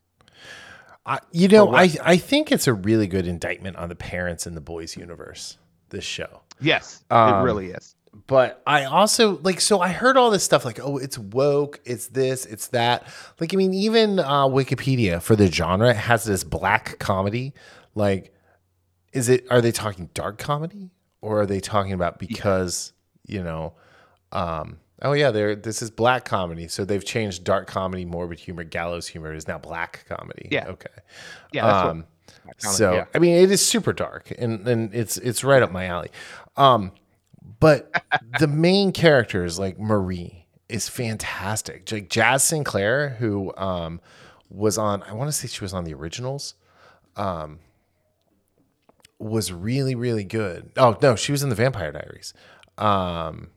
I, 1.06 1.20
you 1.32 1.48
know, 1.48 1.74
I 1.74 1.90
I 2.04 2.18
think 2.18 2.52
it's 2.52 2.68
a 2.68 2.74
really 2.74 3.08
good 3.08 3.28
indictment 3.28 3.76
on 3.78 3.90
the 3.90 3.96
parents 3.96 4.46
in 4.46 4.54
the 4.56 4.62
boys 4.62 4.96
universe. 4.96 5.58
This 5.90 6.04
show. 6.06 6.42
yes 6.62 7.04
Um, 7.10 7.36
it 7.36 7.44
really 7.44 7.72
is. 7.72 7.96
but 8.28 8.62
I 8.66 8.86
also 8.86 9.40
like 9.40 9.60
so 9.60 9.82
I 9.82 9.90
heard 9.90 10.16
all 10.16 10.32
this 10.32 10.44
stuff 10.44 10.64
like 10.64 10.80
oh 10.82 10.98
it's 10.98 11.18
woke 11.18 11.80
it's 11.86 12.08
this 12.08 12.46
it's 12.46 12.68
that. 12.68 13.08
Like 13.40 13.54
I 13.54 13.58
mean 13.58 13.74
even 13.74 14.20
uh, 14.20 14.46
Wikipedia 14.48 15.22
for 15.22 15.36
the 15.36 15.48
genre 15.52 15.94
has 15.94 16.24
this 16.24 16.44
black 16.44 16.98
comedy. 17.00 17.54
Like 17.96 18.34
is 19.12 19.28
it 19.28 19.46
are 19.50 19.60
they 19.62 19.72
talking 19.72 20.10
dark 20.14 20.38
comedy? 20.38 20.92
Or 21.20 21.42
are 21.42 21.46
they 21.46 21.60
talking 21.60 21.94
about 21.94 22.20
because 22.20 22.94
you 23.28 23.44
know 23.44 23.74
um 24.32 24.80
oh 25.02 25.14
yeah 25.14 25.32
there 25.32 25.56
this 25.56 25.82
is 25.82 25.90
black 25.90 26.26
comedy 26.26 26.68
so 26.68 26.86
they've 26.86 27.06
changed 27.06 27.44
dark 27.44 27.68
comedy 27.68 28.06
morbid 28.06 28.40
humor 28.40 28.64
gallows 28.64 29.08
humor 29.08 29.34
is 29.34 29.48
now 29.48 29.58
black 29.58 30.06
comedy 30.08 30.48
Yeah. 30.52 30.68
okay 30.68 30.90
yeah 31.52 31.66
that's 31.66 31.90
um 31.90 32.06
what, 32.44 32.62
so 32.62 32.94
yeah. 32.94 33.06
I 33.14 33.20
mean, 33.20 33.36
it 33.36 33.52
is 33.52 33.64
super 33.64 33.94
dark, 33.94 34.32
and 34.38 34.68
and 34.68 34.94
it's 34.96 35.18
it's 35.18 35.44
right 35.44 35.62
up 35.62 35.72
my 35.72 35.86
alley. 35.86 36.10
Um, 36.58 36.92
but 37.60 38.04
the 38.40 38.48
main 38.48 38.92
characters 38.94 39.60
like 39.60 39.80
Marie 39.80 40.48
is 40.70 40.88
fantastic. 40.90 41.92
Like 41.92 42.10
Jazz 42.10 42.44
Sinclair, 42.44 43.10
who 43.20 43.54
um 43.58 44.02
was 44.50 44.78
on, 44.78 45.04
I 45.04 45.14
want 45.14 45.28
to 45.28 45.34
say 45.34 45.48
she 45.48 45.64
was 45.64 45.74
on 45.74 45.84
the 45.84 45.94
originals, 45.94 46.56
um, 47.16 47.60
was 49.20 49.52
really 49.52 49.94
really 49.96 50.24
good. 50.24 50.72
Oh 50.78 50.98
no, 51.02 51.16
she 51.16 51.32
was 51.32 51.44
in 51.44 51.50
the 51.50 51.56
Vampire 51.56 51.92
Diaries. 51.92 52.34
Um, 52.78 53.50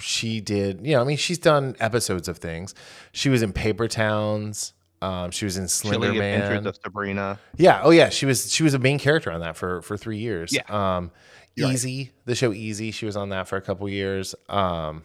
she 0.00 0.40
did, 0.40 0.84
you 0.86 0.94
know, 0.94 1.00
I 1.02 1.04
mean, 1.04 1.16
she's 1.16 1.38
done 1.38 1.76
episodes 1.80 2.28
of 2.28 2.38
things. 2.38 2.74
She 3.12 3.28
was 3.28 3.42
in 3.42 3.52
Paper 3.52 3.86
Towns. 3.88 4.72
Um, 5.02 5.30
she 5.30 5.44
was 5.46 5.56
in 5.56 5.66
Slender 5.68 6.12
Man. 6.12 6.42
Adventures 6.42 6.66
of 6.66 6.76
Sabrina. 6.82 7.38
Yeah. 7.56 7.80
Oh, 7.82 7.90
yeah. 7.90 8.08
She 8.10 8.26
was 8.26 8.52
she 8.52 8.62
was 8.62 8.74
a 8.74 8.78
main 8.78 8.98
character 8.98 9.30
on 9.32 9.40
that 9.40 9.56
for 9.56 9.80
for 9.82 9.96
three 9.96 10.18
years. 10.18 10.52
Yeah. 10.52 10.62
Um, 10.68 11.10
You're 11.56 11.68
right. 11.68 11.74
Easy, 11.74 12.10
the 12.26 12.34
show 12.34 12.52
Easy. 12.52 12.90
She 12.90 13.06
was 13.06 13.16
on 13.16 13.30
that 13.30 13.48
for 13.48 13.56
a 13.56 13.62
couple 13.62 13.88
years. 13.88 14.34
Um, 14.48 15.02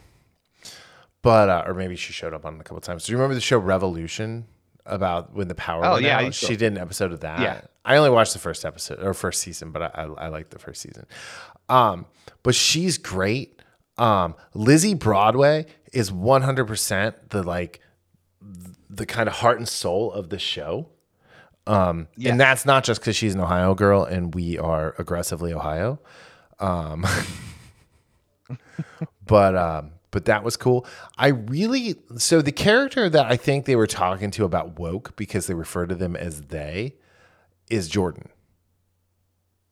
but 1.21 1.49
uh, 1.49 1.63
or 1.65 1.73
maybe 1.73 1.95
she 1.95 2.13
showed 2.13 2.33
up 2.33 2.45
on 2.45 2.55
it 2.55 2.61
a 2.61 2.63
couple 2.63 2.81
times. 2.81 3.05
Do 3.05 3.11
you 3.11 3.17
remember 3.17 3.35
the 3.35 3.41
show 3.41 3.57
Revolution 3.57 4.45
about 4.85 5.33
when 5.33 5.47
the 5.47 5.55
power? 5.55 5.85
Oh, 5.85 5.93
went 5.93 6.05
yeah, 6.05 6.17
I 6.17 6.21
out? 6.21 6.25
used 6.25 6.39
to- 6.41 6.45
she 6.47 6.55
did 6.55 6.73
an 6.73 6.77
episode 6.77 7.11
of 7.11 7.21
that. 7.21 7.39
Yeah. 7.39 7.61
I 7.83 7.97
only 7.97 8.09
watched 8.09 8.33
the 8.33 8.39
first 8.39 8.65
episode 8.65 9.01
or 9.01 9.13
first 9.13 9.41
season, 9.41 9.71
but 9.71 9.81
I 9.81 10.03
I, 10.03 10.03
I 10.25 10.27
liked 10.27 10.51
the 10.51 10.59
first 10.59 10.81
season. 10.81 11.05
Um, 11.69 12.05
but 12.43 12.53
she's 12.53 12.97
great. 12.97 13.54
Um, 13.97 14.35
Lizzie 14.53 14.93
Broadway 14.93 15.65
is 15.93 16.11
one 16.11 16.41
hundred 16.41 16.65
percent 16.67 17.29
the 17.29 17.43
like 17.43 17.79
the 18.89 19.05
kind 19.05 19.27
of 19.27 19.35
heart 19.35 19.57
and 19.57 19.67
soul 19.67 20.11
of 20.11 20.29
the 20.29 20.39
show. 20.39 20.89
Um, 21.67 22.07
Yes. 22.15 22.31
and 22.31 22.39
that's 22.39 22.65
not 22.65 22.83
just 22.83 23.01
because 23.01 23.15
she's 23.15 23.33
an 23.33 23.41
Ohio 23.41 23.73
girl 23.73 24.03
and 24.03 24.35
we 24.35 24.59
are 24.59 24.93
aggressively 24.99 25.51
Ohio. 25.51 25.99
Um, 26.59 27.05
but 29.25 29.55
um, 29.55 29.91
but 30.11 30.25
that 30.25 30.43
was 30.43 30.57
cool. 30.57 30.85
I 31.17 31.29
really 31.29 31.95
so 32.17 32.41
the 32.41 32.51
character 32.51 33.09
that 33.09 33.25
I 33.25 33.37
think 33.37 33.65
they 33.65 33.75
were 33.75 33.87
talking 33.87 34.31
to 34.31 34.45
about 34.45 34.79
woke 34.79 35.15
because 35.15 35.47
they 35.47 35.53
refer 35.53 35.85
to 35.87 35.95
them 35.95 36.15
as 36.15 36.43
they 36.43 36.95
is 37.69 37.87
Jordan. 37.89 38.29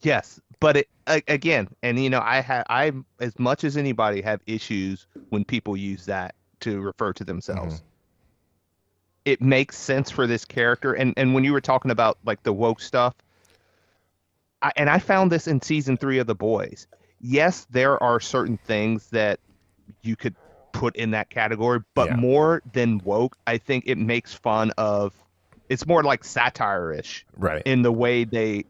Yes, 0.00 0.40
but 0.60 0.76
it 0.76 0.88
again, 1.06 1.68
and 1.82 2.02
you 2.02 2.10
know, 2.10 2.20
I 2.22 2.40
have 2.40 2.64
I 2.68 2.92
as 3.20 3.38
much 3.38 3.64
as 3.64 3.76
anybody 3.76 4.20
have 4.22 4.40
issues 4.46 5.06
when 5.30 5.44
people 5.44 5.76
use 5.76 6.06
that 6.06 6.34
to 6.60 6.80
refer 6.80 7.12
to 7.14 7.24
themselves. 7.24 7.76
Mm-hmm. 7.76 7.84
It 9.24 9.40
makes 9.40 9.78
sense 9.78 10.10
for 10.10 10.26
this 10.26 10.44
character, 10.44 10.92
and 10.92 11.14
and 11.16 11.34
when 11.34 11.44
you 11.44 11.52
were 11.52 11.60
talking 11.60 11.90
about 11.90 12.18
like 12.24 12.42
the 12.42 12.52
woke 12.52 12.80
stuff, 12.80 13.14
I, 14.62 14.72
and 14.76 14.90
I 14.90 14.98
found 14.98 15.32
this 15.32 15.46
in 15.46 15.62
season 15.62 15.96
three 15.96 16.18
of 16.18 16.26
The 16.26 16.34
Boys. 16.34 16.86
Yes, 17.20 17.66
there 17.70 18.02
are 18.02 18.20
certain 18.20 18.58
things 18.58 19.08
that 19.10 19.40
you 20.02 20.14
could 20.16 20.34
put 20.72 20.94
in 20.96 21.12
that 21.12 21.30
category, 21.30 21.80
but 21.94 22.08
Yeah. 22.10 22.16
more 22.16 22.62
than 22.72 22.98
woke, 23.04 23.36
I 23.46 23.58
think 23.58 23.84
it 23.86 23.96
makes 23.96 24.34
fun 24.34 24.72
of. 24.76 25.14
It's 25.70 25.86
more 25.86 26.02
like 26.02 26.24
satire-ish 26.24 27.24
Right. 27.38 27.62
in 27.64 27.80
the 27.80 27.92
way 27.92 28.24
they 28.24 28.66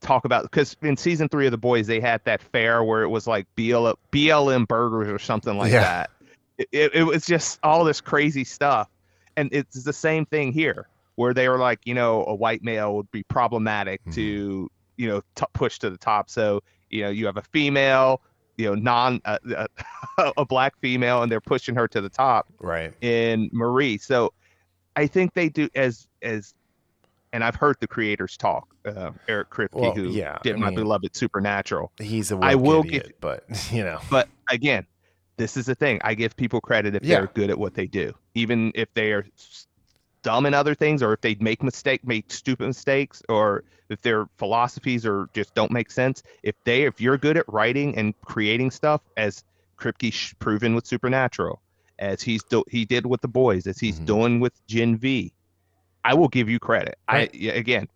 talk 0.00 0.24
about 0.24 0.42
because 0.44 0.76
in 0.82 0.96
season 0.96 1.28
three 1.28 1.46
of 1.46 1.50
the 1.52 1.58
boys 1.58 1.86
they 1.86 2.00
had 2.00 2.20
that 2.24 2.40
fair 2.42 2.82
where 2.84 3.02
it 3.02 3.08
was 3.08 3.26
like 3.26 3.46
BL, 3.56 3.90
blm 4.12 4.66
burgers 4.68 5.08
or 5.08 5.18
something 5.18 5.56
like 5.56 5.72
Yeah. 5.72 5.80
that 5.82 6.10
it, 6.58 6.68
it, 6.72 6.94
it 6.94 7.02
was 7.04 7.26
just 7.26 7.58
all 7.62 7.84
this 7.84 8.00
crazy 8.00 8.44
stuff 8.44 8.88
and 9.36 9.48
it's 9.52 9.82
the 9.84 9.92
same 9.92 10.26
thing 10.26 10.52
here 10.52 10.88
where 11.16 11.34
they 11.34 11.48
were 11.48 11.58
like 11.58 11.80
you 11.84 11.94
know 11.94 12.24
a 12.26 12.34
white 12.34 12.62
male 12.62 12.94
would 12.96 13.10
be 13.10 13.22
problematic 13.24 14.00
Mm-hmm. 14.02 14.12
to 14.12 14.70
you 14.96 15.08
know 15.08 15.22
t- 15.34 15.44
pushed 15.54 15.80
to 15.82 15.90
the 15.90 15.96
top. 15.96 16.28
So 16.28 16.60
you 16.90 17.02
know 17.02 17.10
you 17.10 17.24
have 17.26 17.36
a 17.38 17.42
female, 17.42 18.20
you 18.58 18.66
know 18.66 18.74
non 18.74 19.20
uh, 19.24 19.38
uh, 19.56 20.32
a 20.36 20.44
black 20.44 20.76
female, 20.80 21.22
and 21.22 21.32
they're 21.32 21.40
pushing 21.40 21.74
her 21.74 21.88
to 21.88 22.00
the 22.00 22.08
top 22.10 22.46
Right. 22.58 22.92
in 23.00 23.48
Marie. 23.52 23.96
So 23.98 24.32
I 24.96 25.06
think 25.06 25.32
they 25.34 25.48
do 25.48 25.68
as 25.74 26.06
as, 26.22 26.52
and 27.32 27.44
I've 27.44 27.54
heard 27.54 27.76
the 27.80 27.86
creators 27.86 28.36
talk. 28.36 28.74
Uh, 28.84 29.12
Eric 29.28 29.50
Kripke, 29.50 29.74
Well, 29.74 29.92
who 29.92 30.08
yeah, 30.10 30.38
did 30.42 30.56
I 30.56 30.58
my 30.58 30.66
mean- 30.70 30.76
beloved 30.80 31.14
Supernatural. 31.16 31.92
He's 31.98 32.32
a 32.32 32.36
I 32.38 32.54
will 32.54 32.80
idiot, 32.86 33.16
but 33.20 33.44
you 33.72 33.84
know. 33.84 34.00
But 34.10 34.28
again, 34.50 34.86
this 35.36 35.56
is 35.56 35.66
the 35.66 35.74
thing. 35.74 36.00
I 36.04 36.14
give 36.14 36.36
people 36.36 36.60
credit 36.60 36.94
if 36.94 37.02
Yeah. 37.04 37.16
they're 37.18 37.26
good 37.28 37.50
at 37.50 37.58
what 37.58 37.74
they 37.74 37.86
do, 37.86 38.12
even 38.34 38.72
if 38.74 38.92
they 38.94 39.12
are 39.12 39.24
dumb 40.22 40.46
in 40.46 40.54
other 40.54 40.74
things, 40.74 41.02
or 41.02 41.12
if 41.12 41.20
they 41.20 41.34
make 41.40 41.62
mistake, 41.62 42.06
make 42.06 42.30
stupid 42.30 42.66
mistakes, 42.66 43.22
or 43.28 43.64
if 43.88 44.02
their 44.02 44.26
philosophies 44.36 45.06
or 45.06 45.28
just 45.32 45.54
don't 45.54 45.70
make 45.72 45.90
sense. 45.90 46.22
If 46.42 46.54
they, 46.64 46.82
if 46.84 47.00
you're 47.00 47.16
good 47.18 47.36
at 47.36 47.44
writing 47.48 47.96
and 47.96 48.14
creating 48.22 48.70
stuff, 48.70 49.00
as 49.16 49.42
Kripke's 49.78 50.34
proven 50.38 50.74
with 50.74 50.86
Supernatural, 50.86 51.60
as 51.98 52.20
he's 52.22 52.42
do, 52.44 52.62
he 52.68 52.84
did 52.84 53.06
with 53.06 53.20
the 53.22 53.28
boys, 53.28 53.66
as 53.66 53.78
he's 53.78 53.98
Mhm. 54.00 54.04
doing 54.06 54.40
with 54.40 54.52
Gen 54.66 54.96
V, 54.98 55.32
I 56.04 56.14
will 56.14 56.28
give 56.28 56.48
you 56.48 56.58
credit. 56.58 56.98
Right. 57.10 57.30
I 57.32 57.36
yeah, 57.36 57.52
again, 57.52 57.88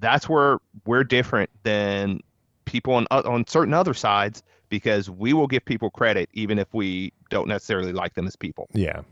that's 0.00 0.28
where 0.28 0.58
we're 0.86 1.04
different 1.04 1.50
than 1.62 2.20
people 2.64 2.94
on 2.94 3.06
uh, 3.10 3.22
on 3.24 3.46
certain 3.46 3.74
other 3.74 3.94
sides 3.94 4.42
because 4.68 5.10
we 5.10 5.32
will 5.32 5.46
give 5.46 5.64
people 5.64 5.90
credit 5.90 6.28
even 6.32 6.58
if 6.58 6.72
we 6.72 7.12
don't 7.30 7.48
necessarily 7.48 7.92
like 7.92 8.14
them 8.14 8.26
as 8.26 8.36
people. 8.36 8.68
Yeah. 8.72 9.02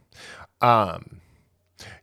Um 0.61 1.20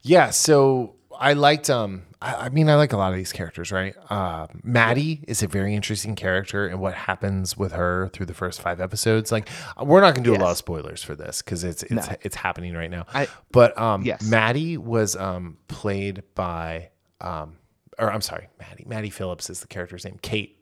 yeah, 0.01 0.29
so 0.31 0.95
I 1.19 1.33
liked 1.33 1.69
um 1.69 2.03
I, 2.21 2.33
I 2.33 2.49
mean 2.49 2.69
I 2.69 2.75
like 2.75 2.93
a 2.93 2.97
lot 2.97 3.11
of 3.11 3.17
these 3.17 3.31
characters, 3.31 3.71
right? 3.71 3.95
Uh 4.09 4.47
Maddie 4.63 5.23
is 5.27 5.43
a 5.43 5.47
very 5.47 5.75
interesting 5.75 6.15
character 6.15 6.67
and 6.67 6.79
what 6.79 6.93
happens 6.93 7.55
with 7.57 7.73
her 7.73 8.09
through 8.13 8.25
the 8.25 8.33
first 8.33 8.61
five 8.61 8.81
episodes. 8.81 9.31
Like 9.31 9.49
we're 9.81 10.01
not 10.01 10.15
gonna 10.15 10.25
do 10.25 10.33
a 10.35 10.37
lot 10.37 10.51
of 10.51 10.57
spoilers 10.57 11.03
for 11.03 11.15
this 11.15 11.41
because 11.41 11.63
it's 11.63 11.83
it's 11.83 11.91
No. 12.09 12.15
it's 12.21 12.35
happening 12.35 12.73
right 12.73 12.89
now. 12.91 13.05
I- 13.13 13.27
but 13.51 13.77
um 13.77 14.03
Yes. 14.03 14.23
Maddie 14.23 14.77
was 14.77 15.15
um 15.15 15.57
played 15.67 16.23
by 16.35 16.89
um 17.21 17.57
or 17.99 18.11
I'm 18.11 18.21
sorry, 18.21 18.47
Maddie. 18.59 18.85
Maddie 18.87 19.09
Phillips 19.09 19.49
is 19.49 19.59
the 19.61 19.67
character's 19.67 20.05
name. 20.05 20.17
Cate 20.21 20.53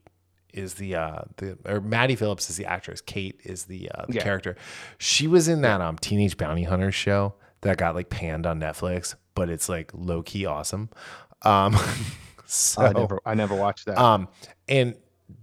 is 0.54 0.76
the 0.76 0.96
uh 0.96 1.22
the 1.38 1.58
or 1.66 1.80
Maddie 1.82 2.16
Phillips 2.16 2.50
is 2.50 2.58
the 2.58 2.66
actress. 2.66 3.02
Cate 3.02 3.40
is 3.44 3.66
the 3.66 3.90
uh 3.92 4.06
the 4.08 4.16
Yeah. 4.16 4.24
character. 4.24 4.56
She 4.98 5.28
was 5.28 5.48
in 5.48 5.62
that 5.62 5.80
um 5.82 5.98
Teenage 5.98 6.38
Bounty 6.38 6.64
Hunter 6.64 6.92
show 6.92 7.36
that 7.62 7.78
got 7.78 7.96
like 7.96 8.10
panned 8.10 8.46
on 8.46 8.60
Netflix, 8.60 9.16
but 9.34 9.50
it's 9.50 9.68
like 9.68 9.90
low 9.94 10.22
key 10.22 10.46
awesome. 10.46 10.90
Um 11.46 11.78
so 12.46 12.82
I 12.82 12.94
never 12.94 13.20
I 13.26 13.34
never 13.36 13.56
watched 13.56 13.86
that. 13.86 13.98
um 13.98 14.28
and 14.68 14.96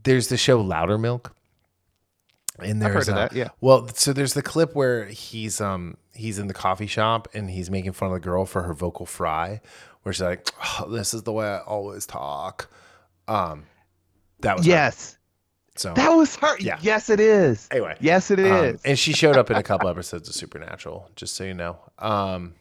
there's 0.04 0.28
the 0.28 0.36
show 0.36 0.62
Loudermilk. 0.62 1.30
And 2.58 2.82
I've 2.84 2.92
there's 2.92 3.08
uh, 3.08 3.14
that, 3.14 3.32
yeah. 3.32 3.48
Well, 3.60 3.88
so 3.88 4.12
there's 4.12 4.34
the 4.34 4.42
clip 4.42 4.74
where 4.74 5.06
he's 5.06 5.60
um 5.60 5.96
he's 6.14 6.38
in 6.38 6.46
the 6.48 6.54
coffee 6.54 6.86
shop 6.86 7.28
and 7.34 7.50
he's 7.50 7.70
making 7.70 7.92
fun 7.92 8.08
of 8.08 8.14
the 8.14 8.20
girl 8.20 8.44
for 8.44 8.62
her 8.62 8.74
vocal 8.74 9.06
fry, 9.06 9.60
where 10.02 10.12
she's 10.12 10.20
like, 10.22 10.48
oh, 10.78 10.88
"This 10.90 11.14
is 11.14 11.22
the 11.22 11.32
way 11.32 11.46
I 11.46 11.58
always 11.60 12.06
talk." 12.06 12.70
Um, 13.26 13.64
that 14.40 14.56
was 14.58 14.66
her. 14.66 14.70
yes, 14.72 15.16
So 15.76 15.94
that 15.94 16.10
was 16.10 16.36
her. 16.36 16.56
Yeah. 16.60 16.78
Yes, 16.82 17.08
it 17.10 17.20
is. 17.20 17.66
anyway, 17.70 17.96
Yes, 18.00 18.30
it 18.30 18.38
is. 18.38 18.74
um, 18.74 18.80
and 18.84 18.98
she 18.98 19.12
showed 19.12 19.36
up 19.36 19.50
in 19.50 19.56
a 19.56 19.62
couple 19.62 19.88
episodes 19.88 20.28
of 20.28 20.34
Supernatural, 20.34 21.10
just 21.16 21.34
so 21.34 21.44
you 21.44 21.54
know. 21.54 21.78
Um, 21.98 22.54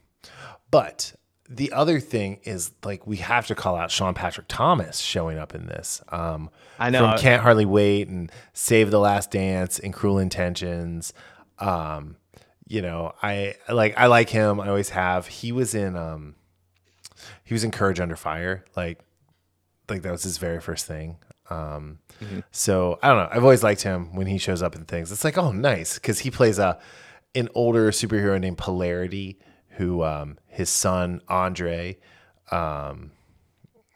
but 0.72 1.14
the 1.56 1.72
other 1.74 2.00
thing 2.00 2.40
is 2.44 2.72
like 2.84 3.06
we 3.06 3.18
have 3.18 3.48
to 3.48 3.56
call 3.56 3.76
out 3.76 3.92
Sean 3.92 4.14
Patrick 4.14 4.48
Thomas 4.48 5.00
showing 5.00 5.38
up 5.38 5.54
in 5.54 5.68
this. 5.68 6.02
Um, 6.10 6.50
I 6.80 6.90
know. 6.90 7.10
from 7.10 7.20
Can't 7.20 7.42
Hardly 7.44 7.66
Wait 7.66 8.08
and 8.08 8.32
Save 8.54 8.90
the 8.92 9.00
Last 9.00 9.32
Dance 9.32 9.78
and 9.78 9.94
Cruel 9.94 10.18
Intentions. 10.18 11.14
Um, 11.60 12.16
you 12.68 12.82
know, 12.82 13.14
I 13.22 13.56
like 13.70 13.98
I 13.98 14.08
like 14.08 14.30
him. 14.30 14.62
I 14.62 14.70
always 14.70 14.90
have. 14.90 15.28
He 15.28 15.52
was 15.52 15.76
in 15.76 15.96
um, 15.98 16.36
he 17.44 17.54
was 17.54 17.64
in 17.64 17.72
Courage 17.72 18.00
Under 18.00 18.16
Fire. 18.16 18.64
Like, 18.76 19.00
like 19.90 20.04
that 20.04 20.12
was 20.12 20.24
his 20.24 20.38
very 20.38 20.62
first 20.62 20.86
thing. 20.86 21.18
Um, 21.50 22.00
so 22.52 22.98
I 23.04 23.10
don't 23.10 23.18
know. 23.18 23.30
I've 23.30 23.44
always 23.44 23.62
liked 23.62 23.82
him 23.82 24.16
when 24.16 24.28
he 24.28 24.38
shows 24.38 24.62
up 24.62 24.76
in 24.76 24.86
things. 24.86 25.12
It's 25.12 25.26
like, 25.26 25.38
oh, 25.38 25.52
nice, 25.52 25.96
because 25.96 26.20
he 26.20 26.32
plays 26.32 26.60
a 26.60 26.80
an 27.36 27.50
older 27.54 27.92
superhero 27.92 28.40
named 28.40 28.58
Polarity, 28.58 29.38
who 29.82 30.04
um, 30.04 30.38
his 30.48 30.70
son 30.70 31.22
Andre, 31.28 31.98
um, 32.52 33.12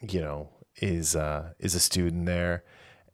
you 0.01 0.19
know, 0.19 0.49
is 0.77 1.15
uh, 1.15 1.53
is 1.59 1.75
a 1.75 1.79
student 1.79 2.25
there, 2.25 2.63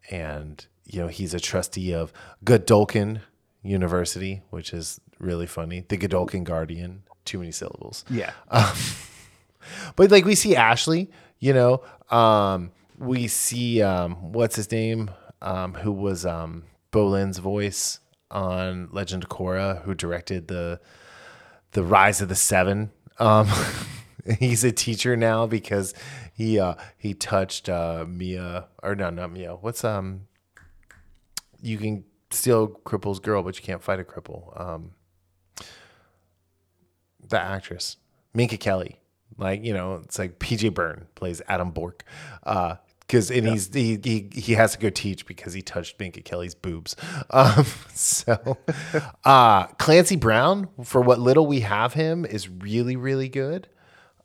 and 0.10 0.66
you 0.86 1.02
know 1.02 1.10
he's 1.10 1.34
a 1.34 1.40
trustee 1.40 1.94
of 1.94 2.14
Godolkin 2.46 3.20
University, 3.62 4.42
which 4.52 4.74
is 4.74 5.02
really 5.20 5.48
funny. 5.48 5.84
The 5.90 5.98
Godolkin 5.98 6.46
Guardian. 6.46 7.04
Too 7.26 7.40
many 7.40 7.52
syllables. 7.52 8.04
yeah. 8.10 8.32
But 9.96 10.10
like 10.10 10.26
we 10.26 10.34
see 10.34 10.56
Ashley, 10.56 11.12
you 11.40 11.54
know, 11.54 11.84
um, 12.10 12.72
we 12.98 13.28
see 13.28 13.84
um, 13.84 14.32
what's 14.32 14.56
his 14.56 14.72
name, 14.72 15.12
um, 15.40 15.76
who 15.76 15.92
was 15.92 16.26
um, 16.26 16.64
Bolin's 16.90 17.38
voice 17.38 18.00
on 18.32 18.90
Legend 18.92 19.24
of 19.24 19.30
Korra, 19.30 19.84
who 19.84 19.94
directed 19.94 20.48
the 20.48 20.80
the 21.72 21.84
Rise 21.84 22.22
of 22.22 22.30
the 22.30 22.36
Seven. 22.36 22.92
Um, 23.20 23.48
he's 24.40 24.64
a 24.64 24.72
teacher 24.72 25.16
now 25.16 25.48
because 25.48 25.94
he 26.34 26.60
uh, 26.60 26.76
he 26.98 27.14
touched 27.14 27.70
uh, 27.70 28.06
Mia 28.08 28.68
or 28.82 28.96
no, 28.96 29.10
not 29.10 29.32
Mia. 29.32 29.56
What's 29.56 29.84
um, 29.84 30.28
you 31.62 31.78
can 31.78 32.04
steal 32.30 32.68
cripple's 32.68 33.20
girl, 33.20 33.44
but 33.44 33.58
you 33.58 33.64
can't 33.64 33.82
fight 33.82 34.00
a 34.00 34.04
cripple. 34.04 34.60
Um, 34.60 34.92
the 37.28 37.40
actress 37.40 37.98
Minka 38.34 38.58
Kelly. 38.58 38.98
Like 39.38 39.64
you 39.64 39.74
know, 39.74 39.96
it's 39.96 40.20
like 40.20 40.40
PJ 40.40 40.74
Byrne 40.74 41.08
plays 41.16 41.42
Adam 41.48 41.72
Bork, 41.72 42.04
because 43.12 43.30
and 43.30 43.45
he's 43.45 43.74
he, 43.74 44.00
he 44.02 44.30
he 44.32 44.54
has 44.54 44.71
to 44.71 44.80
go 44.80 44.89
teach 44.89 45.26
because 45.26 45.52
he 45.52 45.62
touched 45.62 46.00
Minka 46.00 46.21
Kelly's 46.21 46.56
boobs. 46.56 46.95
Um, 47.30 47.65
so 47.93 48.58
uh, 49.24 49.67
Clancy 49.67 50.15
Brown, 50.15 50.69
for 50.84 51.02
what 51.02 51.19
little 51.19 51.45
we 51.45 51.62
have 51.62 51.93
him, 51.93 52.26
is 52.26 52.47
really 52.50 52.95
really 52.95 53.30
good. 53.30 53.67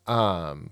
Um, 0.07 0.71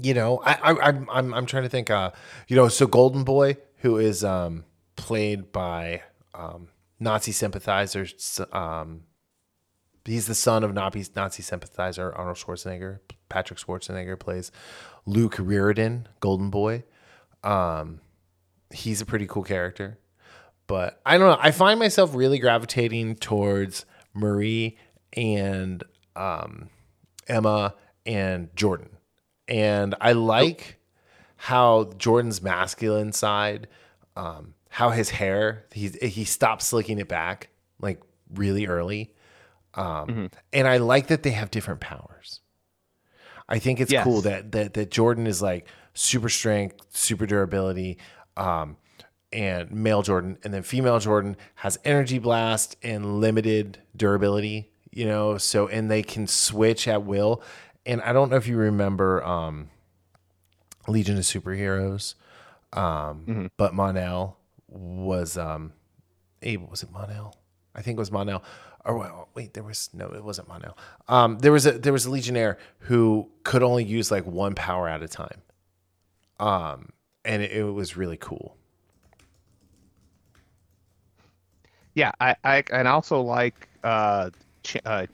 you 0.00 0.14
know, 0.14 0.40
I, 0.44 0.52
I 0.52 0.88
I'm 0.88 1.08
I'm 1.10 1.34
I'm 1.34 1.46
trying 1.46 1.64
to 1.64 1.68
think. 1.68 1.90
Uh, 1.90 2.12
you 2.46 2.56
know, 2.56 2.68
so 2.68 2.86
Golden 2.86 3.24
Boy, 3.24 3.56
who 3.78 3.96
is 3.96 4.22
um 4.22 4.64
played 4.96 5.50
by 5.52 6.02
um 6.34 6.68
Nazi 7.00 7.32
sympathizers, 7.32 8.40
um 8.52 9.02
he's 10.04 10.26
the 10.26 10.34
son 10.34 10.64
of 10.64 10.74
Nazi, 10.74 11.06
Nazi 11.14 11.42
sympathizer 11.42 12.12
Arnold 12.14 12.36
Schwarzenegger. 12.36 13.00
Patrick 13.28 13.58
Schwarzenegger 13.58 14.18
plays 14.18 14.50
Luke 15.08 15.36
Riordan, 15.38 16.06
Golden 16.20 16.50
Boy. 16.50 16.84
Um, 17.42 18.00
he's 18.70 19.00
a 19.00 19.06
pretty 19.06 19.26
cool 19.26 19.42
character, 19.42 19.98
but 20.66 21.00
I 21.06 21.16
don't 21.16 21.28
know. 21.30 21.38
I 21.40 21.50
find 21.50 21.78
myself 21.80 22.14
really 22.14 22.38
gravitating 22.38 23.16
towards 23.16 23.86
Marie 24.12 24.76
and 25.14 25.82
um, 26.14 26.68
Emma 27.26 27.74
and 28.04 28.54
Jordan, 28.54 28.90
and 29.46 29.94
I 30.00 30.12
like 30.12 30.78
how 31.36 31.84
Jordan's 31.96 32.42
masculine 32.42 33.12
side, 33.12 33.68
um, 34.16 34.54
how 34.68 34.90
his 34.90 35.10
hair 35.10 35.64
he 35.72 35.88
he 36.02 36.24
stopped 36.24 36.62
slicking 36.62 36.98
it 36.98 37.08
back 37.08 37.48
like 37.80 38.02
really 38.34 38.66
early. 38.66 39.14
Um, 39.74 40.30
And 40.52 40.66
I 40.66 40.78
like 40.78 41.06
that 41.06 41.22
they 41.22 41.30
have 41.30 41.50
different 41.50 41.80
powers. 41.80 42.40
I 43.48 43.58
think 43.58 43.80
it's 43.80 43.90
Yes. 43.92 44.04
cool 44.04 44.20
that, 44.22 44.52
that 44.52 44.74
that 44.74 44.90
Jordan 44.90 45.26
is 45.26 45.40
like 45.40 45.66
super 45.94 46.28
strength, 46.28 46.76
super 46.90 47.26
durability, 47.26 47.98
um, 48.36 48.76
and 49.32 49.70
male 49.70 50.02
Jordan, 50.02 50.38
and 50.44 50.52
then 50.54 50.62
female 50.62 50.98
Jordan 50.98 51.36
has 51.56 51.78
energy 51.84 52.18
blast 52.18 52.76
and 52.82 53.20
limited 53.20 53.78
durability. 53.96 54.70
You 54.90 55.06
know, 55.06 55.38
so 55.38 55.68
and 55.68 55.90
they 55.90 56.02
can 56.02 56.26
switch 56.26 56.88
at 56.88 57.04
will. 57.04 57.42
And 57.86 58.00
I 58.02 58.12
don't 58.12 58.30
know 58.30 58.36
if 58.36 58.46
you 58.48 58.56
remember 58.56 59.22
um, 59.24 59.68
Legion 60.88 61.16
of 61.16 61.24
Superheroes, 61.24 62.14
um, 62.72 63.50
but 63.56 63.74
Mon-El 63.74 64.36
was 64.68 65.36
um, 65.38 65.72
able. 66.42 66.66
Was 66.68 66.82
it 66.82 66.90
Mon-El? 66.90 67.34
I 67.74 67.82
think 67.82 67.96
it 67.96 68.00
was 68.00 68.10
Mon-El. 68.10 68.42
Or 68.88 68.98
well, 68.98 69.30
wait, 69.36 69.54
there 69.54 69.64
was 69.64 69.90
no, 69.94 70.08
it 70.08 70.24
wasn't 70.24 70.48
Mon-El. 70.48 70.76
Um, 71.08 71.38
there 71.40 71.52
was 71.52 71.66
a 71.66 71.72
there 71.72 71.94
was 71.94 72.06
a 72.06 72.10
Legionnaire 72.10 72.58
who 72.80 73.30
could 73.44 73.62
only 73.64 73.84
use 73.84 74.10
like 74.12 74.26
one 74.26 74.56
power 74.56 74.88
at 74.88 75.02
a 75.04 75.08
time. 75.08 75.42
Um, 76.40 76.90
and 77.24 77.42
it, 77.42 77.52
it 77.52 77.64
was 77.64 77.96
really 77.96 78.18
cool. 78.18 78.56
Yeah, 81.94 82.12
I, 82.20 82.36
I 82.44 82.64
and 82.72 82.88
also 82.88 83.20
like 83.22 83.68
uh, 83.84 84.30
uh 84.86 85.06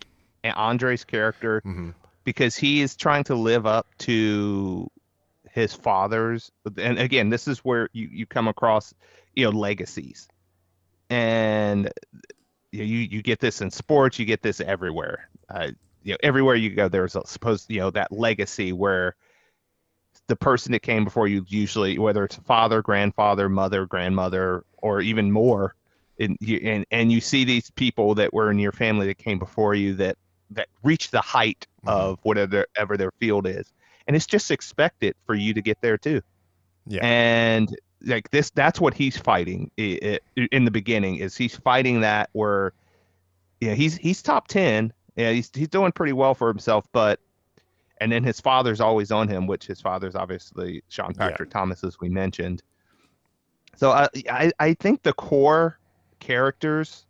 Andre's 0.45 1.05
character 1.05 1.63
Mm-hmm. 1.67 1.91
because 2.25 2.57
he 2.57 2.83
is 2.83 2.97
trying 2.97 3.25
to 3.25 3.35
live 3.35 3.67
up 3.67 3.89
to 4.01 4.91
his 5.51 5.75
father's 5.75 6.51
and 6.79 6.99
again 6.99 7.31
this 7.31 7.49
is 7.49 7.61
where 7.61 7.89
you, 7.93 8.09
you 8.13 8.27
come 8.27 8.49
across 8.49 8.93
you 9.35 9.45
know 9.45 9.51
legacies 9.51 10.29
and 11.11 11.93
you 12.83 12.99
you 13.11 13.23
get 13.23 13.39
this 13.41 13.61
in 13.61 13.71
sports 13.71 14.19
you 14.19 14.25
get 14.25 14.43
this 14.43 14.61
everywhere 14.61 15.29
uh, 15.51 15.69
you 16.03 16.13
know 16.13 16.19
everywhere 16.23 16.55
you 16.55 16.71
go 16.71 16.89
there's 16.89 17.17
a 17.17 17.27
supposed 17.27 17.71
you 17.71 17.81
know 17.81 17.91
that 17.91 18.11
legacy 18.11 18.73
where 18.73 19.15
the 20.27 20.37
person 20.37 20.73
that 20.73 20.81
came 20.81 21.05
before 21.05 21.29
you 21.29 21.45
usually 21.49 21.99
whether 21.99 22.25
it's 22.25 22.37
father 22.37 22.83
grandfather 22.83 23.49
mother 23.49 23.87
grandmother 23.87 24.65
or 24.79 25.01
even 25.01 25.31
more 25.31 25.75
and 26.19 26.37
you 26.41 26.59
and, 26.63 26.87
and 26.91 27.13
you 27.13 27.21
see 27.21 27.45
these 27.45 27.71
people 27.73 28.15
that 28.15 28.33
were 28.33 28.51
in 28.51 28.59
your 28.59 28.73
family 28.73 29.07
that 29.07 29.19
came 29.19 29.39
before 29.39 29.75
you 29.75 29.95
that 29.95 30.17
that 30.51 30.69
reach 30.83 31.11
the 31.11 31.21
height 31.21 31.67
Mhm. 31.85 31.91
of 31.91 32.19
whatever 32.23 32.67
ever 32.77 32.97
their 32.97 33.11
field 33.21 33.47
is 33.47 33.73
and 34.07 34.17
it's 34.17 34.27
just 34.27 34.51
expected 34.51 35.15
for 35.27 35.35
you 35.35 35.53
to 35.55 35.61
get 35.61 35.79
there 35.83 35.99
too 35.99 36.23
Yeah. 36.87 37.05
and 37.05 37.77
like 38.07 38.31
this 38.31 38.51
that's 38.51 38.81
what 38.81 38.95
he's 38.95 39.17
fighting 39.17 39.71
in 39.77 40.64
the 40.64 40.71
beginning 40.71 41.17
is 41.17 41.37
he's 41.37 41.57
fighting 41.57 42.01
that 42.01 42.31
where 42.33 42.73
yeah 43.61 43.75
he's 43.75 43.97
he's 43.97 44.23
top 44.23 44.49
10 44.49 44.93
yeah 45.17 45.31
he's 45.33 45.51
he's 45.55 45.69
doing 45.69 45.93
pretty 45.93 46.12
well 46.12 46.35
for 46.35 46.49
himself 46.49 46.87
but 46.93 47.21
and 48.01 48.11
then 48.12 48.23
his 48.25 48.40
father's 48.40 48.81
always 48.81 49.11
on 49.11 49.29
him 49.29 49.47
which 49.47 49.67
his 49.67 49.81
father's 49.81 50.14
obviously 50.14 50.83
Sean 50.88 51.12
Yeah. 51.17 51.29
Patrick 51.29 51.51
Thomas 51.51 51.83
as 51.85 51.99
we 52.01 52.09
mentioned 52.09 52.62
so 53.77 53.90
I, 53.90 54.09
I 54.31 54.53
I 54.61 54.75
think 54.75 55.03
the 55.03 55.12
core 55.14 55.79
characters 56.21 57.07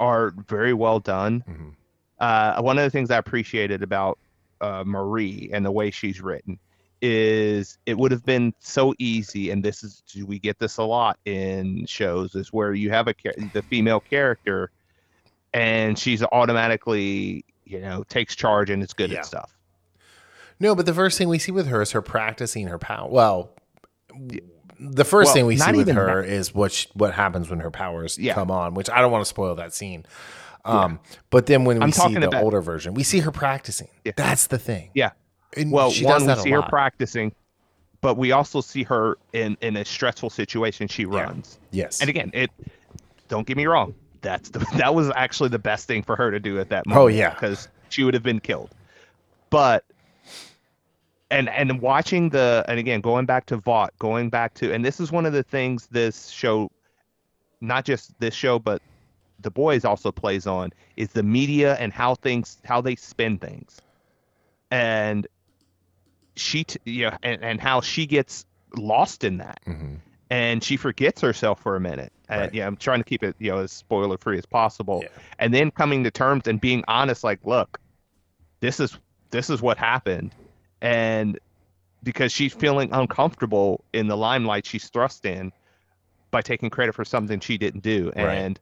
are 0.00 0.32
very 0.48 0.72
well 0.74 0.98
done 1.00 1.44
Mhm. 1.48 1.74
uh, 2.18 2.62
one 2.62 2.78
of 2.78 2.84
the 2.84 2.90
things 2.90 3.10
I 3.10 3.18
appreciated 3.18 3.82
about 3.82 4.18
uh, 4.60 4.84
Marie 4.86 5.50
and 5.52 5.64
the 5.64 5.72
way 5.72 5.90
she's 5.90 6.20
written 6.20 6.58
is 7.02 7.78
it 7.84 7.98
would 7.98 8.12
have 8.12 8.24
been 8.24 8.54
so 8.60 8.94
easy, 8.98 9.50
and 9.50 9.62
this 9.62 9.82
is 9.82 10.02
we 10.24 10.38
get 10.38 10.58
this 10.60 10.78
a 10.78 10.84
lot 10.84 11.18
in 11.24 11.84
shows, 11.86 12.34
is 12.34 12.52
where 12.52 12.72
you 12.72 12.90
have 12.90 13.08
a 13.08 13.14
the 13.52 13.62
female 13.62 14.00
character, 14.00 14.70
and 15.52 15.98
she's 15.98 16.22
automatically 16.22 17.44
you 17.64 17.80
know 17.80 18.04
takes 18.04 18.34
charge 18.36 18.70
and 18.70 18.82
is 18.82 18.92
good 18.92 19.10
Yeah. 19.10 19.18
at 19.18 19.26
stuff. 19.26 19.56
No, 20.60 20.74
but 20.76 20.86
the 20.86 20.94
first 20.94 21.18
thing 21.18 21.28
we 21.28 21.38
see 21.40 21.50
with 21.52 21.66
her 21.66 21.82
is 21.82 21.90
her 21.90 22.02
practicing 22.02 22.68
her 22.68 22.78
power. 22.78 23.08
Well, 23.10 23.50
the 24.78 25.04
first 25.04 25.28
Well, 25.28 25.34
thing 25.34 25.46
we 25.46 25.56
see 25.56 25.72
with 25.72 25.88
her 25.88 26.22
is 26.22 26.54
what 26.54 26.70
sh 26.72 26.86
what 26.94 27.14
happens 27.14 27.50
when 27.50 27.58
her 27.60 27.70
powers 27.70 28.16
Yeah. 28.18 28.34
come 28.34 28.50
on, 28.50 28.74
which 28.74 28.88
I 28.88 29.00
don't 29.00 29.10
want 29.10 29.22
to 29.22 29.28
spoil 29.28 29.56
that 29.56 29.74
scene. 29.74 30.06
Um, 30.64 31.00
But 31.30 31.46
then 31.46 31.64
when 31.64 31.78
we 31.78 31.82
I'm 31.82 31.90
see 31.90 32.14
the 32.14 32.28
about- 32.28 32.44
older 32.44 32.60
version, 32.60 32.94
we 32.94 33.02
see 33.02 33.18
her 33.20 33.32
practicing. 33.32 33.88
Yeah. 34.04 34.12
That's 34.16 34.46
the 34.46 34.58
thing. 34.58 34.90
Yeah. 34.94 35.10
And 35.56 35.70
Well, 35.70 35.90
she 35.90 36.04
one 36.04 36.26
we 36.26 36.34
see 36.36 36.50
her 36.50 36.62
practicing, 36.62 37.32
but 38.00 38.16
we 38.16 38.32
also 38.32 38.60
see 38.60 38.82
her 38.84 39.16
in 39.32 39.56
in 39.60 39.76
a 39.76 39.84
stressful 39.84 40.30
situation 40.30 40.88
she 40.88 41.02
Yeah. 41.02 41.22
runs. 41.24 41.58
yes. 41.70 42.00
And 42.00 42.08
again, 42.10 42.30
it 42.34 42.50
don't 43.28 43.46
get 43.46 43.56
me 43.56 43.66
wrong. 43.66 43.94
That's 44.22 44.50
the 44.50 44.58
that 44.76 44.94
was 44.94 45.10
actually 45.16 45.50
the 45.50 45.58
best 45.58 45.86
thing 45.86 46.02
for 46.02 46.16
her 46.16 46.30
to 46.30 46.40
do 46.40 46.58
at 46.58 46.68
that 46.70 46.84
oh, 46.86 46.90
moment. 46.90 47.04
Oh, 47.04 47.08
yeah. 47.08 47.30
because 47.30 47.68
she 47.88 48.04
would 48.04 48.14
have 48.14 48.22
been 48.22 48.40
killed. 48.40 48.70
But 49.50 49.84
and 51.30 51.48
and 51.48 51.80
watching 51.80 52.28
the 52.30 52.64
and 52.68 52.78
again 52.78 53.00
going 53.00 53.26
back 53.26 53.46
to 53.46 53.56
Vought, 53.56 53.92
going 53.98 54.30
back 54.30 54.54
to 54.54 54.72
and 54.72 54.84
this 54.84 55.00
is 55.00 55.10
one 55.10 55.26
of 55.26 55.32
the 55.32 55.42
things 55.42 55.86
this 55.88 56.28
show, 56.28 56.70
not 57.60 57.84
just 57.84 58.18
this 58.20 58.34
show, 58.34 58.58
but 58.58 58.80
the 59.40 59.50
boys 59.50 59.84
also 59.84 60.12
plays 60.12 60.46
on 60.46 60.70
is 60.96 61.08
the 61.10 61.22
media 61.22 61.74
and 61.76 61.92
how 61.92 62.14
things 62.14 62.58
how 62.64 62.80
they 62.80 62.94
spin 62.94 63.38
things, 63.38 63.80
and 64.70 65.26
she 66.36 66.64
t- 66.64 66.78
you 66.84 67.10
know 67.10 67.16
and, 67.22 67.42
and 67.42 67.60
how 67.60 67.80
she 67.80 68.06
gets 68.06 68.44
lost 68.76 69.22
in 69.24 69.38
that 69.38 69.60
Mhm. 69.66 69.98
and 70.30 70.62
she 70.64 70.76
forgets 70.76 71.20
herself 71.20 71.60
for 71.60 71.76
a 71.76 71.80
minute. 71.80 72.12
And 72.28 72.40
Right. 72.40 72.54
yeah, 72.54 72.66
I'm 72.66 72.76
trying 72.76 73.00
to 73.00 73.04
keep 73.04 73.22
it, 73.22 73.36
you 73.38 73.50
know, 73.50 73.58
as 73.58 73.70
spoiler 73.72 74.16
free 74.16 74.38
as 74.38 74.46
possible. 74.46 75.00
Yeah. 75.02 75.08
And 75.38 75.52
then 75.52 75.70
coming 75.70 76.02
to 76.04 76.10
terms 76.10 76.48
and 76.48 76.58
being 76.60 76.82
honest, 76.88 77.22
like, 77.22 77.40
look, 77.44 77.78
this 78.60 78.80
is 78.80 78.98
this 79.30 79.50
is 79.50 79.60
what 79.60 79.76
happened. 79.78 80.34
And 80.80 81.38
because 82.02 82.32
she's 82.32 82.52
feeling 82.54 82.88
uncomfortable 82.92 83.84
in 83.92 84.08
the 84.08 84.16
limelight 84.16 84.66
she's 84.66 84.88
thrust 84.88 85.24
in 85.26 85.52
by 86.30 86.40
taking 86.42 86.70
credit 86.70 86.94
for 86.94 87.04
something 87.04 87.38
she 87.40 87.58
didn't 87.58 87.82
do. 87.82 88.10
Right. 88.16 88.28
And 88.38 88.58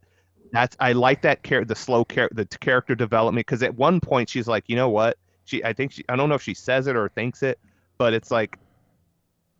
that's 0.52 0.76
I 0.80 0.92
like 0.92 1.22
that 1.22 1.44
char- 1.44 1.64
the 1.64 1.76
slow 1.76 2.02
char- 2.04 2.28
the 2.32 2.44
character 2.46 2.96
development 2.96 3.46
because 3.46 3.62
at 3.62 3.76
one 3.76 4.00
point 4.00 4.28
she's 4.28 4.48
like, 4.48 4.64
you 4.68 4.74
know 4.74 4.88
what? 4.88 5.16
She 5.50 5.64
I 5.64 5.72
think 5.72 5.90
she 5.92 6.04
I 6.08 6.14
don't 6.16 6.28
know 6.28 6.36
if 6.36 6.42
she 6.42 6.54
says 6.54 6.86
it 6.86 6.94
or 6.96 7.08
thinks 7.08 7.42
it, 7.42 7.58
but 7.98 8.14
it's 8.14 8.30
like, 8.30 8.56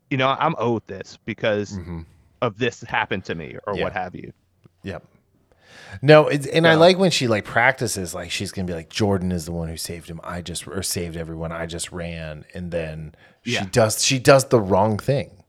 you 0.09 0.17
know, 0.17 0.29
I'm 0.39 0.55
owed 0.57 0.85
this 0.87 1.17
because 1.25 1.73
Mhm. 1.77 2.05
of 2.41 2.57
this 2.57 2.81
happened 2.81 3.25
to 3.25 3.35
me 3.35 3.57
or 3.67 3.75
Yeah. 3.75 3.83
what 3.83 3.93
have 3.93 4.15
you. 4.15 4.31
Yep. 4.83 5.03
No, 6.01 6.27
it's, 6.27 6.47
and 6.47 6.65
I 6.67 6.75
like 6.75 6.97
when 6.97 7.11
she 7.11 7.27
like 7.27 7.43
practices, 7.43 8.13
like 8.13 8.31
she's 8.31 8.51
gonna 8.51 8.65
be 8.65 8.73
like, 8.73 8.89
Jordan 8.89 9.31
is 9.33 9.45
the 9.45 9.51
one 9.51 9.67
who 9.67 9.75
saved 9.77 10.09
him. 10.09 10.21
I 10.23 10.41
just 10.41 10.65
or 10.67 10.81
saved 10.83 11.17
everyone. 11.17 11.51
I 11.51 11.65
just 11.65 11.91
ran, 11.91 12.45
and 12.53 12.71
then 12.71 13.13
she 13.43 13.53
Yeah. 13.53 13.65
does 13.71 14.03
she 14.03 14.17
does 14.19 14.45
the 14.45 14.59
wrong 14.59 14.97
thing, 14.97 15.43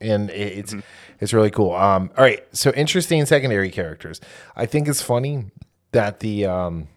and 0.00 0.28
it, 0.30 0.58
it's 0.58 0.72
Mm-hmm. 0.72 0.80
it's 1.20 1.32
really 1.32 1.50
cool. 1.50 1.74
Um, 1.74 2.10
all 2.18 2.24
right, 2.24 2.44
so 2.52 2.70
interesting 2.72 3.24
secondary 3.26 3.70
characters. 3.70 4.20
I 4.54 4.66
think 4.66 4.88
it's 4.88 5.00
funny 5.02 5.46
that 5.92 6.20
the 6.20 6.44
um 6.46 6.88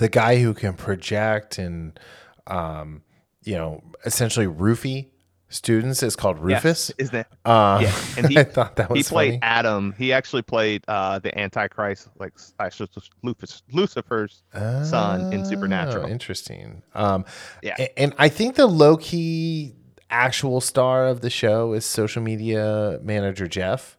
the 0.00 0.08
guy 0.08 0.38
who 0.42 0.52
can 0.54 0.74
project 0.74 1.58
and 1.58 1.98
um 2.46 3.02
you 3.44 3.54
know 3.54 3.82
essentially 4.04 4.46
roofie 4.46 5.08
students 5.52 6.02
is 6.04 6.14
called 6.14 6.38
Rufus. 6.38 6.90
Yes, 6.90 6.92
is 6.98 7.10
that 7.10 7.26
Uh, 7.44 7.80
yeah, 7.82 7.94
and 8.16 8.28
he- 8.28 8.38
I 8.38 8.44
thought 8.44 8.76
that 8.76 8.86
he 8.96 9.02
played 9.02 9.32
funny. 9.32 9.38
Adam. 9.42 9.94
He 9.98 10.12
actually 10.12 10.42
played 10.42 10.84
uh, 10.86 11.18
the 11.18 11.36
Antichrist, 11.36 12.08
like 12.20 12.38
slash 12.38 12.80
Lucifer's, 13.24 13.62
Lucifer's 13.72 14.42
son 14.84 15.32
in 15.32 15.44
Supernatural. 15.44 16.06
Oh, 16.06 16.08
Interesting. 16.08 16.82
Um, 16.94 17.24
Yeah. 17.62 17.74
a- 17.80 17.98
and 17.98 18.14
I 18.16 18.28
think 18.28 18.54
the 18.54 18.66
low 18.68 18.96
key 18.96 19.74
actual 20.08 20.60
star 20.60 21.08
of 21.08 21.20
the 21.20 21.30
show 21.30 21.72
is 21.72 21.84
social 21.84 22.22
media 22.22 23.00
manager 23.02 23.48
Jeff. 23.48 23.98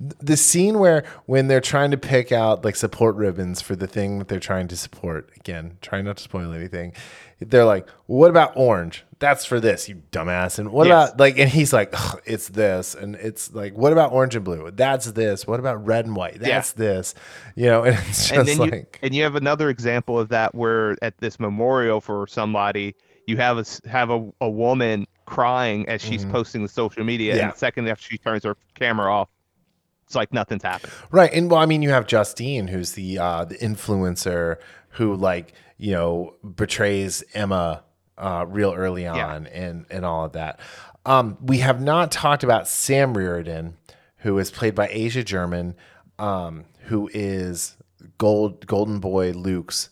the 0.01 0.37
scene 0.37 0.79
where 0.79 1.05
when 1.27 1.49
they're 1.49 1.61
trying 1.61 1.91
to 1.91 1.97
pick 1.97 2.33
out 2.33 2.65
like 2.65 2.77
support 2.77 3.17
ribbons 3.17 3.61
for 3.61 3.77
the 3.77 3.87
thing 3.87 4.19
that 4.19 4.29
they're 4.29 4.41
trying 4.41 4.69
to 4.69 4.77
support 4.77 5.31
again 5.37 5.77
trying 5.81 6.05
not 6.05 6.17
to 6.17 6.23
spoil 6.23 6.53
anything 6.53 6.93
they're 7.41 7.65
like 7.65 7.89
what 8.07 8.31
about 8.31 8.53
orange? 8.55 9.05
That's 9.19 9.45
for 9.45 9.61
this 9.61 9.89
you 9.89 10.03
dumbass. 10.13 10.59
And 10.59 10.71
what 10.71 10.87
Yes. 10.87 11.09
about 11.09 11.21
like 11.21 11.39
and 11.39 11.51
he's 11.51 11.73
like 11.73 11.95
it's 12.25 12.49
this. 12.49 12.95
And 12.95 13.17
it's 13.17 13.53
like 13.53 13.75
what 13.77 13.93
about 13.93 14.13
orange 14.13 14.37
and 14.37 14.45
blue? 14.45 14.71
That's 14.71 15.07
this. 15.13 15.47
What 15.47 15.61
about 15.61 15.85
red 15.85 16.07
and 16.07 16.17
white? 16.17 16.39
That's 16.41 16.73
this. 16.73 17.15
You 17.55 17.67
know 17.67 17.85
and 17.85 17.99
it's 18.09 18.29
just 18.29 18.33
and 18.51 18.59
like 18.59 18.73
you 18.73 18.87
and 19.03 19.15
you 19.15 19.23
have 19.25 19.35
another 19.35 19.69
example 19.71 20.19
of 20.19 20.29
that 20.31 20.55
where 20.55 20.97
at 21.03 21.19
this 21.19 21.41
memorial 21.41 22.01
for 22.01 22.27
somebody 22.27 22.95
you 23.27 23.37
have 23.37 23.59
a 23.59 23.89
have 23.89 24.11
a, 24.11 24.31
a 24.41 24.49
woman 24.49 25.07
crying 25.27 25.89
as 25.89 26.03
she's 26.03 26.25
posting 26.27 26.63
the 26.63 26.69
social 26.69 27.05
media 27.05 27.33
Mm-hmm. 27.33 27.39
Yeah. 27.39 27.45
and 27.45 27.53
the 27.55 27.59
second 27.59 27.89
after 27.89 28.05
she 28.09 28.19
turns 28.19 28.45
her 28.45 28.57
camera 28.75 29.13
off 29.13 29.29
it's 30.07 30.15
like 30.15 30.33
nothing's 30.33 30.63
happened 30.63 30.93
Right. 31.11 31.33
And 31.33 31.51
well, 31.51 31.61
I 31.61 31.67
mean, 31.67 31.81
you 31.83 31.91
have 31.91 32.07
Justine, 32.07 32.67
who's 32.69 32.93
the 32.93 33.19
uh, 33.19 33.45
the 33.47 33.55
influencer 33.57 34.57
who 34.91 35.15
like, 35.17 35.55
you 35.79 35.93
know, 35.93 36.35
betrays 36.57 37.25
Emma 37.33 37.83
uh, 38.19 38.45
real 38.49 38.73
early 38.75 39.05
Yeah. 39.05 39.27
on 39.27 39.47
and, 39.47 39.87
and 39.91 40.05
all 40.05 40.27
of 40.27 40.33
that. 40.33 40.61
Um, 41.07 41.37
we 41.41 41.59
have 41.59 41.81
not 41.83 42.13
talked 42.13 42.45
about 42.45 42.69
Sam 42.69 43.17
Riordan, 43.17 43.77
who 44.19 44.39
is 44.39 44.51
played 44.51 44.75
by 44.75 44.89
Asa 44.89 45.23
Germann, 45.25 45.75
um, 46.19 46.65
who 46.85 47.11
is 47.15 47.77
Gold 48.19 48.67
Golden 48.67 49.01
Boy 49.01 49.33
Luke's 49.33 49.89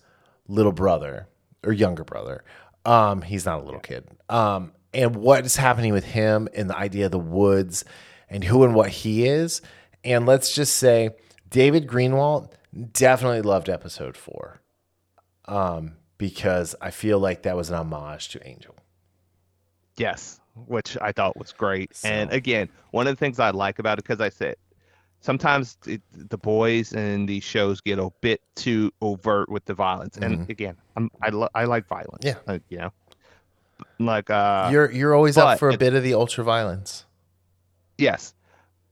little 0.47 0.73
brother 0.73 1.27
or 1.64 1.73
younger 1.73 2.04
brother. 2.04 2.44
Um, 2.85 3.23
he's 3.23 3.46
not 3.46 3.61
a 3.61 3.65
little 3.65 3.81
kid. 3.81 4.07
Um, 4.29 4.73
and 4.95 5.17
what 5.17 5.45
is 5.45 5.57
happening 5.57 5.93
with 5.93 6.05
him 6.05 6.49
and 6.55 6.69
the 6.69 6.77
idea 6.77 7.07
of 7.07 7.13
the 7.13 7.19
woods 7.19 7.85
and 8.29 8.45
who 8.45 8.65
and 8.65 8.75
what 8.75 8.90
he 8.90 9.27
is. 9.27 9.63
And 10.05 10.27
let's 10.27 10.55
just 10.55 10.77
say 10.77 11.11
David 11.49 11.87
Greenwalt 11.87 12.53
definitely 12.93 13.43
loved 13.43 13.69
episode 13.69 14.17
four. 14.17 14.61
Um, 15.47 15.97
because 16.19 16.77
I 16.81 16.90
feel 16.90 17.19
like 17.19 17.43
that 17.43 17.57
was 17.57 17.69
an 17.69 17.77
homage 17.77 18.29
to 18.31 18.47
Angel. 18.47 18.77
Yes, 19.97 20.40
which 20.67 20.97
I 21.01 21.13
thought 21.13 21.37
was 21.37 21.53
great. 21.53 21.99
And 22.05 22.31
again, 22.33 22.69
one 22.93 23.07
of 23.07 23.13
the 23.13 23.19
things 23.19 23.40
I 23.40 23.51
like 23.51 23.79
about 23.79 23.99
it, 23.99 24.05
because 24.05 24.21
I 24.21 24.29
said 24.29 24.57
sometimes 25.21 25.77
it, 25.87 26.01
the 26.13 26.38
boys 26.38 26.93
in 26.93 27.27
these 27.27 27.43
shows 27.43 27.81
get 27.81 27.99
a 27.99 28.11
bit 28.21 28.40
too 28.55 28.93
overt 29.03 29.49
with 29.49 29.65
the 29.65 29.75
violence. 29.75 30.17
And 30.17 30.49
again, 30.49 30.77
I'm, 30.97 31.11
I 31.21 31.31
lo- 31.31 31.49
I 31.55 31.65
like 31.65 31.88
violence. 31.88 32.25
Mm-hmm. 32.25 32.51
Yeah. 32.51 32.55
uh, 32.55 32.59
you 32.69 32.79
know, 32.79 32.93
like 34.07 34.31
uh, 34.31 34.69
you're 34.73 34.90
you're 34.90 35.15
always 35.15 35.37
up 35.38 35.59
for 35.59 35.71
a 35.71 35.75
it- 35.75 35.79
bit 35.81 35.94
of 35.94 36.03
the 36.03 36.15
ultra 36.15 36.44
violence. 36.44 37.05
yes, 37.98 38.35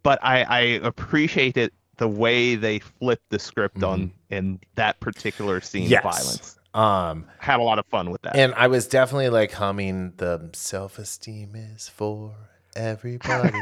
but 0.03 0.19
I 0.23 0.43
I 0.43 0.59
appreciate 0.83 1.57
it 1.57 1.73
the 1.97 2.09
way 2.09 2.55
they 2.57 2.79
flipped 2.79 3.29
the 3.31 3.39
script 3.39 3.83
on 3.83 4.13
in 4.31 4.59
that 4.77 4.99
particular 5.01 5.61
scene 5.61 5.83
Mm-hmm. 5.85 5.93
Yes. 5.93 6.05
of 6.05 6.13
violence. 6.13 6.57
Um, 6.73 7.27
Had 7.39 7.59
a 7.61 7.63
lot 7.63 7.79
of 7.79 7.87
fun 7.87 8.11
with 8.11 8.23
that. 8.23 8.37
and 8.37 8.55
I 8.55 8.69
was 8.69 8.87
definitely 8.87 9.29
like 9.29 9.53
humming 9.53 10.13
the 10.17 10.51
self 10.53 10.99
esteem 10.99 11.55
is 11.57 11.89
for 11.89 12.35
everybody. 12.77 13.59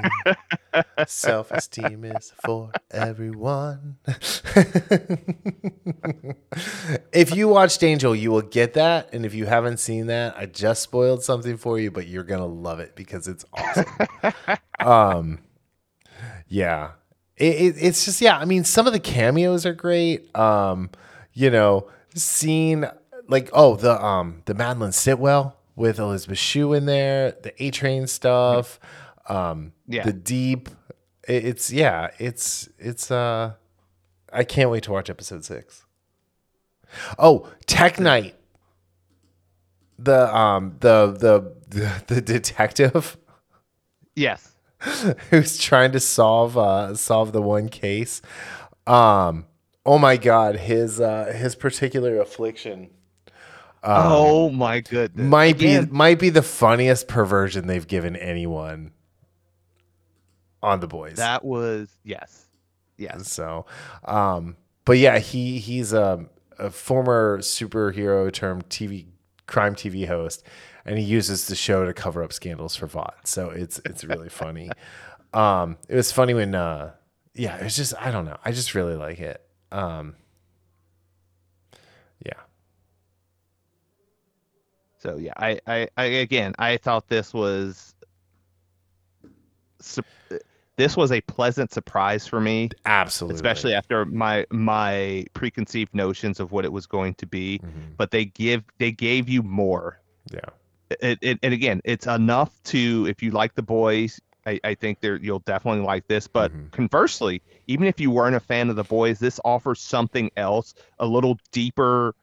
self 1.07 1.51
esteem 1.51 2.05
is 2.05 2.33
for 2.45 2.71
everyone. 2.91 3.97
if 7.13 7.35
you 7.35 7.49
watched 7.49 7.83
Angel, 7.83 8.15
you 8.15 8.31
will 8.31 8.43
get 8.43 8.75
that. 8.75 9.13
And 9.13 9.27
if 9.27 9.35
you 9.35 9.47
haven't 9.47 9.79
seen 9.79 10.07
that, 10.07 10.37
I 10.37 10.47
just 10.47 10.83
spoiled 10.83 11.23
something 11.23 11.57
for 11.57 11.79
you, 11.79 11.91
but 11.91 12.07
you're 12.07 12.25
going 12.25 12.41
to 12.41 12.47
love 12.47 12.81
it 12.81 12.95
because 12.95 13.29
it's 13.29 13.45
awesome. 13.53 13.87
um, 14.81 15.39
yeah. 16.49 16.93
It, 17.37 17.55
it, 17.55 17.77
it's 17.79 18.05
just, 18.05 18.21
yeah. 18.21 18.39
I 18.39 18.45
mean, 18.45 18.65
some 18.65 18.87
of 18.87 18.93
the 18.93 19.01
cameos 19.01 19.65
are 19.67 19.75
great. 19.75 20.35
Um, 20.37 20.91
you 21.33 21.51
know, 21.51 21.89
seeing 22.15 22.85
like, 23.29 23.51
oh, 23.53 23.77
the, 23.77 24.03
um, 24.03 24.43
the 24.47 24.55
Madelyn 24.55 24.93
Stillwell 24.93 25.58
with 25.79 25.99
Elizabeth 25.99 26.39
Shue 26.39 26.73
in 26.75 26.87
there, 26.87 27.37
the 27.43 27.55
A 27.63 27.71
Train 27.71 28.07
stuff, 28.07 28.79
um, 29.29 29.73
Yeah. 29.87 30.05
the 30.05 30.13
deep. 30.13 30.69
It, 31.27 31.45
it's, 31.47 31.71
yeah, 31.73 32.09
it's, 32.19 32.69
it's, 32.79 33.11
uh, 33.11 33.53
I 34.33 34.45
can't 34.45 34.71
wait 34.71 34.83
to 34.85 34.93
watch 34.93 35.09
episode 35.09 35.45
six. 35.45 35.85
Oh, 37.19 37.49
Tek 37.67 38.01
Knight. 38.01 38.35
The 39.99 40.35
um 40.35 40.77
the 40.81 41.07
the 41.13 41.55
the, 41.69 42.03
the 42.15 42.21
detective 42.21 43.17
yes. 44.15 44.55
who's 45.31 45.59
trying 45.59 45.91
to 45.93 45.99
solve 46.01 46.57
uh 46.57 46.95
solve 46.95 47.33
the 47.33 47.43
one 47.43 47.69
case. 47.69 48.23
Um 48.87 49.47
oh 49.85 49.99
my 49.99 50.17
god, 50.17 50.57
his 50.57 51.01
uh 51.01 51.33
his 51.37 51.57
particular 51.57 52.21
affliction 52.21 52.91
oh 53.83 54.51
my 54.51 54.81
goodness. 54.81 55.27
might 55.27 55.57
Again, 55.57 55.87
be 55.87 55.91
might 55.91 56.19
be 56.19 56.31
the 56.31 56.43
funniest 56.43 57.09
perversion 57.09 57.67
they've 57.67 57.87
given 57.87 58.17
anyone 58.17 58.93
on 60.63 60.81
the 60.81 60.89
boys. 60.89 61.17
that 61.17 61.45
was 61.45 61.89
yes. 62.05 62.47
Yes. 62.97 63.31
So, 63.31 63.67
um, 64.05 64.57
but 64.85 64.99
yeah, 64.99 65.19
he 65.19 65.59
he's 65.59 65.93
a, 65.93 66.27
a 66.59 66.71
former 66.71 67.39
superhero 67.39 68.33
term 68.33 68.63
TV 68.63 69.07
crime 69.47 69.75
TV 69.75 70.07
host, 70.07 70.43
and 70.85 70.99
he 70.99 71.05
uses 71.05 71.47
the 71.47 71.55
show 71.55 71.85
to 71.85 71.93
cover 71.93 72.23
up 72.23 72.33
scandals 72.33 72.75
for 72.75 72.87
Vought. 72.87 73.27
So 73.27 73.51
it's 73.51 73.81
it's 73.85 74.05
really 74.05 74.29
funny. 74.29 74.71
Um, 75.35 75.77
it 75.91 75.95
was 75.95 76.11
funny 76.11 76.33
when, 76.33 76.55
uh, 76.55 76.93
yeah, 77.35 77.59
it's 77.59 77.77
just 77.77 77.93
I 78.01 78.11
don't 78.11 78.25
know, 78.25 78.39
I 78.47 78.51
just 78.51 78.75
really 78.75 78.95
like 78.97 79.21
it. 79.21 79.43
Um, 79.71 80.15
So 85.09 85.17
yeah, 85.17 85.33
I, 85.37 85.59
I, 85.67 85.89
I 85.97 86.05
again, 86.05 86.55
I 86.59 86.77
thought 86.77 87.09
this 87.09 87.33
was, 87.33 87.95
su- 89.81 90.03
this 90.77 90.97
was 90.97 91.13
a 91.13 91.21
pleasant 91.23 91.73
surprise 91.73 92.27
for 92.27 92.41
me, 92.41 92.69
absolutely, 92.85 93.37
especially 93.37 93.75
after 93.75 94.05
my 94.05 94.45
my 94.51 95.25
preconceived 95.33 95.95
notions 95.95 96.41
of 96.41 96.53
what 96.53 96.65
it 96.65 96.73
was 96.73 96.87
going 96.87 97.15
to 97.15 97.27
be. 97.27 97.59
Mhm. 97.65 97.97
But 97.97 98.11
they 98.11 98.27
give 98.27 98.65
they 98.79 98.93
gave 98.93 99.29
you 99.29 99.43
more. 99.43 100.01
yeah, 100.31 100.41
It, 101.01 101.19
it, 101.23 101.39
and 101.43 101.55
again, 101.55 101.81
it's 101.85 102.07
enough 102.07 102.63
to 102.65 103.07
if 103.09 103.23
you 103.23 103.31
like 103.31 103.55
the 103.55 103.63
boys. 103.63 104.21
I, 104.47 104.61
I 104.65 104.75
think 104.75 105.01
there 105.01 105.17
you'll 105.17 105.41
definitely 105.41 105.83
like 105.85 106.07
this. 106.09 106.27
But 106.27 106.53
Mhm. 106.53 106.71
conversely, 106.73 107.43
even 107.67 107.87
if 107.87 107.99
you 107.99 108.11
weren't 108.11 108.37
a 108.37 108.41
fan 108.41 108.71
of 108.71 108.77
the 108.77 108.85
boys, 108.85 109.19
this 109.19 109.41
offers 109.45 109.81
something 109.81 110.31
else, 110.37 110.75
a 110.99 111.07
little 111.07 111.39
deeper 111.53 112.15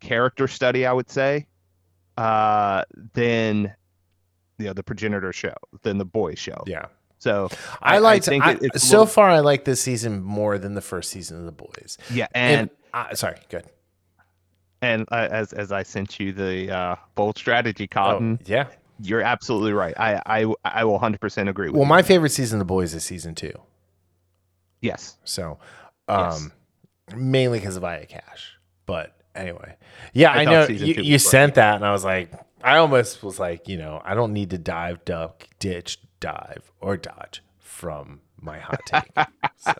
character 0.00 0.46
study, 0.46 0.84
I 0.86 0.92
would 0.92 1.10
say, 1.10 1.46
uh, 2.16 2.84
than 3.14 3.74
you 4.58 4.66
know 4.66 4.72
the 4.72 4.82
progenitor 4.82 5.32
show, 5.32 5.54
than 5.82 5.98
the 5.98 6.04
boys 6.04 6.38
show. 6.38 6.62
yeah. 6.66 6.86
So 7.18 7.48
I, 7.80 7.96
I- 7.96 8.52
it- 8.52 8.62
it's 8.74 8.84
so 8.86 8.98
little- 8.98 9.06
far. 9.06 9.30
I 9.30 9.40
like 9.40 9.64
this 9.64 9.80
season 9.80 10.22
more 10.22 10.58
than 10.58 10.74
the 10.74 10.80
first 10.82 11.10
season 11.10 11.38
of 11.38 11.46
the 11.46 11.52
boys. 11.52 11.96
yeah, 12.10 12.26
And, 12.34 12.60
and 12.60 12.70
uh, 12.92 13.14
sorry, 13.14 13.38
good. 13.48 13.64
and 14.82 15.06
uh, 15.10 15.28
as 15.30 15.52
as 15.54 15.72
I 15.72 15.82
sent 15.84 16.20
you 16.20 16.32
the 16.32 16.70
uh, 16.70 16.96
bold 17.14 17.38
strategy, 17.38 17.88
Oh, 17.96 18.38
yeah. 18.44 18.66
you're 19.00 19.22
absolutely 19.22 19.72
right. 19.72 19.94
I 19.98 20.20
I 20.26 20.54
I 20.64 20.84
will 20.84 20.98
100% 21.00 21.48
agree 21.48 21.68
with 21.68 21.74
Well, 21.76 21.84
you. 21.84 21.88
my 21.88 22.02
favorite 22.02 22.30
season 22.30 22.56
of 22.56 22.66
the 22.66 22.72
boys 22.72 22.92
is 22.94 23.02
season 23.04 23.34
two. 23.34 23.52
yes. 24.82 25.16
So, 25.24 25.58
Yes. 26.08 26.42
um, 26.42 26.52
mainly 27.16 27.58
because 27.58 27.76
of 27.76 27.84
Aya 27.84 28.04
Cash. 28.06 28.58
But 28.84 29.16
anyway, 29.34 29.76
yeah, 30.12 30.30
I 30.32 30.42
I, 30.42 30.44
know 30.44 30.66
you, 30.66 30.94
you 31.02 31.18
sent 31.18 31.54
that, 31.56 31.76
and 31.76 31.84
I 31.84 31.92
was 31.92 32.04
like, 32.04 32.32
I 32.62 32.78
almost 32.78 33.22
was 33.22 33.38
like, 33.38 33.68
you 33.68 33.76
know, 33.76 34.00
I 34.04 34.14
don't 34.14 34.32
need 34.32 34.50
to 34.50 34.58
dive, 34.58 35.04
duck, 35.04 35.48
ditch, 35.58 36.00
dive, 36.20 36.70
or 36.80 36.96
dodge 36.96 37.42
from 37.58 38.20
my 38.40 38.58
hot 38.58 38.80
take. 38.86 39.12
so, 39.56 39.74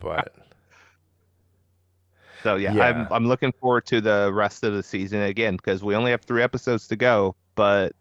but 0.00 0.34
So 2.42 2.56
yeah, 2.56 2.72
Yeah. 2.72 2.84
I'm 2.84 3.08
I'm 3.10 3.26
looking 3.26 3.52
forward 3.52 3.86
to 3.86 4.00
the 4.00 4.30
rest 4.32 4.64
of 4.64 4.72
the 4.74 4.82
season 4.82 5.22
again 5.22 5.56
because 5.56 5.82
we 5.82 5.94
only 5.96 6.10
have 6.12 6.22
three 6.22 6.42
episodes 6.42 6.86
to 6.88 6.96
go, 6.96 7.34
but 7.54 7.92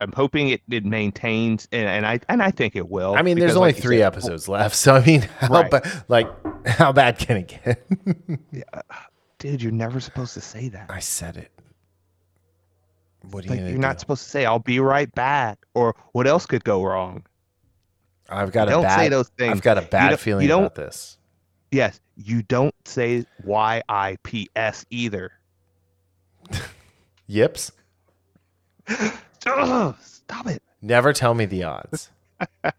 I'm 0.00 0.12
hoping 0.12 0.48
it, 0.50 0.60
it 0.70 0.84
maintains 0.84 1.66
and, 1.72 1.88
and 1.88 2.06
I 2.06 2.20
and 2.28 2.42
I 2.42 2.50
think 2.50 2.76
it 2.76 2.88
will. 2.90 3.14
I 3.16 3.22
mean, 3.22 3.38
there's 3.38 3.56
only 3.56 3.72
like 3.72 3.82
three 3.82 3.98
said, 3.98 4.06
episodes 4.06 4.48
left, 4.48 4.76
so 4.76 4.94
I 4.94 5.04
mean, 5.04 5.22
how 5.38 5.48
Right. 5.62 5.70
ba- 5.70 6.04
like 6.08 6.28
how 6.66 6.92
bad 6.92 7.18
can 7.18 7.38
it 7.38 7.48
get? 7.64 7.86
yeah. 8.52 8.62
Uh, 8.74 8.80
dude, 9.38 9.62
you're 9.62 9.72
never 9.72 9.98
supposed 10.00 10.34
to 10.34 10.40
say 10.40 10.68
that. 10.68 10.90
I 10.90 11.00
said 11.00 11.36
it. 11.38 11.50
What 13.30 13.44
are 13.44 13.46
you 13.46 13.50
Like 13.50 13.58
gonna 13.60 13.70
you're 13.70 13.78
not 13.78 13.98
supposed 14.00 14.22
to 14.24 14.28
say 14.30 14.44
"I'll 14.44 14.58
be 14.58 14.78
right 14.80 15.12
back" 15.14 15.58
or 15.74 15.96
"What 16.12 16.26
else 16.26 16.46
could 16.46 16.62
go 16.64 16.84
wrong." 16.84 17.24
I've 18.28 18.52
got 18.52 18.68
a 18.68 18.72
don't 18.72 18.82
bad. 18.82 18.98
say 18.98 19.08
those 19.08 19.28
things. 19.30 19.52
I've 19.52 19.62
got 19.62 19.78
a 19.78 19.82
bad 19.82 20.02
don't- 20.02 20.10
you 20.12 20.16
feeling 20.18 20.48
don't- 20.48 20.62
about 20.64 20.74
this. 20.74 21.18
Yes, 21.72 22.00
you 22.16 22.42
don't 22.42 22.74
say 22.84 23.24
Y 23.44 23.82
I 23.88 24.16
P 24.22 24.48
S 24.54 24.84
either. 24.90 25.32
Yips. 27.26 27.72
Ugh, 29.46 29.96
stop 30.00 30.46
it. 30.46 30.62
Never 30.82 31.12
tell 31.12 31.34
me 31.34 31.46
the 31.46 31.64
odds. 31.64 32.10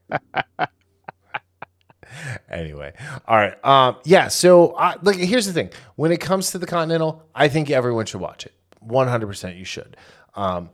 anyway, 2.50 2.94
all 3.28 3.38
right. 3.38 3.66
Um, 3.66 3.98
yeah. 4.04 4.28
So, 4.28 4.70
uh, 4.72 4.96
look, 5.02 5.16
here's 5.16 5.46
the 5.46 5.54
thing: 5.54 5.70
when 5.96 6.12
it 6.12 6.20
comes 6.20 6.52
to 6.52 6.58
the 6.58 6.68
Continental, 6.68 7.24
I 7.34 7.48
think 7.48 7.70
everyone 7.70 8.06
should 8.06 8.22
watch 8.22 8.46
it. 8.46 8.54
One 8.80 9.08
hundred 9.08 9.28
percent, 9.28 9.58
you 9.58 9.66
should. 9.66 9.98
Um, 10.36 10.70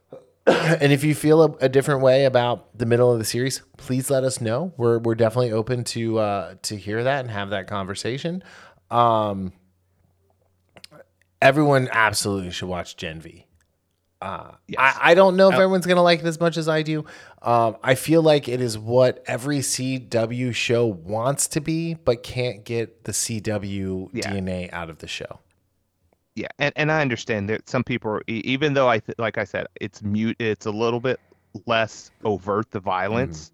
and 0.46 0.92
if 0.92 1.04
you 1.04 1.14
feel 1.14 1.42
a, 1.42 1.50
a 1.62 1.68
different 1.68 2.02
way 2.02 2.24
about 2.24 2.76
the 2.76 2.86
middle 2.86 3.12
of 3.12 3.18
the 3.18 3.24
series, 3.24 3.62
please 3.76 4.10
let 4.10 4.24
us 4.24 4.40
know. 4.40 4.72
We're 4.76 4.98
we're 4.98 5.14
definitely 5.14 5.52
open 5.52 5.84
to 5.84 6.18
uh, 6.18 6.54
to 6.62 6.76
hear 6.76 7.04
that 7.04 7.20
and 7.20 7.30
have 7.30 7.50
that 7.50 7.66
conversation. 7.66 8.42
Um, 8.90 9.52
everyone 11.40 11.88
absolutely 11.90 12.50
should 12.50 12.68
watch 12.68 12.96
Gen 12.96 13.20
V. 13.20 13.46
Yes. 14.68 14.78
I, 14.78 15.10
I 15.10 15.14
don't 15.14 15.36
know 15.36 15.48
if 15.48 15.54
everyone's 15.54 15.86
gonna 15.86 16.02
like 16.02 16.20
it 16.20 16.26
as 16.26 16.40
much 16.40 16.56
as 16.56 16.68
I 16.68 16.82
do. 16.82 17.04
Um, 17.42 17.76
I 17.82 17.94
feel 17.94 18.22
like 18.22 18.48
it 18.48 18.60
is 18.60 18.78
what 18.78 19.22
every 19.26 19.58
CW 19.58 20.54
show 20.54 20.86
wants 20.86 21.46
to 21.48 21.60
be, 21.60 21.94
but 21.94 22.22
can't 22.22 22.64
get 22.64 23.04
the 23.04 23.12
CW 23.12 24.10
Yeah. 24.12 24.32
DNA 24.32 24.72
out 24.72 24.88
of 24.90 24.98
the 24.98 25.06
show. 25.06 25.40
Yeah, 26.36 26.48
and, 26.58 26.72
and 26.76 26.90
I 26.90 27.00
understand 27.00 27.48
that 27.50 27.68
some 27.68 27.84
people, 27.84 28.10
are, 28.10 28.22
even 28.26 28.74
though 28.74 28.88
I 28.88 28.98
th- 28.98 29.18
like 29.18 29.38
I 29.38 29.44
said, 29.44 29.66
it's 29.80 30.02
mute, 30.02 30.36
it's 30.40 30.66
a 30.66 30.70
little 30.70 30.98
bit 30.98 31.20
less 31.66 32.10
overt 32.24 32.70
the 32.72 32.80
violence. 32.80 33.52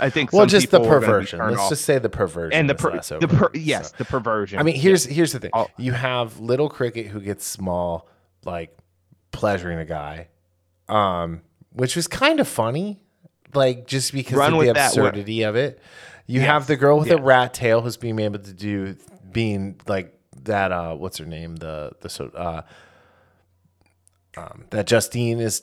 I 0.00 0.10
think. 0.10 0.32
Well, 0.32 0.46
just 0.46 0.70
the 0.70 0.80
perversion. 0.80 1.40
Let's 1.40 1.58
off. 1.60 1.68
just 1.70 1.84
say 1.84 1.98
the 1.98 2.08
perversion 2.08 2.58
and 2.58 2.70
the 2.70 2.74
per, 2.76 3.00
the 3.18 3.28
per, 3.28 3.50
yes, 3.52 3.90
so. 3.90 3.96
the 3.98 4.04
perversion. 4.04 4.58
I 4.58 4.62
mean, 4.62 4.76
here's 4.76 5.04
here's 5.04 5.32
the 5.32 5.40
thing. 5.40 5.50
I'll- 5.52 5.70
you 5.76 5.92
have 5.92 6.38
little 6.40 6.68
cricket 6.68 7.08
who 7.08 7.20
gets 7.20 7.44
small, 7.44 8.08
like 8.44 8.74
pleasuring 9.32 9.78
a 9.78 9.84
guy, 9.84 10.28
um, 10.88 11.42
which 11.72 11.96
was 11.96 12.06
kind 12.06 12.40
of 12.40 12.48
funny, 12.48 13.00
like 13.54 13.86
just 13.86 14.12
because 14.12 14.36
Run 14.36 14.54
of 14.54 14.60
the 14.60 14.68
absurdity 14.68 15.42
of 15.42 15.56
it. 15.56 15.80
You 16.26 16.40
Yes, 16.40 16.48
have 16.48 16.66
the 16.66 16.76
girl 16.76 16.98
with 16.98 17.08
yes. 17.08 17.18
a 17.18 17.22
rat 17.22 17.54
tail 17.54 17.80
who's 17.80 17.96
being 17.96 18.18
able 18.18 18.38
to 18.38 18.52
do 18.52 18.96
being 19.32 19.80
like 19.86 20.14
that. 20.44 20.72
Uh, 20.72 20.94
what's 20.94 21.18
her 21.18 21.24
name? 21.24 21.56
The 21.56 21.92
the 22.00 22.08
so 22.10 22.26
uh, 22.28 22.62
um, 24.36 24.64
that 24.70 24.86
Justine 24.86 25.40
is 25.40 25.62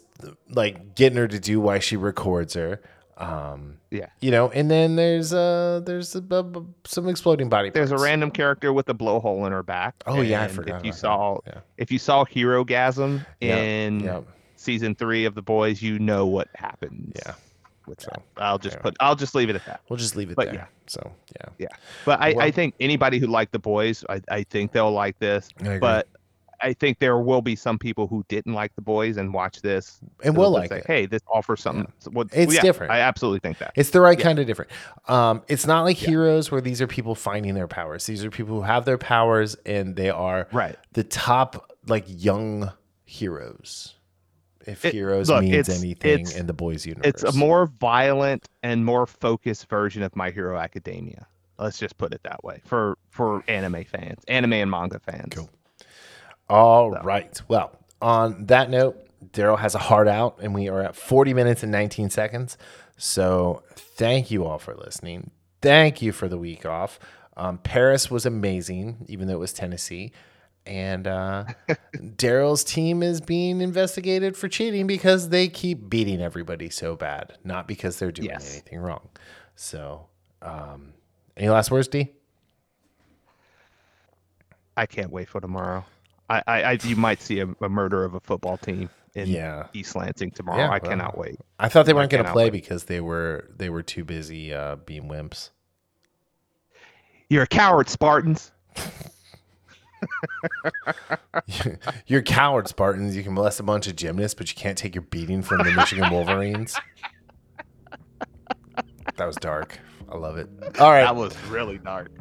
like 0.50 0.96
getting 0.96 1.18
her 1.18 1.28
to 1.28 1.40
do 1.40 1.60
why 1.62 1.80
she 1.80 1.98
records 1.98 2.56
her. 2.56 2.82
Um, 3.18 3.78
yeah. 3.92 4.08
you 4.20 4.30
know, 4.32 4.50
and 4.50 4.70
then 4.70 4.96
there's 4.98 5.34
uh 5.34 5.82
there's 5.86 6.16
a, 6.16 6.22
bu- 6.22 6.44
bu- 6.44 6.66
some 6.86 7.08
exploding 7.08 7.48
body. 7.48 7.70
There's 7.70 7.92
a 7.92 7.98
random 7.98 8.30
character 8.32 8.74
with 8.74 8.90
a 8.90 8.94
blowhole 8.94 9.46
in 9.48 9.54
her 9.54 9.64
back. 9.64 9.96
Oh 10.06 10.22
yeah, 10.22 10.44
I 10.44 10.48
forgot. 10.50 10.80
If 10.82 10.86
you 10.86 10.92
saw. 10.92 11.38
Yeah. 11.48 11.60
if 11.78 11.92
you 11.92 12.00
saw 12.00 12.26
Herogasm 12.26 13.26
in 13.42 14.26
season 14.58 14.96
three 14.96 15.26
of 15.26 15.36
The 15.36 15.42
Boys, 15.42 15.82
you 15.82 15.98
know 16.00 16.26
what 16.26 16.50
happens. 16.56 17.14
Yeah. 17.26 17.36
with 17.88 18.02
So, 18.02 18.10
that. 18.12 18.24
I'll 18.44 18.58
just 18.58 18.80
put. 18.80 18.96
I'll 19.00 19.16
just 19.16 19.34
leave 19.36 19.50
it 19.50 19.56
at 19.56 19.66
that. 19.66 19.82
We'll 19.90 19.98
just 19.98 20.16
leave 20.16 20.30
it 20.32 20.36
But 20.36 20.48
there. 20.48 20.56
yeah. 20.56 20.66
So 20.88 21.12
yeah, 21.40 21.50
Yeah, 21.58 21.68
but 22.06 22.20
I, 22.22 22.34
Well- 22.34 22.46
I 22.46 22.52
think 22.52 22.76
anybody 22.80 23.18
who 23.20 23.28
liked 23.28 23.52
the 23.54 23.60
boys, 23.60 24.04
I, 24.10 24.22
I 24.30 24.44
think 24.44 24.72
they'll 24.72 24.92
like 24.92 25.18
this. 25.20 25.50
But 25.80 26.08
I 26.62 26.74
think 26.74 27.00
there 27.00 27.18
will 27.20 27.42
be 27.42 27.56
some 27.56 27.78
people 27.78 28.08
who 28.08 28.24
didn't 28.28 28.54
like 28.54 28.76
the 28.76 28.82
boys 28.82 29.18
and 29.18 29.34
watch 29.34 29.62
this 29.62 30.00
and 30.24 30.36
we'll 30.38 30.52
like 30.52 30.70
say, 30.70 30.80
it. 30.80 30.86
Hey, 30.88 31.06
this 31.06 31.22
offers 31.28 31.62
something. 31.62 31.92
So 32.00 32.12
what- 32.12 32.28
It's 32.32 32.54
yeah, 32.54 32.62
different. 32.62 32.92
I 32.92 33.00
absolutely 33.00 33.40
think 33.40 33.58
that. 33.60 33.74
It's 33.76 33.90
the 33.92 34.02
right 34.02 34.18
Yeah. 34.18 34.24
kind 34.24 34.40
of 34.40 34.48
different. 34.48 34.72
Um, 35.08 35.42
it's 35.48 35.66
not 35.68 35.84
like 35.84 35.98
heroes 35.98 36.52
where 36.52 36.62
these 36.62 36.82
are 36.82 36.88
people 36.88 37.16
finding 37.16 37.54
their 37.56 37.68
powers. 37.68 38.06
These 38.06 38.24
are 38.26 38.30
people 38.32 38.56
who 38.56 38.62
have 38.62 38.86
their 38.86 38.98
powers 38.98 39.56
and 39.66 39.96
they 39.96 40.10
are 40.10 40.48
Right. 40.52 40.76
the 40.94 41.04
top 41.04 41.72
like 41.88 42.06
young 42.08 42.72
heroes. 43.06 43.94
If 44.66 44.84
It- 44.84 44.94
heroes 44.94 45.30
look, 45.30 45.42
means 45.44 45.54
it's- 45.70 45.80
anything 45.80 46.22
it's- 46.22 46.36
in 46.36 46.48
the 46.48 46.54
boys 46.54 46.86
universe, 46.86 47.08
It's 47.08 47.24
a 47.24 47.32
more 47.38 47.68
violent 47.80 48.48
and 48.64 48.84
more 48.84 49.06
focused 49.06 49.70
version 49.70 50.02
of 50.02 50.16
My 50.16 50.32
Hero 50.32 50.58
Academia. 50.58 51.28
Let's 51.60 51.78
just 51.78 51.98
put 51.98 52.14
it 52.14 52.22
that 52.24 52.44
way 52.44 52.62
for 52.66 52.98
for 53.12 53.44
anime 53.48 53.86
fans, 53.86 54.22
anime 54.28 54.54
and 54.54 54.70
manga 54.72 55.00
fans. 55.00 55.34
Cool. 55.36 55.50
All 56.50 56.94
So. 56.94 57.02
right. 57.04 57.42
Well, 57.48 57.72
on 58.02 58.46
that 58.48 58.70
note, 58.70 58.98
Darryl 59.32 59.58
has 59.60 59.76
a 59.76 59.80
heart 59.80 60.08
out, 60.08 60.38
and 60.42 60.54
we 60.54 60.70
are 60.70 60.82
at 60.82 60.96
40 60.96 61.34
minutes 61.34 61.64
and 61.64 61.72
19 61.72 62.10
seconds. 62.10 62.58
So 62.98 63.64
thank 63.76 64.32
you 64.32 64.46
all 64.46 64.60
for 64.60 64.76
listening. 64.76 65.32
Thank 65.62 66.02
you 66.02 66.12
for 66.12 66.28
the 66.28 66.38
week 66.38 66.66
off. 66.66 67.00
Um, 67.36 67.58
Paris 67.58 68.10
was 68.12 68.26
amazing, 68.26 69.06
even 69.10 69.28
though 69.28 69.34
it 69.34 69.40
was 69.40 69.52
Tennessee. 69.54 70.12
And 70.68 71.06
uh, 71.08 71.46
Darryl's 71.96 72.64
team 72.64 73.04
is 73.04 73.22
being 73.22 73.62
investigated 73.62 74.38
for 74.38 74.48
cheating 74.48 74.88
because 74.88 75.30
they 75.30 75.48
keep 75.48 75.90
beating 75.90 76.22
everybody 76.22 76.70
so 76.70 76.96
bad, 76.96 77.38
not 77.44 77.68
because 77.68 78.00
they're 78.00 78.12
doing 78.12 78.30
Yes. 78.30 78.52
anything 78.52 78.80
wrong. 78.80 79.10
So, 79.56 80.08
um, 80.42 80.94
any 81.38 81.50
last 81.50 81.70
words, 81.72 81.88
D? 81.88 82.10
I 84.78 84.86
can't 84.86 85.12
wait 85.12 85.30
for 85.30 85.40
tomorrow. 85.40 85.86
I, 86.30 86.42
I, 86.48 86.62
I 86.64 86.78
you 86.84 86.96
might 86.96 87.22
see 87.22 87.40
a, 87.40 87.48
a 87.62 87.70
murder 87.70 88.04
of 88.04 88.14
a 88.16 88.20
football 88.20 88.58
team 88.58 88.90
in 89.14 89.28
Yeah. 89.28 89.68
East 89.74 89.96
Lansing 89.96 90.32
tomorrow. 90.32 90.58
Yeah, 90.60 90.68
I 90.68 90.80
well. 90.80 90.80
cannot 90.92 91.18
wait. 91.18 91.38
I 91.60 91.70
thought 91.70 91.86
they 91.86 91.94
weren't 91.94 92.12
going 92.12 92.24
to 92.26 92.32
play 92.32 92.46
wait. 92.46 92.54
because 92.54 92.86
they 92.86 93.00
were 93.02 93.50
they 93.56 93.70
were 93.70 93.84
too 93.84 94.04
busy 94.04 94.54
uh, 94.54 94.78
being 94.78 95.04
wimps. 95.10 95.52
You're 97.30 97.44
a 97.44 97.48
coward, 97.48 97.90
Spartans. 97.90 98.52
You're 102.08 102.20
a 102.20 102.24
coward, 102.24 102.68
Spartans. 102.68 103.16
You 103.16 103.24
can 103.24 103.34
molest 103.34 103.60
a 103.60 103.64
bunch 103.64 103.88
of 103.88 103.96
gymnasts, 103.96 104.36
but 104.36 104.50
you 104.50 104.56
can't 104.56 104.78
take 104.78 104.94
your 104.96 105.02
beating 105.04 105.42
from 105.42 105.64
the 105.64 105.72
Michigan 105.72 106.12
Wolverines. 106.12 106.76
That 109.18 109.26
was 109.26 109.36
dark. 109.38 109.80
I 110.12 110.18
love 110.18 110.38
it. 110.38 110.50
All 110.80 110.92
right. 110.92 111.04
That 111.04 111.16
was 111.16 111.36
really 111.48 111.78
dark. 111.80 112.12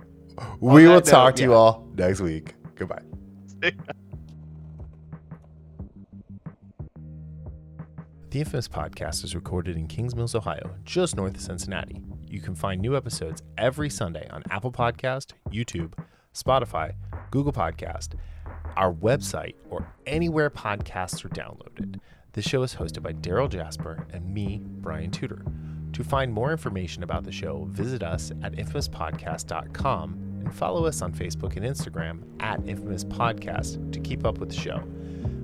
we 0.61 0.86
on 0.86 0.92
will 0.94 1.00
talk 1.02 1.32
note, 1.32 1.36
to 1.36 1.42
you 1.42 1.52
all 1.55 1.86
next 1.96 2.20
week. 2.20 2.55
Goodbye. 2.76 3.02
The 8.31 8.41
Infamous 8.41 8.67
Podcast 8.67 9.23
is 9.23 9.37
recorded 9.37 9.77
in 9.77 9.87
Kings 9.87 10.17
Mills, 10.17 10.35
Ohio, 10.35 10.75
just 10.83 11.15
north 11.15 11.37
of 11.37 11.41
Cincinnati. 11.41 12.03
You 12.29 12.41
can 12.41 12.57
find 12.57 12.83
new 12.83 12.97
episodes 12.97 13.45
every 13.57 13.89
Sunday 13.89 14.29
on 14.29 14.43
Apple 14.51 14.73
Podcast, 14.73 15.35
YouTube, 15.53 15.93
Spotify, 16.35 16.95
Google 17.31 17.53
Podcast, 17.53 18.15
our 18.77 18.93
website, 18.93 19.55
or 19.71 19.87
anywhere 20.05 20.51
podcasts 20.51 21.25
are 21.25 21.29
downloaded. 21.29 22.01
This 22.33 22.45
show 22.45 22.65
is 22.65 22.75
hosted 22.75 23.05
by 23.05 23.12
Darryl 23.12 23.49
Jasper 23.49 24.05
and 24.12 24.35
me, 24.35 24.62
Brian 24.65 25.12
Tudor. 25.12 25.45
To 25.93 26.03
find 26.03 26.33
more 26.33 26.51
information 26.51 27.05
about 27.05 27.23
the 27.23 27.31
show, 27.31 27.69
visit 27.71 28.03
us 28.03 28.33
at 28.43 28.55
infamouspodcast.com 28.55 30.24
and 30.45 30.55
follow 30.55 30.86
us 30.86 31.03
on 31.03 31.12
Facebook 31.12 31.57
and 31.57 31.64
Instagram 31.64 32.22
at 32.40 32.61
Infamous 32.66 33.05
Podcast 33.05 33.92
to 33.92 34.01
keep 34.01 34.24
up 34.24 34.38
with 34.38 34.51
the 34.51 34.57
show. 34.57 34.82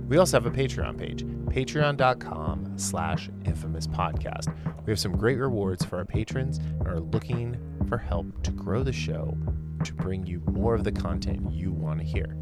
We 0.09 0.19
also 0.19 0.41
have 0.41 0.47
a 0.47 0.51
Patreon 0.51 0.99
page, 0.99 1.25
patreon.com 1.25 2.73
slash 2.77 3.31
infamous 3.45 3.87
podcast. 3.87 4.53
We 4.85 4.91
have 4.91 4.99
some 4.99 5.17
great 5.17 5.39
rewards 5.39 5.85
for 5.85 5.99
our 5.99 6.05
patrons 6.05 6.59
and 6.59 6.89
are 6.89 6.99
looking 6.99 7.57
for 7.89 7.97
help 7.97 8.43
to 8.43 8.51
grow 8.51 8.83
the 8.83 8.93
show 8.93 9.37
to 9.85 9.95
bring 9.95 10.27
you 10.27 10.43
more 10.51 10.75
of 10.75 10.85
the 10.85 10.93
content 10.93 11.51
you 11.53 11.71
want 11.71 12.01
to 12.01 12.05
hear. 12.05 12.37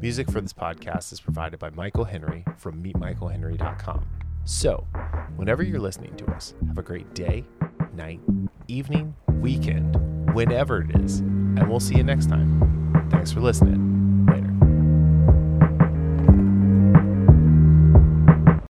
Music 0.00 0.30
for 0.30 0.40
this 0.40 0.52
podcast 0.52 1.12
is 1.12 1.20
provided 1.20 1.58
by 1.58 1.70
Michael 1.70 2.04
Henry 2.04 2.44
from 2.58 2.82
meetmichaelhenry.com. 2.82 4.06
So, 4.44 4.86
whenever 5.36 5.62
you're 5.62 5.80
listening 5.80 6.14
to 6.16 6.26
us, 6.26 6.52
have 6.68 6.76
a 6.76 6.82
great 6.82 7.14
day, 7.14 7.44
night, 7.94 8.20
evening, 8.68 9.14
weekend, 9.40 10.34
whenever 10.34 10.82
it 10.82 10.94
is, 11.00 11.22
and 11.56 11.68
we'll 11.68 11.80
see 11.80 11.96
you 11.96 12.04
next 12.04 12.26
time. 12.26 13.08
Thanks 13.10 13.32
for 13.32 13.40
listening. 13.40 13.93